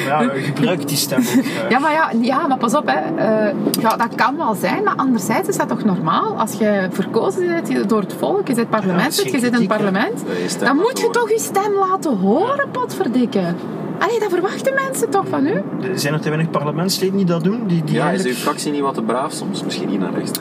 ja, 0.06 0.24
u 0.24 0.40
gebruikt 0.40 0.88
die 0.88 0.98
stem 0.98 1.20
ook 1.20 1.46
graag. 1.46 1.70
Ja, 1.70 1.80
maar, 1.80 1.92
ja, 1.92 2.12
ja, 2.22 2.48
maar 2.48 2.58
pas 2.58 2.74
op, 2.74 2.88
hè. 2.88 3.16
Eh, 3.16 3.56
ja, 3.82 3.98
dat 3.98 4.16
kan 4.16 4.38
wel 4.38 4.56
zijn, 4.56 4.84
maar 4.84 4.96
anderzijds 4.96 5.48
is 5.48 5.58
dat 5.58 5.68
toch 5.68 5.84
normaal? 5.84 6.40
Als 6.40 6.54
je 6.54 6.88
verkozen 6.92 7.48
bent 7.48 7.90
door 7.90 8.02
het 8.02 8.14
volk, 8.18 8.48
je 8.48 8.54
zit 8.54 8.70
parlementslid, 8.70 9.26
Ja, 9.26 9.32
je 9.32 9.40
zit 9.40 9.54
in 9.54 9.60
het 9.60 9.68
parlement, 9.68 10.24
dan 10.60 10.76
moet 10.76 11.00
je 11.00 11.10
toch 11.10 11.30
je 11.30 11.40
stem 11.40 11.74
laten 11.74 12.18
horen, 12.18 12.72
potverdikke. 12.72 13.54
Allee, 14.00 14.20
dat 14.20 14.30
verwachten 14.30 14.74
mensen 14.74 15.10
toch 15.10 15.26
van 15.30 15.45
u? 15.47 15.62
Zijn 15.95 16.14
er 16.14 16.20
te 16.20 16.30
weinig 16.30 16.50
parlementsleden 16.52 17.18
die 17.18 17.26
dat 17.26 17.43
doen? 17.43 17.64
Die, 17.68 17.84
die 17.84 17.95
ja, 17.95 18.10
is 18.12 18.24
uw 18.26 18.34
fractie 18.34 18.72
niet 18.72 18.82
wat 18.82 18.93
te 18.93 19.02
braaf 19.02 19.32
soms? 19.34 19.64
Misschien 19.64 19.89
niet 19.89 20.00
naar 20.00 20.14
rechts. 20.14 20.39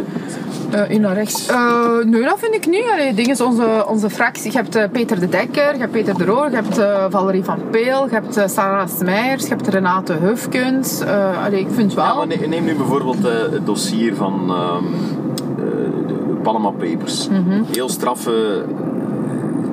hè? 0.70 0.86
in 0.88 1.00
naar 1.00 1.14
rechts. 1.14 1.46
Eh, 1.46 1.98
nee, 2.04 2.22
dat 2.22 2.38
vind 2.38 2.54
ik 2.54 2.66
niet. 2.66 2.84
Allee, 2.92 3.14
ding 3.14 3.28
is 3.28 3.40
onze, 3.40 3.84
onze 3.88 4.10
fractie. 4.10 4.50
Je 4.52 4.56
hebt 4.56 4.74
eh, 4.74 4.84
Peter 4.92 5.20
de 5.20 5.28
Dekker, 5.28 5.72
je 5.72 5.78
hebt 5.78 5.92
Peter 5.92 6.18
de 6.18 6.24
Roor, 6.24 6.50
je 6.50 6.54
hebt 6.54 6.78
eh, 6.78 7.04
Valerie 7.10 7.44
van 7.44 7.58
Peel, 7.70 8.04
je 8.04 8.12
hebt 8.14 8.36
eh, 8.36 8.46
Sarah 8.48 8.88
Smeijers, 8.98 9.42
je 9.42 9.48
hebt 9.48 9.68
Renate 9.68 10.12
Hufkens. 10.12 11.00
Eh, 11.00 11.44
allee, 11.44 11.60
ik 11.60 11.68
vind 11.70 11.94
wel... 11.94 12.04
Ja, 12.04 12.14
maar 12.14 12.26
ne- 12.26 12.46
neem 12.46 12.64
nu 12.64 12.74
bijvoorbeeld 12.74 13.24
eh, 13.26 13.32
het 13.50 13.66
dossier 13.66 14.14
van 14.14 14.44
ehm, 14.48 14.84
eh, 15.58 16.06
de 16.06 16.14
Panama 16.42 16.70
Papers. 16.70 17.28
Mhm. 17.28 17.62
Heel 17.72 17.88
straffe 17.88 18.64
eh, 18.68 18.74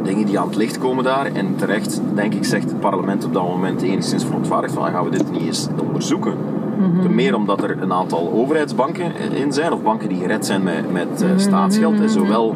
dingen 0.06 0.26
die 0.26 0.40
aan 0.40 0.48
het 0.48 0.56
licht 0.56 0.78
komen 0.78 1.04
daar. 1.04 1.26
En 1.34 1.56
terecht, 1.56 2.02
denk 2.14 2.34
ik, 2.34 2.46
zegt 2.46 2.70
het 2.70 2.80
parlement 2.80 3.26
op 3.26 3.34
dat 3.34 3.44
moment 3.48 3.82
enigszins 3.82 4.24
verontwaardigd 4.26 4.74
van 4.74 4.84
"Ah, 4.84 4.92
gaan 4.94 5.04
we 5.04 5.10
dit 5.10 5.32
niet 5.32 5.42
eens 5.42 5.68
onderzoeken. 5.88 6.34
Mhm. 6.80 7.02
Ten 7.02 7.16
meer 7.16 7.36
omdat 7.36 7.64
er 7.64 7.82
een 7.82 7.94
aantal 7.94 8.32
overheidsbanken 8.34 9.12
in 9.34 9.54
zijn, 9.54 9.74
of 9.74 9.82
banken 9.82 10.10
die 10.10 10.18
gered 10.18 10.46
zijn 10.46 10.64
met, 10.64 10.92
met 10.92 11.08
Mhm. 11.22 11.24
eh, 11.32 11.38
staatsgeld. 11.38 12.00
En 12.00 12.10
zowel 12.10 12.56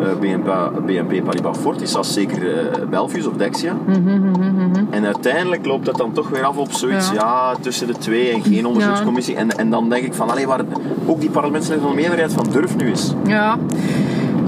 eh, 0.00 0.06
BNP, 0.20 0.72
BNP 0.86 1.24
Paribas 1.24 1.58
Fortis 1.58 1.96
als 1.96 2.12
zeker 2.12 2.58
eh, 2.58 2.88
Belfius 2.90 3.26
of 3.26 3.32
Dexia. 3.36 3.76
En 4.90 5.04
uiteindelijk 5.04 5.66
loopt 5.66 5.84
dat 5.86 5.96
dan 5.96 6.12
toch 6.12 6.28
weer 6.28 6.44
af 6.44 6.56
op 6.56 6.72
zoiets, 6.72 7.08
ja, 7.10 7.14
Ja. 7.14 7.54
tussen 7.60 7.86
de 7.86 7.92
twee 7.92 8.30
en 8.30 8.42
geen 8.42 8.66
onderzoekscommissie. 8.66 9.34
En, 9.36 9.50
en 9.58 9.70
dan 9.70 9.88
denk 9.88 10.04
ik 10.04 10.14
van, 10.14 10.30
allee, 10.30 10.46
waar 10.46 10.60
ook 11.06 11.20
die 11.20 11.30
parlementsleden 11.30 11.82
van 11.82 11.90
de 11.90 11.96
meerderheid 11.96 12.32
van 12.32 12.44
durf 12.52 12.76
nu 12.76 12.88
eens. 12.88 13.14
Ja. 13.26 13.56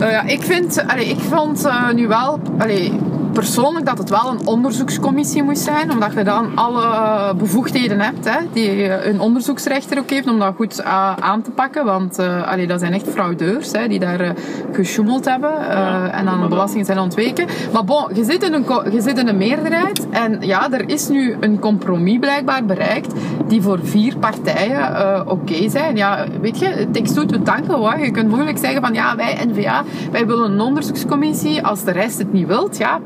Eh, 0.01 0.11
ja, 0.11 0.23
ik 0.23 0.43
vind, 0.43 0.85
allee, 0.87 1.07
ik 1.07 1.19
vond 1.19 1.65
eh, 1.65 1.91
nu 1.91 2.09
wel, 2.09 2.41
allee, 2.59 2.93
persoonlijk 3.41 3.87
dat 3.87 3.99
het 3.99 4.11
wel 4.11 4.31
een 4.31 4.47
onderzoekscommissie 4.47 5.43
moest 5.43 5.63
zijn, 5.63 5.93
omdat 5.93 6.13
je 6.13 6.25
dan 6.25 6.57
alle 6.57 7.35
bevoegdheden 7.35 8.01
hebt 8.01 8.29
hè, 8.29 8.39
die 8.53 9.07
een 9.07 9.21
onderzoeksrechter 9.21 9.99
ook 9.99 10.11
heeft 10.11 10.27
om 10.27 10.39
dat 10.39 10.55
goed 10.57 10.81
uh, 10.81 11.17
aan 11.17 11.43
te 11.43 11.51
pakken. 11.51 11.85
Want 11.85 12.19
uh, 12.19 12.51
allee, 12.51 12.67
dat 12.67 12.81
zijn 12.81 12.93
echt 12.93 13.09
fraudeurs 13.09 13.73
hè, 13.73 13.89
die 13.89 13.99
daar 13.99 14.21
uh, 14.21 14.31
gesjoemeld 14.73 15.25
hebben 15.25 15.51
uh, 15.51 16.19
en 16.19 16.29
aan 16.29 16.41
de 16.41 16.49
belastingen 16.49 16.87
zijn 16.87 16.99
ontweken. 16.99 17.47
Maar 17.73 17.85
bon, 17.85 18.05
je 18.15 18.25
zit, 18.25 18.43
in 18.43 18.53
een, 18.53 18.65
je 18.93 19.01
zit 19.01 19.19
in 19.19 19.29
een 19.29 19.37
meerderheid 19.37 20.09
en 20.11 20.37
ja, 20.41 20.73
er 20.73 20.89
is 20.89 21.09
nu 21.09 21.37
een 21.41 21.59
compromis 21.59 22.19
blijkbaar 22.19 22.65
bereikt 22.65 23.13
die 23.47 23.63
voor 23.63 23.79
vier 23.83 24.17
partijen 24.17 24.81
oké 25.21 25.31
okay 25.31 25.69
zijn. 25.69 25.97
Ja, 25.97 26.27
weet 26.41 26.59
je, 26.59 26.67
het 26.67 27.15
two 27.15 27.27
to 27.27 27.43
tango. 27.43 27.75
Hoor. 27.75 27.99
Je 27.99 28.11
kunt 28.11 28.29
moeilijk 28.29 28.59
zeggen 28.59 28.81
van 28.81 28.95
ja, 28.95 29.17
wij 29.17 29.39
N-VA, 29.47 29.83
wij 30.11 30.27
willen 30.27 30.53
een 30.53 30.61
onderzoekscommissie. 30.61 31.65
Als 31.67 31.85
de 31.85 31.91
rest 31.91 32.19
het 32.19 32.33
niet 32.33 32.47
wilt, 32.47 32.77
ja, 32.77 33.01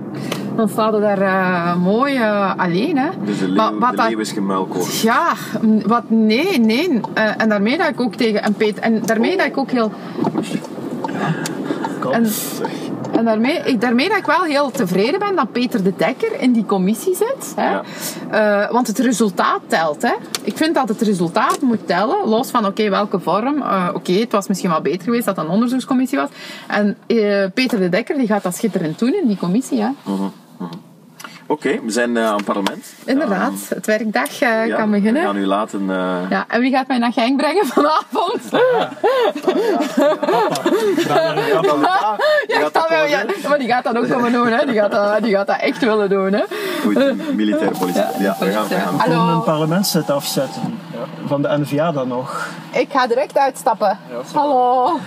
dan 0.57 0.69
staat 0.69 1.01
daar 1.01 1.23
uh, 1.23 1.77
mooi 1.77 2.15
uh, 2.17 2.53
alleen. 2.57 2.99
Hè. 2.99 3.09
Dus 3.25 3.39
de 3.39 3.49
leeuw, 3.49 3.57
Maar 3.57 3.79
wat 3.79 3.91
de 3.91 3.97
dat- 3.97 4.09
leeuw 4.09 4.19
is 4.19 4.33
gemuilkoord. 4.33 5.01
Ja, 5.01 5.33
wat, 5.87 6.03
nee, 6.11 6.59
nee. 6.61 6.91
Uh, 6.91 7.01
en 7.41 7.49
daarmee 7.49 7.79
dat 7.79 7.89
ik 7.89 8.01
ook 8.01 8.15
tegen... 8.15 8.43
En, 8.43 8.55
Peter, 8.55 8.83
en 8.83 9.03
daarmee 9.07 9.37
dat 9.37 9.47
ik 9.47 9.57
ook 9.59 9.71
heel... 9.71 9.93
En, 12.13 12.27
en 13.13 13.25
daarmee, 13.25 13.59
ik, 13.65 13.81
daarmee 13.81 14.09
dat 14.09 14.19
ik 14.19 14.25
wel 14.27 14.43
heel 14.43 14.71
tevreden 14.71 15.19
ben 15.19 15.37
dat 15.37 15.53
Peter 15.53 15.83
de 15.83 15.93
Dekker 15.97 16.41
in 16.41 16.53
die 16.53 16.67
commissie 16.67 17.15
zit. 17.15 17.53
Hè? 17.57 17.71
Ja. 17.71 17.83
Eh, 18.65 18.73
want 18.73 18.87
het 18.87 18.99
resultaat 18.99 19.61
telt. 19.67 20.03
Hè? 20.03 20.13
Ik 20.43 20.57
vind 20.57 20.75
dat 20.75 20.89
het 20.89 21.01
resultaat 21.01 21.61
moet 21.61 21.87
tellen, 21.87 22.29
los 22.29 22.51
van 22.51 22.67
oké, 22.67 22.91
welke 22.91 23.21
vorm. 23.21 23.63
Eh, 23.63 23.89
oké, 23.95 24.13
het 24.13 24.33
was 24.33 24.49
misschien 24.49 24.71
wel 24.71 24.81
beter 24.81 25.03
geweest 25.03 25.25
dat 25.25 25.37
het 25.37 25.45
een 25.45 25.51
onderzoekscommissie 25.51 26.19
was. 26.19 26.29
En 26.67 26.97
eh, 27.07 27.45
Peter 27.55 27.79
de 27.79 27.89
Dekker 27.89 28.17
die 28.17 28.27
gaat 28.27 28.43
dat 28.43 28.55
schitterend 28.57 28.99
doen 28.99 29.15
in 29.23 29.27
die 29.29 29.37
commissie. 29.39 29.81
Hè? 29.81 29.89
Oké, 31.47 31.81
we 31.85 31.91
zijn 31.91 32.17
eh, 32.17 32.27
aan 32.27 32.37
het 32.37 32.45
parlement. 32.45 32.93
Inderdaad, 33.05 33.53
het 33.69 33.87
werkdag 33.87 34.41
eh, 34.41 34.67
Ja, 34.67 34.77
kan 34.77 34.91
We 34.91 34.97
beginnen. 34.97 35.23
gaan 35.23 35.37
u 35.37 35.47
laten... 35.47 35.91
eh, 35.91 36.17
Ja, 36.31 36.45
en 36.49 36.61
wie 36.61 36.71
gaat 36.73 36.87
mij 36.89 36.99
naar 37.05 37.13
Genk 37.13 37.37
brengen 37.37 37.67
vanavond? 37.67 38.41
ja, 43.09 43.25
doen? 43.25 43.35
maar 43.49 43.59
die 43.59 43.69
gaat 43.69 43.85
dat 43.85 43.97
ook 43.97 44.09
komen 44.09 44.33
doen, 44.33 44.47
hè. 44.47 44.67
Die 44.67 44.75
gaat 44.75 44.91
dat, 44.91 45.23
die 45.23 45.35
gaat 45.35 45.47
dat 45.47 45.61
echt 45.61 45.79
willen 45.79 46.09
doen, 46.09 46.33
hè. 46.33 46.43
Goed, 46.83 47.35
militaire 47.37 47.79
politie. 47.79 48.03
Ja, 48.19 48.37
we 48.41 48.51
gaan, 48.51 48.69
we 48.69 48.75
gaan. 48.75 48.89
Kom 48.99 48.99
Hallo. 49.13 49.35
een 49.35 49.43
parlementszet 49.43 50.11
afzetten. 50.11 50.79
Van 51.27 51.43
de 51.43 51.59
NVA 51.61 51.93
dan 51.93 52.09
nog. 52.09 52.49
Ik 52.73 52.87
ga 52.91 53.07
direct 53.07 53.39
uitstappen. 53.39 53.99
Hallo. 54.35 54.91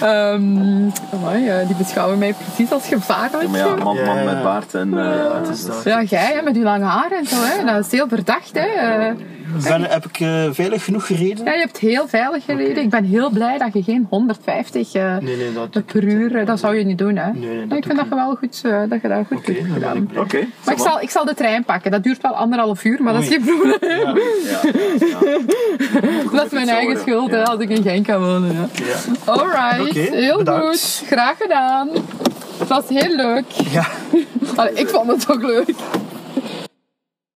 Ehm, 0.00 0.88
amai, 1.12 1.48
eh, 1.48 1.66
die 1.66 1.76
beschouwen 1.76 2.18
mij 2.18 2.34
precies 2.34 2.72
als 2.72 2.86
gevaarlijk. 2.88 3.42
Ja, 3.42 3.48
maar 3.48 3.94
ja, 3.94 4.04
man, 4.04 4.24
met 4.24 4.42
baard 4.42 4.74
en... 4.74 4.92
Het 4.92 5.48
is 5.48 5.64
dat. 5.66 5.82
Ja, 5.84 6.02
jij 6.02 6.32
hè, 6.34 6.42
met 6.42 6.56
je 6.56 6.62
lange 6.62 6.84
haar 6.84 7.10
en 7.12 7.26
zo, 7.26 7.36
hè. 7.38 7.64
Dat 7.64 7.86
is 7.86 7.92
heel 7.92 8.08
verdacht, 8.08 8.50
hè. 8.52 8.60
Eh, 8.66 9.14
Ben, 9.68 9.82
heb 9.82 10.04
ik 10.04 10.20
eh, 10.20 10.44
veilig 10.50 10.84
genoeg 10.84 11.06
gereden? 11.06 11.44
ja, 11.44 11.52
je 11.52 11.58
hebt 11.58 11.78
heel 11.78 12.08
veilig 12.08 12.44
gereden. 12.44 12.82
Ik 12.82 12.90
ben 12.90 13.04
heel 13.04 13.30
blij 13.30 13.58
dat 13.58 13.72
je 13.72 13.82
geen 13.82 14.06
150 14.10 14.92
eh, 14.94 15.16
Nee, 15.16 15.36
nee, 15.36 15.52
dat 15.70 15.84
per 15.86 16.04
uur, 16.04 16.44
dat 16.44 16.58
zou 16.58 16.76
je 16.76 16.84
niet 16.84 16.98
doen, 16.98 17.16
hè. 17.16 17.32
Nee, 17.32 17.48
nee, 17.48 17.58
dat 17.58 17.68
Maar 17.68 17.76
ik 17.78 17.84
vind 17.84 17.98
dat 17.98 18.06
je 18.08 18.14
wel 18.14 18.34
goed, 18.34 18.60
eh, 18.64 18.80
dat 18.88 19.02
je 19.02 19.08
dat 19.08 19.26
goed 19.26 19.40
gedaan. 19.44 20.06
blij. 20.06 20.22
Oké, 20.22 20.38
Maar 20.64 20.74
ik 20.74 20.80
zal, 20.80 21.00
ik 21.00 21.10
zal 21.10 21.24
de 21.24 21.34
trein 21.34 21.64
pakken. 21.64 21.90
Dat 21.90 22.02
duurt 22.02 22.22
wel 22.22 22.32
anderhalf 22.36 22.84
uur, 22.84 23.02
maar 23.02 23.12
dat 23.12 23.22
is 23.22 23.28
geen 23.28 23.44
probleem. 23.44 23.78
Dat 26.32 26.44
is 26.46 26.50
mijn 26.52 26.68
eigen 26.68 26.98
schuld, 27.00 27.30
hè, 27.30 27.44
als 27.44 27.60
ik 27.60 27.68
in 27.68 27.82
Genk 27.82 28.06
kan 28.06 28.20
wonen. 28.20 28.70
Ja. 28.72 28.94
Alright, 29.32 29.80
Oké, 29.80 29.98
heel 30.16 30.36
bedankt. 30.38 30.66
goed. 30.66 31.02
Graag 31.08 31.36
gedaan. 31.38 31.88
Het 32.58 32.68
was 32.68 32.84
heel 32.88 33.14
leuk. 33.16 33.44
ja. 33.70 33.86
Allee, 34.56 34.72
ik 34.74 34.88
vond 34.88 35.10
het 35.10 35.30
ook 35.30 35.42
leuk. 35.42 35.68